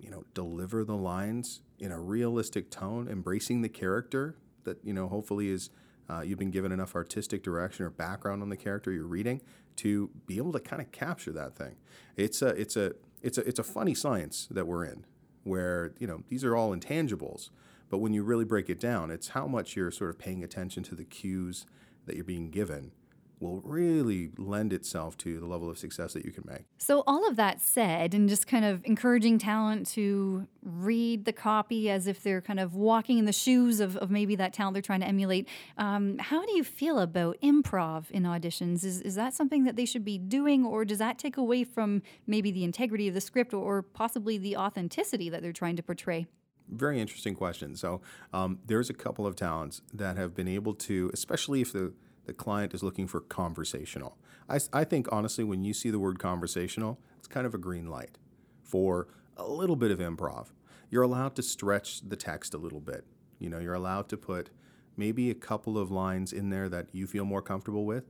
you 0.00 0.10
know, 0.10 0.24
deliver 0.34 0.84
the 0.84 0.96
lines 0.96 1.60
in 1.78 1.92
a 1.92 2.00
realistic 2.00 2.70
tone, 2.70 3.08
embracing 3.08 3.62
the 3.62 3.68
character 3.68 4.36
that 4.64 4.78
you 4.84 4.92
know 4.92 5.08
hopefully 5.08 5.48
is 5.48 5.70
uh, 6.08 6.20
you've 6.20 6.38
been 6.38 6.50
given 6.50 6.72
enough 6.72 6.94
artistic 6.94 7.42
direction 7.42 7.84
or 7.84 7.90
background 7.90 8.42
on 8.42 8.48
the 8.48 8.56
character 8.56 8.92
you're 8.92 9.06
reading 9.06 9.40
to 9.76 10.10
be 10.26 10.36
able 10.36 10.52
to 10.52 10.60
kind 10.60 10.82
of 10.82 10.90
capture 10.92 11.32
that 11.32 11.54
thing. 11.54 11.76
It's 12.16 12.42
a 12.42 12.48
it's 12.48 12.76
a 12.76 12.92
it's 13.22 13.38
a 13.38 13.46
it's 13.46 13.58
a 13.58 13.64
funny 13.64 13.94
science 13.94 14.48
that 14.50 14.66
we're 14.66 14.84
in, 14.84 15.04
where 15.44 15.94
you 15.98 16.06
know 16.06 16.22
these 16.28 16.44
are 16.44 16.56
all 16.56 16.74
intangibles, 16.74 17.50
but 17.92 17.98
when 17.98 18.14
you 18.14 18.22
really 18.22 18.46
break 18.46 18.70
it 18.70 18.80
down, 18.80 19.10
it's 19.10 19.28
how 19.28 19.46
much 19.46 19.76
you're 19.76 19.90
sort 19.90 20.08
of 20.08 20.18
paying 20.18 20.42
attention 20.42 20.82
to 20.84 20.94
the 20.94 21.04
cues 21.04 21.66
that 22.06 22.16
you're 22.16 22.24
being 22.24 22.48
given 22.48 22.90
will 23.38 23.60
really 23.60 24.30
lend 24.38 24.72
itself 24.72 25.18
to 25.18 25.38
the 25.38 25.44
level 25.44 25.68
of 25.68 25.76
success 25.76 26.14
that 26.14 26.24
you 26.24 26.32
can 26.32 26.42
make. 26.46 26.64
So, 26.78 27.04
all 27.06 27.28
of 27.28 27.36
that 27.36 27.60
said, 27.60 28.14
and 28.14 28.30
just 28.30 28.46
kind 28.46 28.64
of 28.64 28.82
encouraging 28.86 29.36
talent 29.36 29.88
to 29.88 30.48
read 30.62 31.26
the 31.26 31.34
copy 31.34 31.90
as 31.90 32.06
if 32.06 32.22
they're 32.22 32.40
kind 32.40 32.60
of 32.60 32.74
walking 32.74 33.18
in 33.18 33.26
the 33.26 33.32
shoes 33.32 33.78
of, 33.78 33.98
of 33.98 34.10
maybe 34.10 34.36
that 34.36 34.54
talent 34.54 34.72
they're 34.72 34.80
trying 34.80 35.00
to 35.00 35.06
emulate, 35.06 35.46
um, 35.76 36.16
how 36.18 36.46
do 36.46 36.52
you 36.56 36.64
feel 36.64 36.98
about 36.98 37.36
improv 37.42 38.10
in 38.10 38.22
auditions? 38.22 38.84
Is, 38.84 39.02
is 39.02 39.16
that 39.16 39.34
something 39.34 39.64
that 39.64 39.76
they 39.76 39.84
should 39.84 40.04
be 40.04 40.16
doing, 40.16 40.64
or 40.64 40.86
does 40.86 40.98
that 40.98 41.18
take 41.18 41.36
away 41.36 41.62
from 41.62 42.00
maybe 42.26 42.50
the 42.50 42.64
integrity 42.64 43.06
of 43.06 43.12
the 43.12 43.20
script 43.20 43.52
or 43.52 43.82
possibly 43.82 44.38
the 44.38 44.56
authenticity 44.56 45.28
that 45.28 45.42
they're 45.42 45.52
trying 45.52 45.76
to 45.76 45.82
portray? 45.82 46.26
Very 46.68 47.00
interesting 47.00 47.34
question. 47.34 47.76
So, 47.76 48.00
um, 48.32 48.60
there's 48.66 48.88
a 48.88 48.94
couple 48.94 49.26
of 49.26 49.36
talents 49.36 49.82
that 49.92 50.16
have 50.16 50.34
been 50.34 50.48
able 50.48 50.74
to, 50.74 51.10
especially 51.12 51.60
if 51.60 51.72
the, 51.72 51.92
the 52.24 52.32
client 52.32 52.72
is 52.72 52.82
looking 52.82 53.06
for 53.06 53.20
conversational. 53.20 54.16
I, 54.48 54.58
I 54.72 54.84
think, 54.84 55.08
honestly, 55.12 55.44
when 55.44 55.64
you 55.64 55.74
see 55.74 55.90
the 55.90 55.98
word 55.98 56.18
conversational, 56.18 56.98
it's 57.18 57.28
kind 57.28 57.46
of 57.46 57.54
a 57.54 57.58
green 57.58 57.86
light 57.88 58.18
for 58.62 59.08
a 59.36 59.46
little 59.46 59.76
bit 59.76 59.90
of 59.90 59.98
improv. 59.98 60.48
You're 60.90 61.02
allowed 61.02 61.36
to 61.36 61.42
stretch 61.42 62.08
the 62.08 62.16
text 62.16 62.54
a 62.54 62.58
little 62.58 62.80
bit. 62.80 63.04
You 63.38 63.48
know, 63.50 63.58
you're 63.58 63.74
allowed 63.74 64.08
to 64.10 64.16
put 64.16 64.50
maybe 64.96 65.30
a 65.30 65.34
couple 65.34 65.78
of 65.78 65.90
lines 65.90 66.32
in 66.32 66.50
there 66.50 66.68
that 66.68 66.86
you 66.92 67.06
feel 67.06 67.24
more 67.24 67.42
comfortable 67.42 67.84
with. 67.84 68.04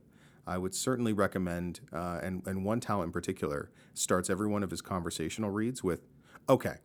I 0.45 0.57
would 0.57 0.75
certainly 0.75 1.13
recommend, 1.13 1.79
uh, 1.93 2.19
and, 2.21 2.45
and 2.45 2.65
one 2.65 2.81
talent 2.81 3.07
in 3.07 3.11
particular 3.13 3.71
starts 3.93 4.29
every 4.29 4.47
one 4.47 4.63
of 4.63 4.71
his 4.71 4.81
conversational 4.81 5.49
reads 5.49 5.83
with, 5.83 6.01
okay, 6.49 6.75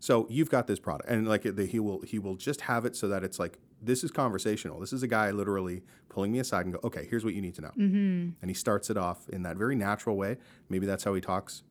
so 0.00 0.26
you've 0.28 0.50
got 0.50 0.66
this 0.66 0.78
product, 0.78 1.08
and 1.08 1.26
like 1.26 1.42
the, 1.42 1.66
he 1.66 1.80
will 1.80 2.00
he 2.02 2.18
will 2.18 2.36
just 2.36 2.62
have 2.62 2.84
it 2.84 2.96
so 2.96 3.08
that 3.08 3.24
it's 3.24 3.38
like 3.38 3.58
this 3.80 4.04
is 4.04 4.10
conversational. 4.10 4.80
This 4.80 4.92
is 4.92 5.02
a 5.02 5.08
guy 5.08 5.30
literally 5.30 5.82
pulling 6.08 6.32
me 6.32 6.38
aside 6.38 6.64
and 6.66 6.74
go, 6.74 6.80
okay, 6.84 7.06
here's 7.08 7.24
what 7.24 7.34
you 7.34 7.42
need 7.42 7.54
to 7.56 7.62
know. 7.62 7.72
Mm-hmm. 7.76 8.30
And 8.40 8.50
he 8.50 8.54
starts 8.54 8.90
it 8.90 8.96
off 8.96 9.28
in 9.28 9.42
that 9.42 9.56
very 9.56 9.76
natural 9.76 10.16
way. 10.16 10.38
Maybe 10.68 10.86
that's 10.86 11.04
how 11.04 11.14
he 11.14 11.20
talks 11.20 11.62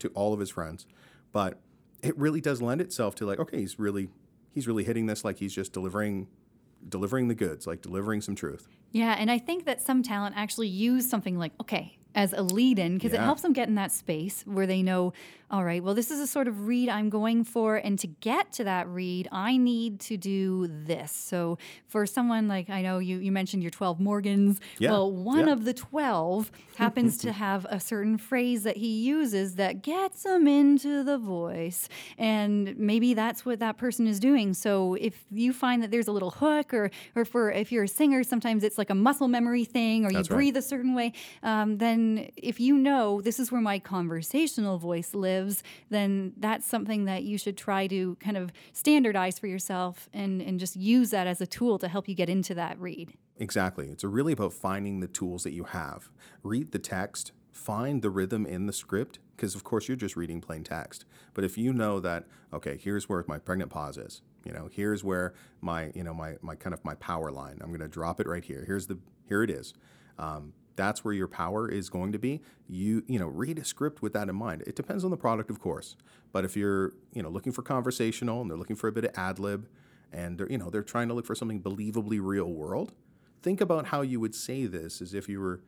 to 0.00 0.08
all 0.08 0.32
of 0.32 0.40
his 0.40 0.50
friends, 0.50 0.86
but 1.32 1.60
it 2.02 2.16
really 2.18 2.40
does 2.40 2.60
lend 2.60 2.80
itself 2.80 3.14
to 3.16 3.26
like, 3.26 3.38
okay, 3.38 3.58
he's 3.60 3.78
really 3.78 4.08
he's 4.52 4.66
really 4.66 4.84
hitting 4.84 5.06
this 5.06 5.24
like 5.24 5.38
he's 5.38 5.54
just 5.54 5.72
delivering 5.72 6.28
delivering 6.88 7.28
the 7.28 7.34
goods, 7.34 7.66
like 7.66 7.80
delivering 7.80 8.20
some 8.20 8.34
truth. 8.34 8.68
Yeah, 8.92 9.16
and 9.18 9.30
I 9.30 9.38
think 9.38 9.64
that 9.64 9.80
some 9.80 10.02
talent 10.02 10.36
actually 10.36 10.68
use 10.68 11.08
something 11.08 11.38
like, 11.38 11.52
okay, 11.60 11.98
as 12.14 12.32
a 12.32 12.42
lead 12.42 12.78
in 12.78 12.94
because 12.94 13.12
it 13.12 13.20
helps 13.20 13.42
them 13.42 13.52
get 13.52 13.68
in 13.68 13.74
that 13.74 13.90
space 13.90 14.42
where 14.46 14.66
they 14.66 14.82
know, 14.82 15.12
all 15.54 15.62
right, 15.64 15.84
well, 15.84 15.94
this 15.94 16.10
is 16.10 16.18
a 16.18 16.26
sort 16.26 16.48
of 16.48 16.66
read 16.66 16.88
I'm 16.88 17.08
going 17.10 17.44
for. 17.44 17.76
And 17.76 17.96
to 18.00 18.08
get 18.08 18.50
to 18.54 18.64
that 18.64 18.88
read, 18.88 19.28
I 19.30 19.56
need 19.56 20.00
to 20.00 20.16
do 20.16 20.66
this. 20.66 21.12
So 21.12 21.58
for 21.86 22.06
someone 22.06 22.48
like, 22.48 22.68
I 22.70 22.82
know 22.82 22.98
you, 22.98 23.18
you 23.18 23.30
mentioned 23.30 23.62
your 23.62 23.70
12 23.70 24.00
Morgans. 24.00 24.58
Yeah, 24.80 24.90
Well, 24.90 25.12
one 25.12 25.46
yeah. 25.46 25.52
of 25.52 25.64
the 25.64 25.72
12 25.72 26.50
happens 26.76 27.18
to 27.18 27.30
have 27.30 27.66
a 27.70 27.78
certain 27.78 28.18
phrase 28.18 28.64
that 28.64 28.78
he 28.78 29.02
uses 29.04 29.54
that 29.54 29.82
gets 29.82 30.26
him 30.26 30.48
into 30.48 31.04
the 31.04 31.18
voice. 31.18 31.88
And 32.18 32.76
maybe 32.76 33.14
that's 33.14 33.46
what 33.46 33.60
that 33.60 33.76
person 33.78 34.08
is 34.08 34.18
doing. 34.18 34.54
So 34.54 34.94
if 34.94 35.24
you 35.30 35.52
find 35.52 35.84
that 35.84 35.92
there's 35.92 36.08
a 36.08 36.12
little 36.12 36.32
hook 36.32 36.74
or, 36.74 36.90
or 37.14 37.24
for 37.24 37.52
if 37.52 37.70
you're 37.70 37.84
a 37.84 37.88
singer, 37.88 38.24
sometimes 38.24 38.64
it's 38.64 38.76
like 38.76 38.90
a 38.90 38.94
muscle 38.96 39.28
memory 39.28 39.64
thing 39.64 40.04
or 40.04 40.08
you 40.10 40.16
That's 40.16 40.30
right. 40.30 40.36
breathe 40.36 40.56
a 40.56 40.62
certain 40.62 40.96
way, 40.96 41.12
um, 41.44 41.78
then 41.78 42.28
if 42.36 42.58
you 42.58 42.76
know 42.76 43.20
this 43.20 43.38
is 43.38 43.52
where 43.52 43.60
my 43.60 43.78
conversational 43.78 44.78
voice 44.78 45.14
lives, 45.14 45.43
then 45.90 46.32
that's 46.36 46.66
something 46.66 47.04
that 47.04 47.24
you 47.24 47.38
should 47.38 47.56
try 47.56 47.86
to 47.88 48.16
kind 48.20 48.36
of 48.36 48.52
standardize 48.72 49.38
for 49.38 49.46
yourself 49.46 50.08
and, 50.12 50.40
and 50.40 50.58
just 50.60 50.76
use 50.76 51.10
that 51.10 51.26
as 51.26 51.40
a 51.40 51.46
tool 51.46 51.78
to 51.78 51.88
help 51.88 52.08
you 52.08 52.14
get 52.14 52.28
into 52.28 52.54
that 52.54 52.78
read. 52.78 53.14
Exactly. 53.36 53.88
It's 53.88 54.04
really 54.04 54.32
about 54.32 54.52
finding 54.52 55.00
the 55.00 55.08
tools 55.08 55.42
that 55.42 55.52
you 55.52 55.64
have. 55.64 56.10
Read 56.42 56.72
the 56.72 56.78
text, 56.78 57.32
find 57.52 58.02
the 58.02 58.10
rhythm 58.10 58.46
in 58.46 58.66
the 58.66 58.72
script, 58.72 59.18
because 59.36 59.54
of 59.54 59.64
course 59.64 59.88
you're 59.88 59.96
just 59.96 60.16
reading 60.16 60.40
plain 60.40 60.62
text. 60.62 61.04
But 61.34 61.44
if 61.44 61.58
you 61.58 61.72
know 61.72 61.98
that, 62.00 62.26
okay, 62.52 62.78
here's 62.80 63.08
where 63.08 63.24
my 63.26 63.38
pregnant 63.38 63.70
pause 63.70 63.98
is. 63.98 64.22
You 64.44 64.52
know, 64.52 64.68
here's 64.70 65.02
where 65.02 65.34
my, 65.60 65.90
you 65.94 66.04
know, 66.04 66.14
my, 66.14 66.36
my 66.42 66.54
kind 66.54 66.74
of 66.74 66.84
my 66.84 66.94
power 66.96 67.30
line. 67.30 67.58
I'm 67.60 67.68
going 67.68 67.80
to 67.80 67.88
drop 67.88 68.20
it 68.20 68.28
right 68.28 68.44
here. 68.44 68.62
Here's 68.66 68.86
the, 68.86 68.98
here 69.26 69.42
it 69.42 69.50
is. 69.50 69.74
Um, 70.18 70.52
that's 70.76 71.04
where 71.04 71.14
your 71.14 71.28
power 71.28 71.68
is 71.68 71.88
going 71.88 72.12
to 72.12 72.18
be. 72.18 72.40
You, 72.68 73.04
you 73.06 73.18
know, 73.18 73.26
read 73.26 73.58
a 73.58 73.64
script 73.64 74.02
with 74.02 74.12
that 74.14 74.28
in 74.28 74.36
mind. 74.36 74.62
It 74.66 74.76
depends 74.76 75.04
on 75.04 75.10
the 75.10 75.16
product, 75.16 75.50
of 75.50 75.60
course. 75.60 75.96
But 76.32 76.44
if 76.44 76.56
you're, 76.56 76.92
you 77.12 77.22
know, 77.22 77.28
looking 77.28 77.52
for 77.52 77.62
conversational 77.62 78.40
and 78.40 78.50
they're 78.50 78.58
looking 78.58 78.76
for 78.76 78.88
a 78.88 78.92
bit 78.92 79.04
of 79.04 79.12
ad 79.16 79.38
lib, 79.38 79.68
and 80.12 80.38
they're, 80.38 80.50
you 80.50 80.58
know, 80.58 80.70
they're 80.70 80.82
trying 80.82 81.08
to 81.08 81.14
look 81.14 81.26
for 81.26 81.34
something 81.34 81.60
believably 81.60 82.18
real 82.20 82.52
world, 82.52 82.92
think 83.42 83.60
about 83.60 83.86
how 83.86 84.02
you 84.02 84.20
would 84.20 84.34
say 84.34 84.66
this 84.66 85.02
as 85.02 85.12
if 85.14 85.28
you 85.28 85.40
were 85.40 85.60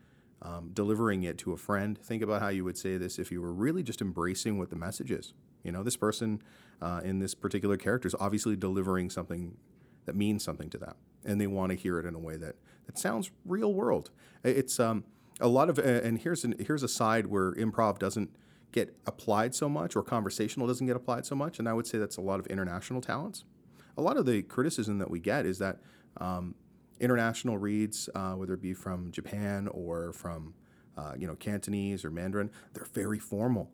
um, 0.43 0.70
delivering 0.72 1.24
it 1.24 1.39
to 1.39 1.53
a 1.53 1.57
friend. 1.57 1.99
Think 1.99 2.22
about 2.22 2.43
how 2.43 2.49
you 2.49 2.64
would 2.64 2.78
say 2.78 2.97
this 2.97 3.18
if 3.18 3.33
you 3.33 3.41
were 3.41 3.53
really 3.53 3.83
just 3.83 4.01
embracing 4.01 4.59
what 4.59 4.70
the 4.70 4.76
message 4.76 5.11
is. 5.11 5.33
You 5.62 5.72
know, 5.72 5.83
this 5.83 5.97
person 5.97 6.43
uh, 6.81 7.01
in 7.03 7.18
this 7.18 7.35
particular 7.35 7.76
character 7.76 8.07
is 8.07 8.14
obviously 8.20 8.55
delivering 8.57 9.11
something 9.11 9.57
that 10.05 10.14
means 10.14 10.45
something 10.45 10.70
to 10.70 10.78
them, 10.78 10.95
and 11.24 11.41
they 11.41 11.49
want 11.49 11.70
to 11.70 11.76
hear 11.76 11.99
it 11.99 12.07
in 12.07 12.14
a 12.14 12.18
way 12.18 12.37
that 12.37 12.57
that 12.87 12.99
sounds 12.99 13.30
real 13.45 13.74
world. 13.74 14.11
It's 14.43 14.80
um, 14.80 15.05
a 15.41 15.49
lot 15.49 15.68
of, 15.68 15.78
and 15.78 16.18
here's 16.18 16.45
an, 16.45 16.55
here's 16.59 16.82
a 16.82 16.89
side 16.89 17.26
where 17.26 17.53
improv 17.55 17.99
doesn't 17.99 18.30
get 18.72 18.97
applied 19.07 19.55
so 19.55 19.68
much, 19.68 19.97
or 19.97 20.03
conversational 20.03 20.66
doesn't 20.66 20.87
get 20.87 20.97
applied 20.97 21.26
so 21.26 21.34
much, 21.34 21.59
and 21.59 21.68
I 21.68 21.72
would 21.72 21.87
say 21.87 21.99
that's 21.99 22.16
a 22.16 22.22
lot 22.22 22.41
of 22.41 22.47
international 22.47 23.01
talents. 23.01 23.45
A 23.97 24.03
lot 24.03 24.16
of 24.16 24.26
the 24.26 24.43
criticism 24.43 24.99
that 24.99 25.11
we 25.11 25.20
get 25.20 25.47
is 25.47 25.59
that 25.59 25.78
Um, 26.18 26.55
international 26.99 27.59
reads, 27.59 28.09
uh, 28.14 28.32
whether 28.39 28.55
it 28.55 28.62
be 28.62 28.72
from 28.72 29.11
Japan 29.12 29.68
or 29.68 30.14
from 30.14 30.55
uh, 30.97 31.12
you 31.20 31.26
know 31.26 31.37
Cantonese 31.37 32.07
or 32.07 32.11
Mandarin, 32.11 32.51
they're 32.72 32.89
very 33.05 33.18
formal, 33.18 33.70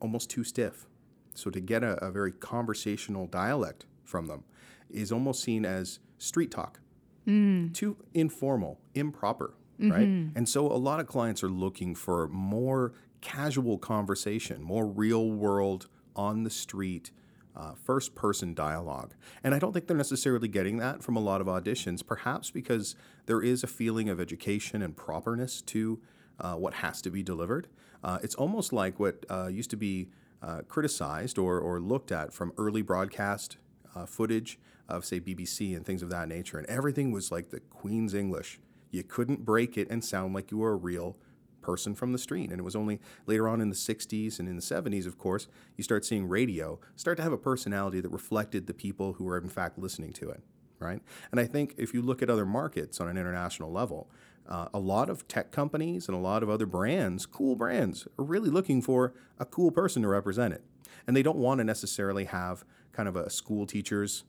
almost 0.00 0.28
too 0.28 0.42
stiff. 0.42 0.86
So 1.34 1.50
to 1.50 1.60
get 1.60 1.84
a, 1.84 1.92
a 2.04 2.10
very 2.10 2.32
conversational 2.32 3.28
dialect 3.28 3.86
from 4.02 4.26
them 4.26 4.42
is 4.90 5.12
almost 5.12 5.40
seen 5.42 5.64
as 5.64 6.00
street 6.18 6.50
talk, 6.50 6.80
mm. 7.28 7.74
too 7.74 7.96
informal, 8.14 8.80
improper, 8.94 9.54
mm-hmm. 9.80 9.92
right? 9.92 10.08
And 10.34 10.48
so 10.48 10.66
a 10.66 10.74
lot 10.78 11.00
of 11.00 11.06
clients 11.06 11.42
are 11.42 11.50
looking 11.50 11.94
for 11.94 12.28
more 12.28 12.94
casual 13.20 13.78
conversation, 13.78 14.62
more 14.62 14.86
real 14.86 15.30
world, 15.30 15.88
on 16.16 16.42
the 16.42 16.50
street, 16.50 17.12
uh, 17.56 17.72
first 17.74 18.14
person 18.14 18.54
dialogue. 18.54 19.14
And 19.42 19.54
I 19.54 19.58
don't 19.58 19.72
think 19.72 19.86
they're 19.86 19.96
necessarily 19.96 20.48
getting 20.48 20.78
that 20.78 21.02
from 21.02 21.16
a 21.16 21.20
lot 21.20 21.40
of 21.40 21.46
auditions, 21.46 22.04
perhaps 22.04 22.50
because 22.50 22.96
there 23.26 23.40
is 23.40 23.62
a 23.62 23.66
feeling 23.66 24.08
of 24.08 24.20
education 24.20 24.82
and 24.82 24.96
properness 24.96 25.62
to 25.62 26.00
uh, 26.40 26.54
what 26.54 26.74
has 26.74 27.00
to 27.02 27.10
be 27.10 27.22
delivered. 27.22 27.68
Uh, 28.02 28.18
it's 28.22 28.34
almost 28.34 28.72
like 28.72 28.98
what 29.00 29.24
uh, 29.30 29.46
used 29.46 29.70
to 29.70 29.76
be 29.76 30.08
uh, 30.42 30.62
criticized 30.68 31.38
or, 31.38 31.58
or 31.58 31.80
looked 31.80 32.12
at 32.12 32.32
from 32.32 32.52
early 32.58 32.82
broadcast 32.82 33.56
uh, 33.94 34.06
footage 34.06 34.58
of, 34.88 35.04
say, 35.04 35.20
BBC 35.20 35.76
and 35.76 35.84
things 35.84 36.02
of 36.02 36.10
that 36.10 36.28
nature. 36.28 36.58
And 36.58 36.66
everything 36.68 37.12
was 37.12 37.30
like 37.30 37.50
the 37.50 37.60
Queen's 37.60 38.14
English. 38.14 38.60
You 38.90 39.02
couldn't 39.02 39.44
break 39.44 39.76
it 39.76 39.88
and 39.90 40.04
sound 40.04 40.34
like 40.34 40.50
you 40.50 40.58
were 40.58 40.72
a 40.72 40.76
real 40.76 41.16
person 41.60 41.94
from 41.94 42.12
the 42.12 42.18
street. 42.18 42.50
And 42.50 42.58
it 42.58 42.64
was 42.64 42.76
only 42.76 43.00
later 43.26 43.48
on 43.48 43.60
in 43.60 43.68
the 43.68 43.74
60s 43.74 44.38
and 44.38 44.48
in 44.48 44.56
the 44.56 44.62
70s, 44.62 45.06
of 45.06 45.18
course, 45.18 45.48
you 45.76 45.84
start 45.84 46.04
seeing 46.04 46.26
radio 46.26 46.78
start 46.96 47.18
to 47.18 47.22
have 47.22 47.32
a 47.32 47.38
personality 47.38 48.00
that 48.00 48.08
reflected 48.08 48.66
the 48.66 48.74
people 48.74 49.14
who 49.14 49.24
were, 49.24 49.36
in 49.36 49.48
fact, 49.48 49.78
listening 49.78 50.12
to 50.14 50.30
it, 50.30 50.40
right? 50.78 51.02
And 51.30 51.38
I 51.38 51.44
think 51.44 51.74
if 51.76 51.92
you 51.92 52.00
look 52.00 52.22
at 52.22 52.30
other 52.30 52.46
markets 52.46 53.00
on 53.00 53.08
an 53.08 53.18
international 53.18 53.70
level, 53.70 54.10
uh, 54.48 54.68
a 54.72 54.78
lot 54.78 55.10
of 55.10 55.28
tech 55.28 55.50
companies 55.50 56.08
and 56.08 56.16
a 56.16 56.20
lot 56.20 56.42
of 56.42 56.48
other 56.48 56.64
brands, 56.64 57.26
cool 57.26 57.54
brands, 57.54 58.08
are 58.18 58.24
really 58.24 58.48
looking 58.48 58.80
for 58.80 59.12
a 59.38 59.44
cool 59.44 59.70
person 59.70 60.00
to 60.02 60.08
represent 60.08 60.54
it. 60.54 60.64
And 61.06 61.14
they 61.14 61.22
don't 61.22 61.36
want 61.36 61.58
to 61.58 61.64
necessarily 61.64 62.24
have 62.24 62.64
kind 62.92 63.08
of 63.08 63.16
a 63.16 63.28
school 63.28 63.66
teacher's 63.66 64.24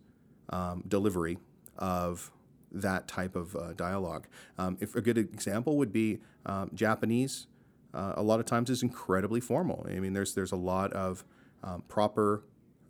um, 0.50 0.84
delivery 0.88 1.38
of 1.78 2.32
that 2.72 3.08
type 3.08 3.36
of 3.36 3.56
uh, 3.56 3.74
dialogue. 3.74 4.28
Um, 4.58 4.78
if 4.80 4.96
a 4.96 5.02
good 5.02 5.18
example 5.18 5.78
would 5.78 5.92
be 5.92 6.20
um, 6.46 6.70
Japanese, 6.74 7.48
uh, 7.94 8.14
a 8.16 8.24
lot 8.24 8.40
of 8.40 8.46
times 8.46 8.70
is 8.70 8.84
incredibly 8.84 9.40
formal. 9.40 9.86
I 9.90 10.00
mean, 10.00 10.14
there's 10.14 10.36
there's 10.36 10.52
a 10.52 10.58
lot 10.58 10.94
of 10.94 11.24
um, 11.64 11.84
proper 11.88 12.44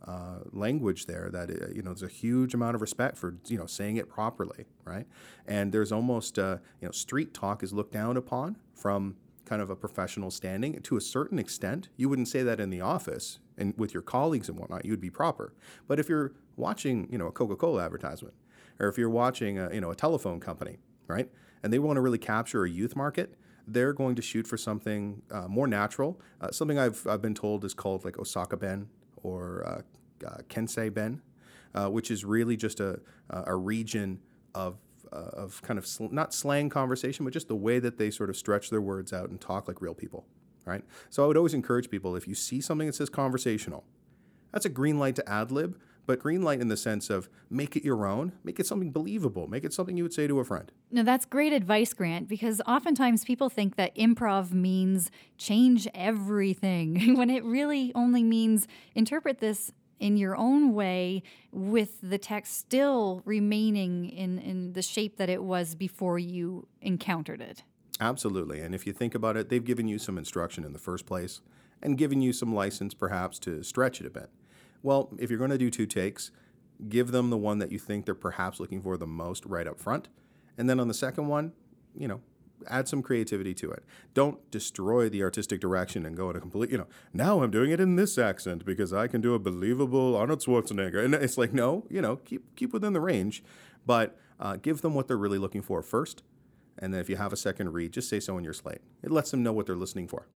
uh, 0.06 0.38
language 0.52 1.06
there 1.06 1.28
that 1.30 1.50
uh, 1.50 1.68
you 1.74 1.82
know 1.82 1.90
there's 1.90 2.02
a 2.02 2.08
huge 2.08 2.54
amount 2.54 2.74
of 2.74 2.80
respect 2.80 3.16
for 3.16 3.36
you 3.46 3.58
know 3.58 3.66
saying 3.66 3.96
it 3.96 4.08
properly, 4.08 4.66
right? 4.84 5.06
And 5.46 5.72
there's 5.72 5.92
almost 5.92 6.38
uh, 6.38 6.58
you 6.80 6.88
know 6.88 6.92
street 6.92 7.34
talk 7.34 7.62
is 7.62 7.72
looked 7.72 7.92
down 7.92 8.16
upon 8.16 8.56
from 8.74 9.16
kind 9.44 9.60
of 9.60 9.68
a 9.70 9.76
professional 9.76 10.30
standing 10.30 10.80
to 10.82 10.96
a 10.96 11.00
certain 11.00 11.38
extent. 11.38 11.88
You 11.96 12.08
wouldn't 12.08 12.28
say 12.28 12.42
that 12.42 12.60
in 12.60 12.70
the 12.70 12.80
office 12.80 13.40
and 13.58 13.74
with 13.76 13.92
your 13.92 14.02
colleagues 14.02 14.48
and 14.48 14.58
whatnot. 14.58 14.84
You 14.84 14.92
would 14.92 15.00
be 15.00 15.10
proper, 15.10 15.54
but 15.88 15.98
if 15.98 16.08
you're 16.08 16.32
watching 16.60 17.08
you 17.10 17.18
know 17.18 17.26
a 17.26 17.32
Coca-Cola 17.32 17.84
advertisement 17.84 18.34
or 18.80 18.88
if 18.88 18.98
you're 18.98 19.10
watching 19.10 19.58
a, 19.58 19.72
you 19.72 19.80
know 19.80 19.90
a 19.90 19.94
telephone 19.94 20.40
company, 20.40 20.78
right, 21.06 21.28
and 21.62 21.72
they 21.72 21.78
want 21.78 21.98
to 21.98 22.00
really 22.00 22.18
capture 22.18 22.64
a 22.64 22.70
youth 22.70 22.96
market, 22.96 23.34
they're 23.66 23.92
going 23.92 24.16
to 24.16 24.22
shoot 24.22 24.46
for 24.46 24.56
something 24.56 25.22
uh, 25.30 25.46
more 25.46 25.66
natural. 25.66 26.20
Uh, 26.40 26.50
something 26.50 26.78
I've, 26.78 27.06
I've 27.06 27.22
been 27.22 27.34
told 27.34 27.64
is 27.64 27.74
called 27.74 28.04
like 28.04 28.18
Osaka 28.18 28.56
Ben 28.56 28.88
or 29.22 29.62
uh, 29.66 30.26
uh 30.26 30.38
Kansai 30.48 30.92
Ben, 30.92 31.20
uh, 31.74 31.88
which 31.88 32.10
is 32.10 32.24
really 32.24 32.56
just 32.56 32.80
a, 32.80 33.00
a 33.28 33.54
region 33.54 34.20
of 34.54 34.78
uh, 35.12 35.30
of 35.34 35.60
kind 35.62 35.78
of 35.78 35.86
sl- 35.86 36.08
not 36.10 36.32
slang 36.32 36.70
conversation, 36.70 37.24
but 37.24 37.34
just 37.34 37.48
the 37.48 37.56
way 37.56 37.78
that 37.78 37.98
they 37.98 38.10
sort 38.10 38.30
of 38.30 38.36
stretch 38.36 38.70
their 38.70 38.80
words 38.80 39.12
out 39.12 39.28
and 39.28 39.40
talk 39.40 39.68
like 39.68 39.82
real 39.82 39.94
people, 39.94 40.24
right? 40.64 40.84
So 41.10 41.22
I 41.24 41.26
would 41.26 41.36
always 41.36 41.54
encourage 41.54 41.90
people 41.90 42.16
if 42.16 42.26
you 42.26 42.34
see 42.34 42.60
something 42.60 42.86
that 42.86 42.94
says 42.94 43.10
conversational, 43.10 43.84
that's 44.52 44.64
a 44.64 44.68
green 44.68 44.98
light 44.98 45.16
to 45.16 45.28
ad 45.28 45.52
lib, 45.52 45.78
but 46.10 46.18
green 46.18 46.42
light 46.42 46.60
in 46.60 46.66
the 46.66 46.76
sense 46.76 47.08
of 47.08 47.28
make 47.50 47.76
it 47.76 47.84
your 47.84 48.04
own, 48.04 48.32
make 48.42 48.58
it 48.58 48.66
something 48.66 48.90
believable, 48.90 49.46
make 49.46 49.62
it 49.62 49.72
something 49.72 49.96
you 49.96 50.02
would 50.02 50.12
say 50.12 50.26
to 50.26 50.40
a 50.40 50.44
friend. 50.44 50.72
No, 50.90 51.04
that's 51.04 51.24
great 51.24 51.52
advice, 51.52 51.92
Grant, 51.92 52.26
because 52.26 52.60
oftentimes 52.66 53.24
people 53.24 53.48
think 53.48 53.76
that 53.76 53.94
improv 53.94 54.50
means 54.50 55.12
change 55.38 55.86
everything 55.94 57.14
when 57.16 57.30
it 57.30 57.44
really 57.44 57.92
only 57.94 58.24
means 58.24 58.66
interpret 58.96 59.38
this 59.38 59.70
in 60.00 60.16
your 60.16 60.36
own 60.36 60.74
way 60.74 61.22
with 61.52 62.00
the 62.02 62.18
text 62.18 62.58
still 62.58 63.22
remaining 63.24 64.06
in, 64.06 64.40
in 64.40 64.72
the 64.72 64.82
shape 64.82 65.16
that 65.16 65.28
it 65.28 65.44
was 65.44 65.76
before 65.76 66.18
you 66.18 66.66
encountered 66.80 67.40
it. 67.40 67.62
Absolutely. 68.00 68.60
And 68.62 68.74
if 68.74 68.84
you 68.84 68.92
think 68.92 69.14
about 69.14 69.36
it, 69.36 69.48
they've 69.48 69.64
given 69.64 69.86
you 69.86 70.00
some 70.00 70.18
instruction 70.18 70.64
in 70.64 70.72
the 70.72 70.80
first 70.80 71.06
place 71.06 71.40
and 71.80 71.96
given 71.96 72.20
you 72.20 72.32
some 72.32 72.52
license 72.52 72.94
perhaps 72.94 73.38
to 73.38 73.62
stretch 73.62 74.00
it 74.00 74.08
a 74.08 74.10
bit. 74.10 74.28
Well, 74.82 75.10
if 75.18 75.30
you're 75.30 75.38
going 75.38 75.50
to 75.50 75.58
do 75.58 75.70
two 75.70 75.86
takes, 75.86 76.30
give 76.88 77.12
them 77.12 77.30
the 77.30 77.36
one 77.36 77.58
that 77.58 77.70
you 77.70 77.78
think 77.78 78.06
they're 78.06 78.14
perhaps 78.14 78.60
looking 78.60 78.82
for 78.82 78.96
the 78.96 79.06
most 79.06 79.44
right 79.44 79.66
up 79.66 79.78
front. 79.78 80.08
And 80.56 80.68
then 80.68 80.80
on 80.80 80.88
the 80.88 80.94
second 80.94 81.28
one, 81.28 81.52
you 81.94 82.08
know, 82.08 82.20
add 82.68 82.88
some 82.88 83.02
creativity 83.02 83.54
to 83.54 83.70
it. 83.70 83.84
Don't 84.14 84.50
destroy 84.50 85.08
the 85.08 85.22
artistic 85.22 85.60
direction 85.60 86.04
and 86.04 86.16
go 86.16 86.30
in 86.30 86.36
a 86.36 86.40
complete, 86.40 86.70
you 86.70 86.78
know, 86.78 86.86
now 87.12 87.42
I'm 87.42 87.50
doing 87.50 87.70
it 87.70 87.80
in 87.80 87.96
this 87.96 88.18
accent 88.18 88.64
because 88.64 88.92
I 88.92 89.06
can 89.06 89.20
do 89.20 89.34
a 89.34 89.38
believable 89.38 90.16
Arnold 90.16 90.40
Schwarzenegger. 90.40 91.04
And 91.04 91.14
it's 91.14 91.38
like, 91.38 91.52
no, 91.52 91.86
you 91.88 92.00
know, 92.00 92.16
keep 92.16 92.54
keep 92.56 92.72
within 92.72 92.92
the 92.92 93.00
range, 93.00 93.42
but 93.86 94.18
uh, 94.38 94.56
give 94.56 94.82
them 94.82 94.94
what 94.94 95.08
they're 95.08 95.16
really 95.16 95.38
looking 95.38 95.62
for 95.62 95.82
first. 95.82 96.22
And 96.78 96.94
then 96.94 97.00
if 97.00 97.10
you 97.10 97.16
have 97.16 97.32
a 97.32 97.36
second 97.36 97.72
read, 97.72 97.92
just 97.92 98.08
say 98.08 98.20
so 98.20 98.38
in 98.38 98.44
your 98.44 98.54
slate. 98.54 98.80
It 99.02 99.10
lets 99.10 99.30
them 99.30 99.42
know 99.42 99.52
what 99.52 99.66
they're 99.66 99.76
listening 99.76 100.08
for. 100.08 100.28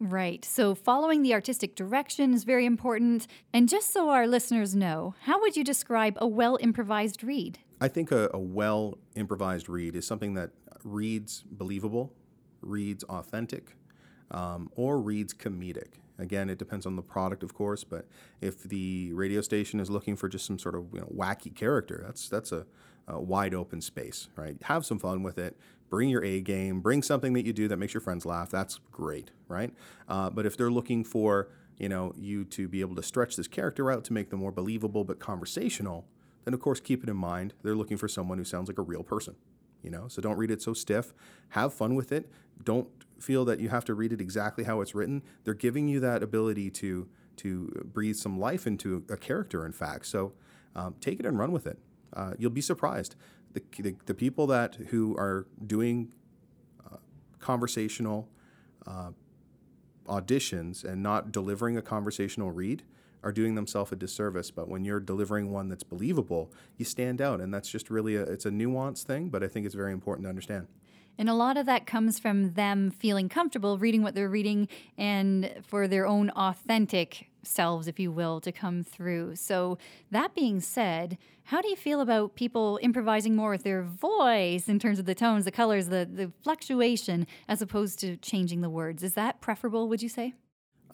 Right. 0.00 0.44
So 0.44 0.74
following 0.74 1.22
the 1.22 1.32
artistic 1.32 1.74
direction 1.76 2.34
is 2.34 2.44
very 2.44 2.66
important. 2.66 3.26
And 3.52 3.68
just 3.68 3.92
so 3.92 4.10
our 4.10 4.26
listeners 4.26 4.74
know, 4.74 5.14
how 5.22 5.40
would 5.40 5.56
you 5.56 5.64
describe 5.64 6.18
a 6.20 6.26
well 6.26 6.58
improvised 6.60 7.22
read? 7.22 7.58
I 7.80 7.88
think 7.88 8.10
a, 8.10 8.28
a 8.34 8.38
well 8.38 8.98
improvised 9.14 9.68
read 9.68 9.94
is 9.94 10.06
something 10.06 10.34
that 10.34 10.50
reads 10.82 11.44
believable, 11.50 12.12
reads 12.60 13.04
authentic, 13.04 13.76
um, 14.30 14.70
or 14.74 15.00
reads 15.00 15.32
comedic. 15.32 15.94
Again, 16.18 16.48
it 16.48 16.58
depends 16.58 16.86
on 16.86 16.96
the 16.96 17.02
product, 17.02 17.42
of 17.42 17.54
course, 17.54 17.82
but 17.82 18.06
if 18.40 18.62
the 18.62 19.12
radio 19.12 19.40
station 19.40 19.80
is 19.80 19.90
looking 19.90 20.14
for 20.14 20.28
just 20.28 20.46
some 20.46 20.58
sort 20.58 20.76
of 20.76 20.86
you 20.92 21.00
know, 21.00 21.08
wacky 21.12 21.54
character, 21.54 22.02
that's 22.06 22.28
that's 22.28 22.52
a, 22.52 22.66
a 23.08 23.20
wide 23.20 23.54
open 23.54 23.80
space, 23.80 24.28
right? 24.36 24.56
Have 24.62 24.86
some 24.86 24.98
fun 24.98 25.22
with 25.22 25.38
it 25.38 25.56
bring 25.94 26.08
your 26.08 26.24
A 26.24 26.40
game, 26.40 26.80
bring 26.80 27.04
something 27.04 27.34
that 27.34 27.46
you 27.46 27.52
do 27.52 27.68
that 27.68 27.76
makes 27.76 27.94
your 27.94 28.00
friends 28.00 28.26
laugh. 28.26 28.50
That's 28.50 28.80
great, 28.90 29.30
right? 29.46 29.72
Uh, 30.08 30.28
but 30.28 30.44
if 30.44 30.56
they're 30.56 30.68
looking 30.68 31.04
for 31.04 31.50
you 31.78 31.88
know 31.88 32.12
you 32.16 32.44
to 32.46 32.66
be 32.66 32.80
able 32.80 32.96
to 32.96 33.02
stretch 33.02 33.36
this 33.36 33.46
character 33.46 33.92
out 33.92 34.02
to 34.06 34.12
make 34.12 34.30
them 34.30 34.40
more 34.40 34.50
believable 34.50 35.04
but 35.04 35.20
conversational, 35.20 36.04
then 36.44 36.52
of 36.52 36.58
course 36.58 36.80
keep 36.80 37.04
it 37.04 37.08
in 37.08 37.16
mind. 37.16 37.54
They're 37.62 37.76
looking 37.76 37.96
for 37.96 38.08
someone 38.08 38.38
who 38.38 38.44
sounds 38.44 38.68
like 38.68 38.76
a 38.76 38.82
real 38.82 39.04
person. 39.04 39.36
You 39.84 39.90
know, 39.90 40.08
so 40.08 40.20
don't 40.20 40.36
read 40.36 40.50
it 40.50 40.60
so 40.60 40.72
stiff. 40.72 41.14
Have 41.50 41.72
fun 41.72 41.94
with 41.94 42.10
it. 42.10 42.28
Don't 42.64 42.88
feel 43.20 43.44
that 43.44 43.60
you 43.60 43.68
have 43.68 43.84
to 43.84 43.94
read 43.94 44.12
it 44.12 44.20
exactly 44.20 44.64
how 44.64 44.80
it's 44.80 44.96
written. 44.96 45.22
They're 45.44 45.54
giving 45.54 45.86
you 45.86 46.00
that 46.00 46.24
ability 46.24 46.70
to 46.70 47.06
to 47.36 47.88
breathe 47.92 48.16
some 48.16 48.40
life 48.40 48.66
into 48.66 49.04
a 49.08 49.16
character. 49.16 49.64
In 49.64 49.70
fact, 49.70 50.06
so 50.06 50.32
um, 50.74 50.96
take 51.00 51.20
it 51.20 51.26
and 51.26 51.38
run 51.38 51.52
with 51.52 51.68
it. 51.68 51.78
Uh, 52.12 52.32
you'll 52.36 52.50
be 52.50 52.60
surprised 52.60 53.14
the, 53.54 53.62
the, 53.78 53.96
the 54.06 54.14
people 54.14 54.46
that 54.48 54.74
who 54.88 55.16
are 55.16 55.46
doing 55.64 56.12
uh, 56.84 56.96
conversational 57.40 58.28
uh, 58.86 59.10
auditions 60.06 60.84
and 60.84 61.02
not 61.02 61.32
delivering 61.32 61.76
a 61.76 61.82
conversational 61.82 62.50
read 62.50 62.82
are 63.22 63.32
doing 63.32 63.54
themselves 63.54 63.90
a 63.90 63.96
disservice. 63.96 64.50
But 64.50 64.68
when 64.68 64.84
you're 64.84 65.00
delivering 65.00 65.50
one 65.50 65.68
that's 65.68 65.82
believable, 65.82 66.52
you 66.76 66.84
stand 66.84 67.22
out, 67.22 67.40
and 67.40 67.54
that's 67.54 67.70
just 67.70 67.88
really 67.88 68.16
a 68.16 68.22
it's 68.22 68.44
a 68.44 68.50
nuanced 68.50 69.04
thing. 69.04 69.30
But 69.30 69.42
I 69.42 69.48
think 69.48 69.64
it's 69.64 69.74
very 69.74 69.92
important 69.92 70.26
to 70.26 70.28
understand. 70.28 70.66
And 71.16 71.28
a 71.28 71.34
lot 71.34 71.56
of 71.56 71.64
that 71.66 71.86
comes 71.86 72.18
from 72.18 72.54
them 72.54 72.90
feeling 72.90 73.28
comfortable 73.28 73.78
reading 73.78 74.02
what 74.02 74.16
they're 74.16 74.28
reading 74.28 74.68
and 74.98 75.54
for 75.62 75.86
their 75.86 76.06
own 76.06 76.30
authentic 76.30 77.30
selves, 77.46 77.88
if 77.88 77.98
you 77.98 78.10
will, 78.10 78.40
to 78.40 78.52
come 78.52 78.82
through. 78.82 79.36
So, 79.36 79.78
that 80.10 80.34
being 80.34 80.60
said, 80.60 81.18
how 81.44 81.60
do 81.60 81.68
you 81.68 81.76
feel 81.76 82.00
about 82.00 82.34
people 82.34 82.78
improvising 82.82 83.36
more 83.36 83.50
with 83.50 83.64
their 83.64 83.82
voice 83.82 84.68
in 84.68 84.78
terms 84.78 84.98
of 84.98 85.04
the 85.04 85.14
tones, 85.14 85.44
the 85.44 85.50
colors, 85.50 85.88
the, 85.88 86.08
the 86.10 86.32
fluctuation, 86.42 87.26
as 87.48 87.60
opposed 87.60 87.98
to 88.00 88.16
changing 88.16 88.62
the 88.62 88.70
words? 88.70 89.02
Is 89.02 89.14
that 89.14 89.40
preferable, 89.40 89.88
would 89.88 90.02
you 90.02 90.08
say? 90.08 90.34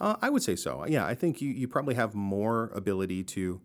Uh, 0.01 0.17
I 0.21 0.31
would 0.31 0.43
say 0.43 0.57
so. 0.57 0.85
Yeah, 0.89 1.07
I 1.07 1.15
think 1.15 1.41
you, 1.41 1.51
you 1.51 1.69
probably 1.69 1.95
have 1.95 2.15
more 2.15 2.71
ability 2.75 3.23
to, 3.25 3.61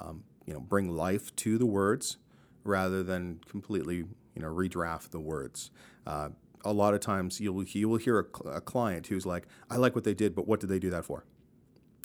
um, 0.00 0.24
you 0.44 0.52
know, 0.52 0.60
bring 0.60 0.90
life 0.90 1.34
to 1.36 1.58
the 1.58 1.66
words 1.66 2.18
rather 2.64 3.02
than 3.02 3.40
completely, 3.48 3.96
you 3.96 4.42
know, 4.42 4.48
redraft 4.48 5.10
the 5.10 5.20
words. 5.20 5.70
Uh, 6.06 6.30
a 6.64 6.72
lot 6.72 6.94
of 6.94 7.00
times 7.00 7.40
you'll 7.40 7.62
you 7.64 7.88
will 7.88 7.98
hear 7.98 8.18
a, 8.18 8.48
a 8.48 8.60
client 8.60 9.06
who's 9.06 9.24
like, 9.24 9.46
"I 9.70 9.76
like 9.76 9.94
what 9.94 10.04
they 10.04 10.14
did, 10.14 10.34
but 10.34 10.48
what 10.48 10.58
did 10.58 10.68
they 10.68 10.80
do 10.80 10.90
that 10.90 11.04
for?" 11.04 11.24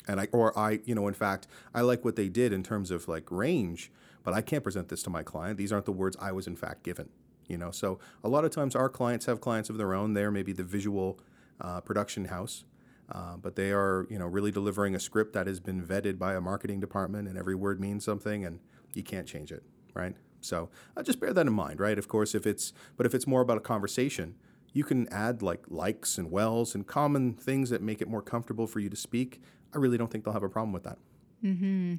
And 0.08 0.20
I 0.20 0.28
or 0.32 0.58
I, 0.58 0.80
you 0.86 0.96
know, 0.96 1.08
in 1.08 1.14
fact, 1.14 1.48
I 1.74 1.82
like 1.82 2.04
what 2.04 2.16
they 2.16 2.30
did 2.30 2.54
in 2.54 2.64
terms 2.64 2.92
of 2.92 3.08
like 3.08 3.30
range, 3.32 3.92
but 4.24 4.34
I 4.34 4.42
can't 4.42 4.64
present 4.64 4.90
this 4.90 5.04
to 5.04 5.10
my 5.10 5.24
client. 5.24 5.58
These 5.58 5.72
aren't 5.72 5.86
the 5.86 5.92
words 5.92 6.18
I 6.20 6.32
was 6.32 6.48
in 6.48 6.56
fact 6.56 6.84
given. 6.84 7.10
You 7.48 7.58
know, 7.58 7.72
so 7.72 8.00
a 8.24 8.30
lot 8.30 8.46
of 8.46 8.52
times 8.52 8.76
our 8.76 8.88
clients 8.88 9.26
have 9.26 9.42
clients 9.42 9.70
of 9.70 9.78
their 9.78 9.94
own. 9.94 10.14
They're 10.14 10.32
maybe 10.32 10.54
the 10.54 10.64
visual 10.64 11.20
uh, 11.60 11.82
production 11.82 12.26
house, 12.26 12.64
uh, 13.12 13.36
but 13.38 13.56
they 13.56 13.72
are 13.72 14.08
you 14.10 14.18
know 14.18 14.26
really 14.26 14.52
delivering 14.52 14.96
a 14.96 15.00
script 15.00 15.34
that 15.34 15.48
has 15.48 15.60
been 15.60 15.86
vetted 15.86 16.18
by 16.18 16.36
a 16.36 16.42
marketing 16.42 16.80
department, 16.80 17.28
and 17.28 17.38
every 17.38 17.56
word 17.56 17.80
means 17.80 18.06
something, 18.06 18.46
and 18.46 18.60
you 18.94 19.04
can't 19.04 19.28
change 19.28 19.52
it, 19.52 19.64
right? 19.94 20.16
So 20.42 20.70
uh, 20.98 21.04
just 21.04 21.20
bear 21.20 21.34
that 21.34 21.48
in 21.48 21.54
mind, 21.54 21.80
right? 21.80 21.98
Of 21.98 22.08
course, 22.08 22.34
if 22.34 22.46
it's 22.46 22.74
but 22.98 23.06
if 23.06 23.14
it's 23.14 23.28
more 23.28 23.42
about 23.42 23.58
a 23.58 23.62
conversation, 23.62 24.36
you 24.74 24.84
can 24.84 25.08
add 25.10 25.42
like 25.42 25.64
likes 25.68 26.18
and 26.18 26.32
wells 26.32 26.76
and 26.76 26.86
common 26.86 27.34
things 27.34 27.70
that 27.70 27.82
make 27.82 28.02
it 28.02 28.08
more 28.08 28.22
comfortable 28.22 28.68
for 28.68 28.80
you 28.80 28.90
to 28.90 28.96
speak. 28.96 29.42
I 29.74 29.78
really 29.78 29.98
don't 29.98 30.12
think 30.12 30.24
they'll 30.24 30.34
have 30.34 30.44
a 30.44 30.50
problem 30.50 30.74
with 30.74 30.84
that. 30.84 30.98
Mm-hmm. 31.44 31.96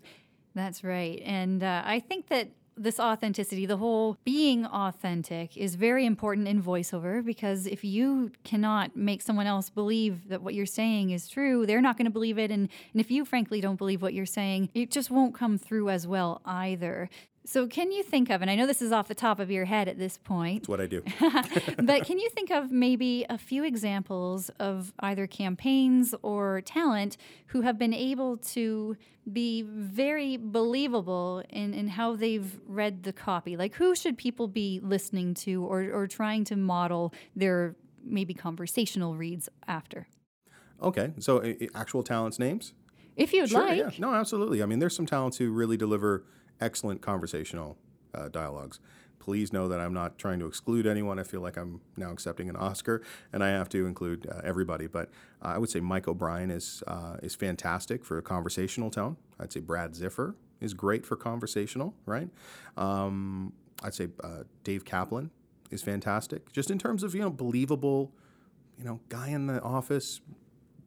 That's 0.54 0.84
right. 0.84 1.20
And 1.24 1.62
uh, 1.62 1.82
I 1.84 2.00
think 2.00 2.28
that 2.28 2.50
this 2.76 2.98
authenticity, 2.98 3.66
the 3.66 3.76
whole 3.76 4.16
being 4.24 4.64
authentic, 4.66 5.56
is 5.56 5.74
very 5.74 6.06
important 6.06 6.48
in 6.48 6.62
voiceover 6.62 7.24
because 7.24 7.66
if 7.66 7.84
you 7.84 8.30
cannot 8.44 8.96
make 8.96 9.22
someone 9.22 9.46
else 9.46 9.68
believe 9.68 10.28
that 10.28 10.42
what 10.42 10.54
you're 10.54 10.66
saying 10.66 11.10
is 11.10 11.28
true, 11.28 11.66
they're 11.66 11.82
not 11.82 11.98
going 11.98 12.06
to 12.06 12.10
believe 12.10 12.38
it. 12.38 12.50
And, 12.50 12.68
and 12.92 13.00
if 13.00 13.10
you, 13.10 13.24
frankly, 13.24 13.60
don't 13.60 13.76
believe 13.76 14.00
what 14.00 14.14
you're 14.14 14.26
saying, 14.26 14.70
it 14.74 14.90
just 14.90 15.10
won't 15.10 15.34
come 15.34 15.58
through 15.58 15.90
as 15.90 16.06
well 16.06 16.40
either. 16.44 17.10
So, 17.44 17.66
can 17.66 17.90
you 17.90 18.04
think 18.04 18.30
of, 18.30 18.40
and 18.40 18.50
I 18.50 18.54
know 18.54 18.66
this 18.66 18.80
is 18.80 18.92
off 18.92 19.08
the 19.08 19.16
top 19.16 19.40
of 19.40 19.50
your 19.50 19.64
head 19.64 19.88
at 19.88 19.98
this 19.98 20.16
point. 20.16 20.62
That's 20.62 20.68
what 20.68 20.80
I 20.80 20.86
do. 20.86 21.02
but 21.82 22.04
can 22.04 22.20
you 22.20 22.30
think 22.30 22.50
of 22.50 22.70
maybe 22.70 23.26
a 23.28 23.36
few 23.36 23.64
examples 23.64 24.48
of 24.60 24.92
either 25.00 25.26
campaigns 25.26 26.14
or 26.22 26.60
talent 26.60 27.16
who 27.46 27.62
have 27.62 27.78
been 27.78 27.92
able 27.92 28.36
to 28.36 28.96
be 29.32 29.62
very 29.62 30.36
believable 30.36 31.42
in, 31.50 31.74
in 31.74 31.88
how 31.88 32.14
they've 32.14 32.60
read 32.68 33.02
the 33.02 33.12
copy? 33.12 33.56
Like, 33.56 33.74
who 33.74 33.96
should 33.96 34.16
people 34.16 34.46
be 34.46 34.78
listening 34.80 35.34
to 35.34 35.64
or, 35.64 35.90
or 35.92 36.06
trying 36.06 36.44
to 36.44 36.56
model 36.56 37.12
their 37.34 37.74
maybe 38.04 38.34
conversational 38.34 39.16
reads 39.16 39.48
after? 39.66 40.06
Okay, 40.80 41.12
so 41.18 41.38
uh, 41.38 41.54
actual 41.74 42.04
talents' 42.04 42.38
names? 42.38 42.72
If 43.16 43.32
you'd 43.32 43.50
sure, 43.50 43.66
like. 43.66 43.78
Yeah. 43.78 43.90
No, 43.98 44.14
absolutely. 44.14 44.62
I 44.62 44.66
mean, 44.66 44.78
there's 44.78 44.96
some 44.96 45.06
talents 45.06 45.38
who 45.38 45.50
really 45.50 45.76
deliver 45.76 46.24
excellent 46.62 47.02
conversational 47.02 47.76
uh, 48.14 48.28
dialogues. 48.28 48.80
Please 49.18 49.52
know 49.52 49.68
that 49.68 49.78
I'm 49.78 49.94
not 49.94 50.18
trying 50.18 50.40
to 50.40 50.46
exclude 50.46 50.84
anyone. 50.84 51.18
I 51.18 51.22
feel 51.22 51.40
like 51.40 51.56
I'm 51.56 51.80
now 51.96 52.10
accepting 52.10 52.48
an 52.48 52.56
Oscar, 52.56 53.02
and 53.32 53.44
I 53.44 53.50
have 53.50 53.68
to 53.68 53.86
include 53.86 54.26
uh, 54.28 54.40
everybody. 54.42 54.88
But 54.88 55.10
uh, 55.40 55.48
I 55.48 55.58
would 55.58 55.70
say 55.70 55.78
Mike 55.78 56.08
O'Brien 56.08 56.50
is 56.50 56.82
uh, 56.88 57.18
is 57.22 57.34
fantastic 57.36 58.04
for 58.04 58.18
a 58.18 58.22
conversational 58.22 58.90
tone. 58.90 59.16
I'd 59.38 59.52
say 59.52 59.60
Brad 59.60 59.92
Ziffer 59.92 60.34
is 60.60 60.74
great 60.74 61.06
for 61.06 61.16
conversational, 61.16 61.94
right? 62.04 62.28
Um, 62.76 63.52
I'd 63.84 63.94
say 63.94 64.08
uh, 64.24 64.42
Dave 64.64 64.84
Kaplan 64.84 65.30
is 65.70 65.82
fantastic, 65.82 66.52
just 66.52 66.68
in 66.70 66.78
terms 66.78 67.04
of 67.04 67.14
you 67.14 67.20
know 67.20 67.30
believable, 67.30 68.12
you 68.76 68.84
know, 68.84 68.98
guy 69.08 69.28
in 69.28 69.46
the 69.46 69.62
office 69.62 70.20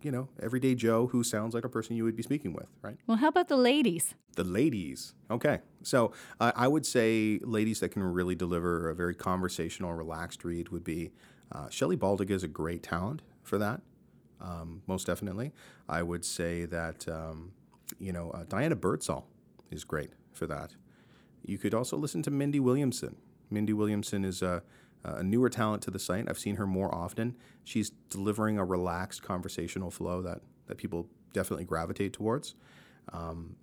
you 0.06 0.12
know, 0.12 0.30
everyday 0.40 0.76
Joe 0.76 1.08
who 1.08 1.24
sounds 1.24 1.56
like 1.56 1.66
a 1.66 1.70
person 1.70 1.96
you 1.96 2.04
would 2.04 2.16
be 2.16 2.22
speaking 2.22 2.54
with, 2.54 2.68
right? 2.84 2.96
Well, 3.08 3.18
how 3.18 3.30
about 3.30 3.48
the 3.48 3.58
ladies? 3.58 4.14
The 4.36 4.44
ladies. 4.44 5.16
Okay. 5.32 5.62
So 5.82 6.14
uh, 6.40 6.52
I 6.56 6.68
would 6.68 6.86
say 6.86 7.40
ladies 7.42 7.80
that 7.80 7.90
can 7.90 8.04
really 8.04 8.36
deliver 8.36 8.88
a 8.92 8.94
very 8.94 9.16
conversational, 9.16 9.94
relaxed 9.94 10.46
read 10.46 10.70
would 10.70 10.84
be 10.84 11.12
uh, 11.52 11.70
Shelley 11.70 11.98
Baldiga 11.98 12.30
is 12.30 12.44
a 12.44 12.48
great 12.48 12.84
talent 12.84 13.24
for 13.42 13.58
that, 13.58 13.82
um, 14.40 14.84
most 14.86 15.08
definitely. 15.08 15.54
I 15.90 16.04
would 16.04 16.24
say 16.24 16.66
that, 16.66 17.08
um, 17.10 17.54
you 17.98 18.14
know, 18.14 18.30
uh, 18.30 18.44
Diana 18.48 18.76
Birdsall 18.76 19.28
is 19.72 19.84
great 19.84 20.12
for 20.34 20.46
that. 20.46 20.76
You 21.44 21.58
could 21.58 21.74
also 21.74 21.98
listen 21.98 22.22
to 22.24 22.32
Mindy 22.32 22.60
Williamson. 22.60 23.16
Mindy 23.50 23.74
Williamson 23.74 24.24
is 24.24 24.44
a 24.44 24.62
a 25.18 25.24
newer 25.24 25.50
talent 25.50 25.84
to 25.84 25.92
the 25.92 26.00
site. 26.00 26.26
I've 26.30 26.40
seen 26.40 26.56
her 26.56 26.68
more 26.68 26.94
often. 26.94 27.36
She's 27.64 27.92
delivering 28.10 28.58
a 28.58 28.66
relaxed 28.66 29.22
conversational 29.22 29.92
flow 29.92 30.22
that, 30.22 30.42
that 30.68 30.78
people 30.78 31.08
definitely 31.34 31.66
gravitate 31.66 32.14
towards. 32.14 32.56
Um, 33.14 33.56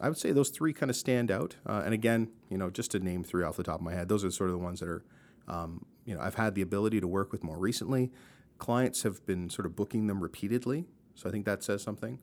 I 0.00 0.08
would 0.08 0.18
say 0.18 0.32
those 0.32 0.50
three 0.50 0.72
kind 0.72 0.90
of 0.90 0.96
stand 0.96 1.30
out. 1.30 1.56
Uh, 1.66 1.82
and 1.84 1.92
again, 1.92 2.30
you 2.48 2.56
know, 2.56 2.70
just 2.70 2.92
to 2.92 3.00
name 3.00 3.24
three 3.24 3.42
off 3.42 3.56
the 3.56 3.62
top 3.62 3.76
of 3.76 3.82
my 3.82 3.94
head, 3.94 4.08
those 4.08 4.24
are 4.24 4.30
sort 4.30 4.50
of 4.50 4.54
the 4.54 4.62
ones 4.62 4.80
that 4.80 4.88
are, 4.88 5.04
um, 5.48 5.84
you 6.04 6.14
know, 6.14 6.20
I've 6.20 6.36
had 6.36 6.54
the 6.54 6.62
ability 6.62 7.00
to 7.00 7.08
work 7.08 7.32
with 7.32 7.42
more 7.42 7.58
recently. 7.58 8.10
Clients 8.58 9.02
have 9.02 9.24
been 9.26 9.50
sort 9.50 9.66
of 9.66 9.76
booking 9.76 10.06
them 10.06 10.20
repeatedly, 10.20 10.86
so 11.14 11.28
I 11.28 11.32
think 11.32 11.44
that 11.46 11.62
says 11.62 11.82
something. 11.82 12.18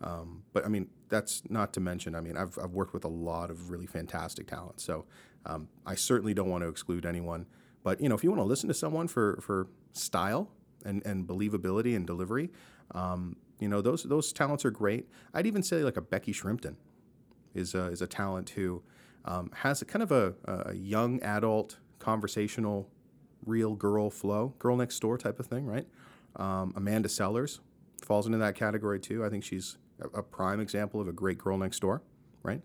Um, 0.00 0.44
but 0.52 0.64
I 0.64 0.68
mean, 0.68 0.88
that's 1.08 1.42
not 1.48 1.72
to 1.74 1.80
mention. 1.80 2.14
I 2.14 2.20
mean, 2.20 2.36
I've, 2.36 2.58
I've 2.62 2.72
worked 2.72 2.94
with 2.94 3.04
a 3.04 3.08
lot 3.08 3.50
of 3.50 3.70
really 3.70 3.86
fantastic 3.86 4.46
talent, 4.46 4.80
so 4.80 5.06
um, 5.44 5.68
I 5.86 5.94
certainly 5.94 6.34
don't 6.34 6.48
want 6.48 6.62
to 6.62 6.68
exclude 6.68 7.04
anyone. 7.04 7.46
But 7.88 8.02
you 8.02 8.08
know, 8.10 8.14
if 8.14 8.22
you 8.22 8.28
want 8.28 8.40
to 8.40 8.44
listen 8.44 8.68
to 8.68 8.74
someone 8.74 9.08
for 9.08 9.38
for 9.40 9.66
style 9.94 10.50
and, 10.84 11.02
and 11.06 11.26
believability 11.26 11.96
and 11.96 12.06
delivery, 12.06 12.50
um, 12.90 13.36
you 13.60 13.66
know, 13.66 13.80
those 13.80 14.02
those 14.02 14.30
talents 14.30 14.62
are 14.66 14.70
great. 14.70 15.08
I'd 15.32 15.46
even 15.46 15.62
say 15.62 15.82
like 15.82 15.96
a 15.96 16.02
Becky 16.02 16.34
Shrimpton 16.34 16.76
is 17.54 17.74
a, 17.74 17.84
is 17.86 18.02
a 18.02 18.06
talent 18.06 18.50
who 18.50 18.82
um, 19.24 19.50
has 19.54 19.80
a 19.80 19.86
kind 19.86 20.02
of 20.02 20.12
a, 20.12 20.34
a 20.44 20.74
young 20.74 21.18
adult 21.22 21.78
conversational, 21.98 22.90
real 23.46 23.74
girl 23.74 24.10
flow, 24.10 24.52
girl 24.58 24.76
next 24.76 25.00
door 25.00 25.16
type 25.16 25.40
of 25.40 25.46
thing, 25.46 25.64
right? 25.64 25.86
Um, 26.36 26.74
Amanda 26.76 27.08
Sellers 27.08 27.60
falls 28.04 28.26
into 28.26 28.36
that 28.36 28.54
category 28.54 29.00
too. 29.00 29.24
I 29.24 29.30
think 29.30 29.44
she's 29.44 29.78
a, 30.14 30.22
prime 30.22 30.60
example 30.60 31.00
of 31.00 31.08
a 31.08 31.12
great 31.12 31.38
girl 31.38 31.56
next 31.56 31.80
door, 31.80 32.02
right? 32.42 32.60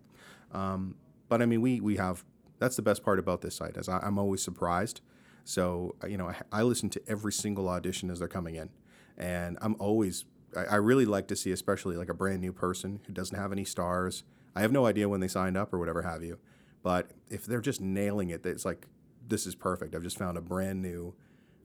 Um, 0.52 0.96
but 1.30 1.40
I 1.40 1.46
mean, 1.46 1.62
we 1.62 1.80
we 1.80 1.96
have 1.96 2.22
that's 2.58 2.76
the 2.76 2.82
best 2.82 3.02
part 3.02 3.18
about 3.18 3.40
this 3.40 3.56
site, 3.56 3.78
is 3.78 3.88
I, 3.88 4.06
am 4.06 4.18
always 4.18 4.42
surprised 4.42 5.00
so, 5.44 5.94
uh, 6.02 6.06
you 6.06 6.16
know, 6.16 6.28
I, 6.28 6.36
I, 6.50 6.62
listen 6.62 6.88
to 6.90 7.02
every 7.06 7.32
single 7.32 7.68
audition 7.68 8.10
as 8.10 8.18
they're 8.18 8.28
coming 8.28 8.54
in. 8.54 8.70
And 9.18 9.58
I'm 9.60 9.76
always, 9.78 10.24
I, 10.56 10.64
I, 10.64 10.74
really 10.76 11.04
like 11.04 11.28
to 11.28 11.36
see, 11.36 11.52
especially 11.52 11.96
like 11.96 12.08
a 12.08 12.14
brand 12.14 12.40
new 12.40 12.52
person 12.52 13.00
who 13.06 13.12
doesn't 13.12 13.38
have 13.38 13.52
any 13.52 13.64
stars. 13.64 14.24
I 14.56 14.62
have 14.62 14.72
no 14.72 14.86
idea 14.86 15.08
when 15.08 15.20
they 15.20 15.28
signed 15.28 15.56
up 15.56 15.72
or 15.72 15.78
whatever 15.78 16.02
have 16.02 16.22
you. 16.22 16.38
But 16.82 17.10
if 17.28 17.44
they're 17.44 17.60
just 17.60 17.80
nailing 17.80 18.30
it, 18.30 18.44
it's 18.46 18.64
like, 18.64 18.86
this 19.26 19.46
is 19.46 19.54
perfect. 19.54 19.94
I've 19.94 20.02
just 20.02 20.18
found 20.18 20.38
a 20.38 20.40
brand 20.40 20.82
new, 20.82 21.14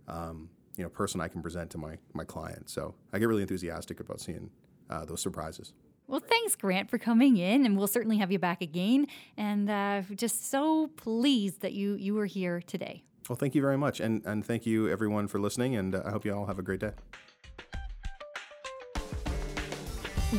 um, 0.08 0.50
you 0.78 0.84
know, 0.84 0.90
person 0.90 1.22
I 1.22 1.28
can 1.28 1.42
present 1.42 1.70
to 1.72 1.78
my, 1.78 1.98
my 2.14 2.24
client. 2.24 2.70
So 2.70 2.96
I 3.14 3.20
get 3.20 3.28
really 3.28 3.42
enthusiastic 3.42 4.00
about 4.00 4.22
seeing 4.22 4.50
uh, 4.90 5.06
those 5.06 5.22
surprises. 5.22 5.74
Well, 6.08 6.22
thanks, 6.22 6.56
Grant, 6.56 6.90
for 6.90 6.98
coming 6.98 7.38
in, 7.38 7.66
and 7.66 7.78
we'll 7.78 7.88
certainly 7.88 8.18
have 8.18 8.32
you 8.32 8.40
back 8.40 8.62
again. 8.62 9.06
And 9.38 9.70
uh, 9.70 10.02
just 10.16 10.50
so 10.50 10.88
pleased 10.88 11.62
that 11.62 11.74
you 11.74 11.94
you 11.94 12.16
were 12.16 12.26
here 12.26 12.62
today. 12.66 13.04
Well, 13.30 13.36
thank 13.36 13.54
you 13.54 13.62
very 13.62 13.78
much. 13.78 14.00
And, 14.00 14.26
and 14.26 14.44
thank 14.44 14.66
you, 14.66 14.90
everyone, 14.90 15.28
for 15.28 15.40
listening. 15.40 15.76
And 15.76 15.94
uh, 15.94 16.02
I 16.04 16.10
hope 16.10 16.26
you 16.26 16.34
all 16.34 16.48
have 16.48 16.58
a 16.58 16.64
great 16.64 16.80
day. 16.80 16.92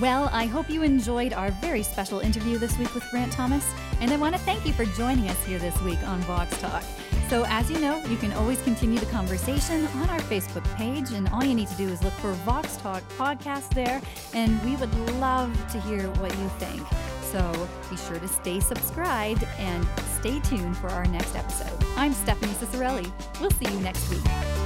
Well, 0.00 0.28
I 0.32 0.46
hope 0.46 0.68
you 0.68 0.82
enjoyed 0.82 1.32
our 1.32 1.50
very 1.52 1.82
special 1.82 2.20
interview 2.20 2.58
this 2.58 2.76
week 2.78 2.92
with 2.94 3.08
Grant 3.10 3.32
Thomas. 3.32 3.64
And 4.00 4.10
I 4.10 4.16
want 4.16 4.34
to 4.34 4.40
thank 4.42 4.66
you 4.66 4.72
for 4.72 4.84
joining 4.96 5.28
us 5.28 5.44
here 5.46 5.58
this 5.58 5.80
week 5.82 6.02
on 6.06 6.20
Vox 6.22 6.58
Talk. 6.60 6.82
So, 7.28 7.44
as 7.46 7.70
you 7.70 7.78
know, 7.78 8.02
you 8.06 8.16
can 8.16 8.32
always 8.32 8.60
continue 8.62 8.98
the 8.98 9.06
conversation 9.06 9.86
on 9.86 10.10
our 10.10 10.18
Facebook 10.20 10.64
page, 10.74 11.12
and 11.12 11.28
all 11.28 11.44
you 11.44 11.54
need 11.54 11.68
to 11.68 11.76
do 11.76 11.88
is 11.88 12.02
look 12.02 12.12
for 12.14 12.32
Vox 12.32 12.76
Talk 12.78 13.04
podcast 13.10 13.72
there, 13.72 14.00
and 14.32 14.60
we 14.64 14.74
would 14.76 14.92
love 15.20 15.52
to 15.70 15.80
hear 15.82 16.08
what 16.14 16.36
you 16.38 16.48
think. 16.58 16.82
So, 17.30 17.68
be 17.88 17.96
sure 17.96 18.18
to 18.18 18.26
stay 18.26 18.58
subscribed 18.58 19.44
and 19.56 19.86
stay 20.18 20.40
tuned 20.40 20.76
for 20.76 20.88
our 20.88 21.06
next 21.06 21.36
episode. 21.36 21.78
I'm 21.96 22.12
Stephanie 22.12 22.52
Ciccarelli. 22.54 23.08
We'll 23.40 23.52
see 23.52 23.72
you 23.72 23.80
next 23.80 24.10
week. 24.10 24.59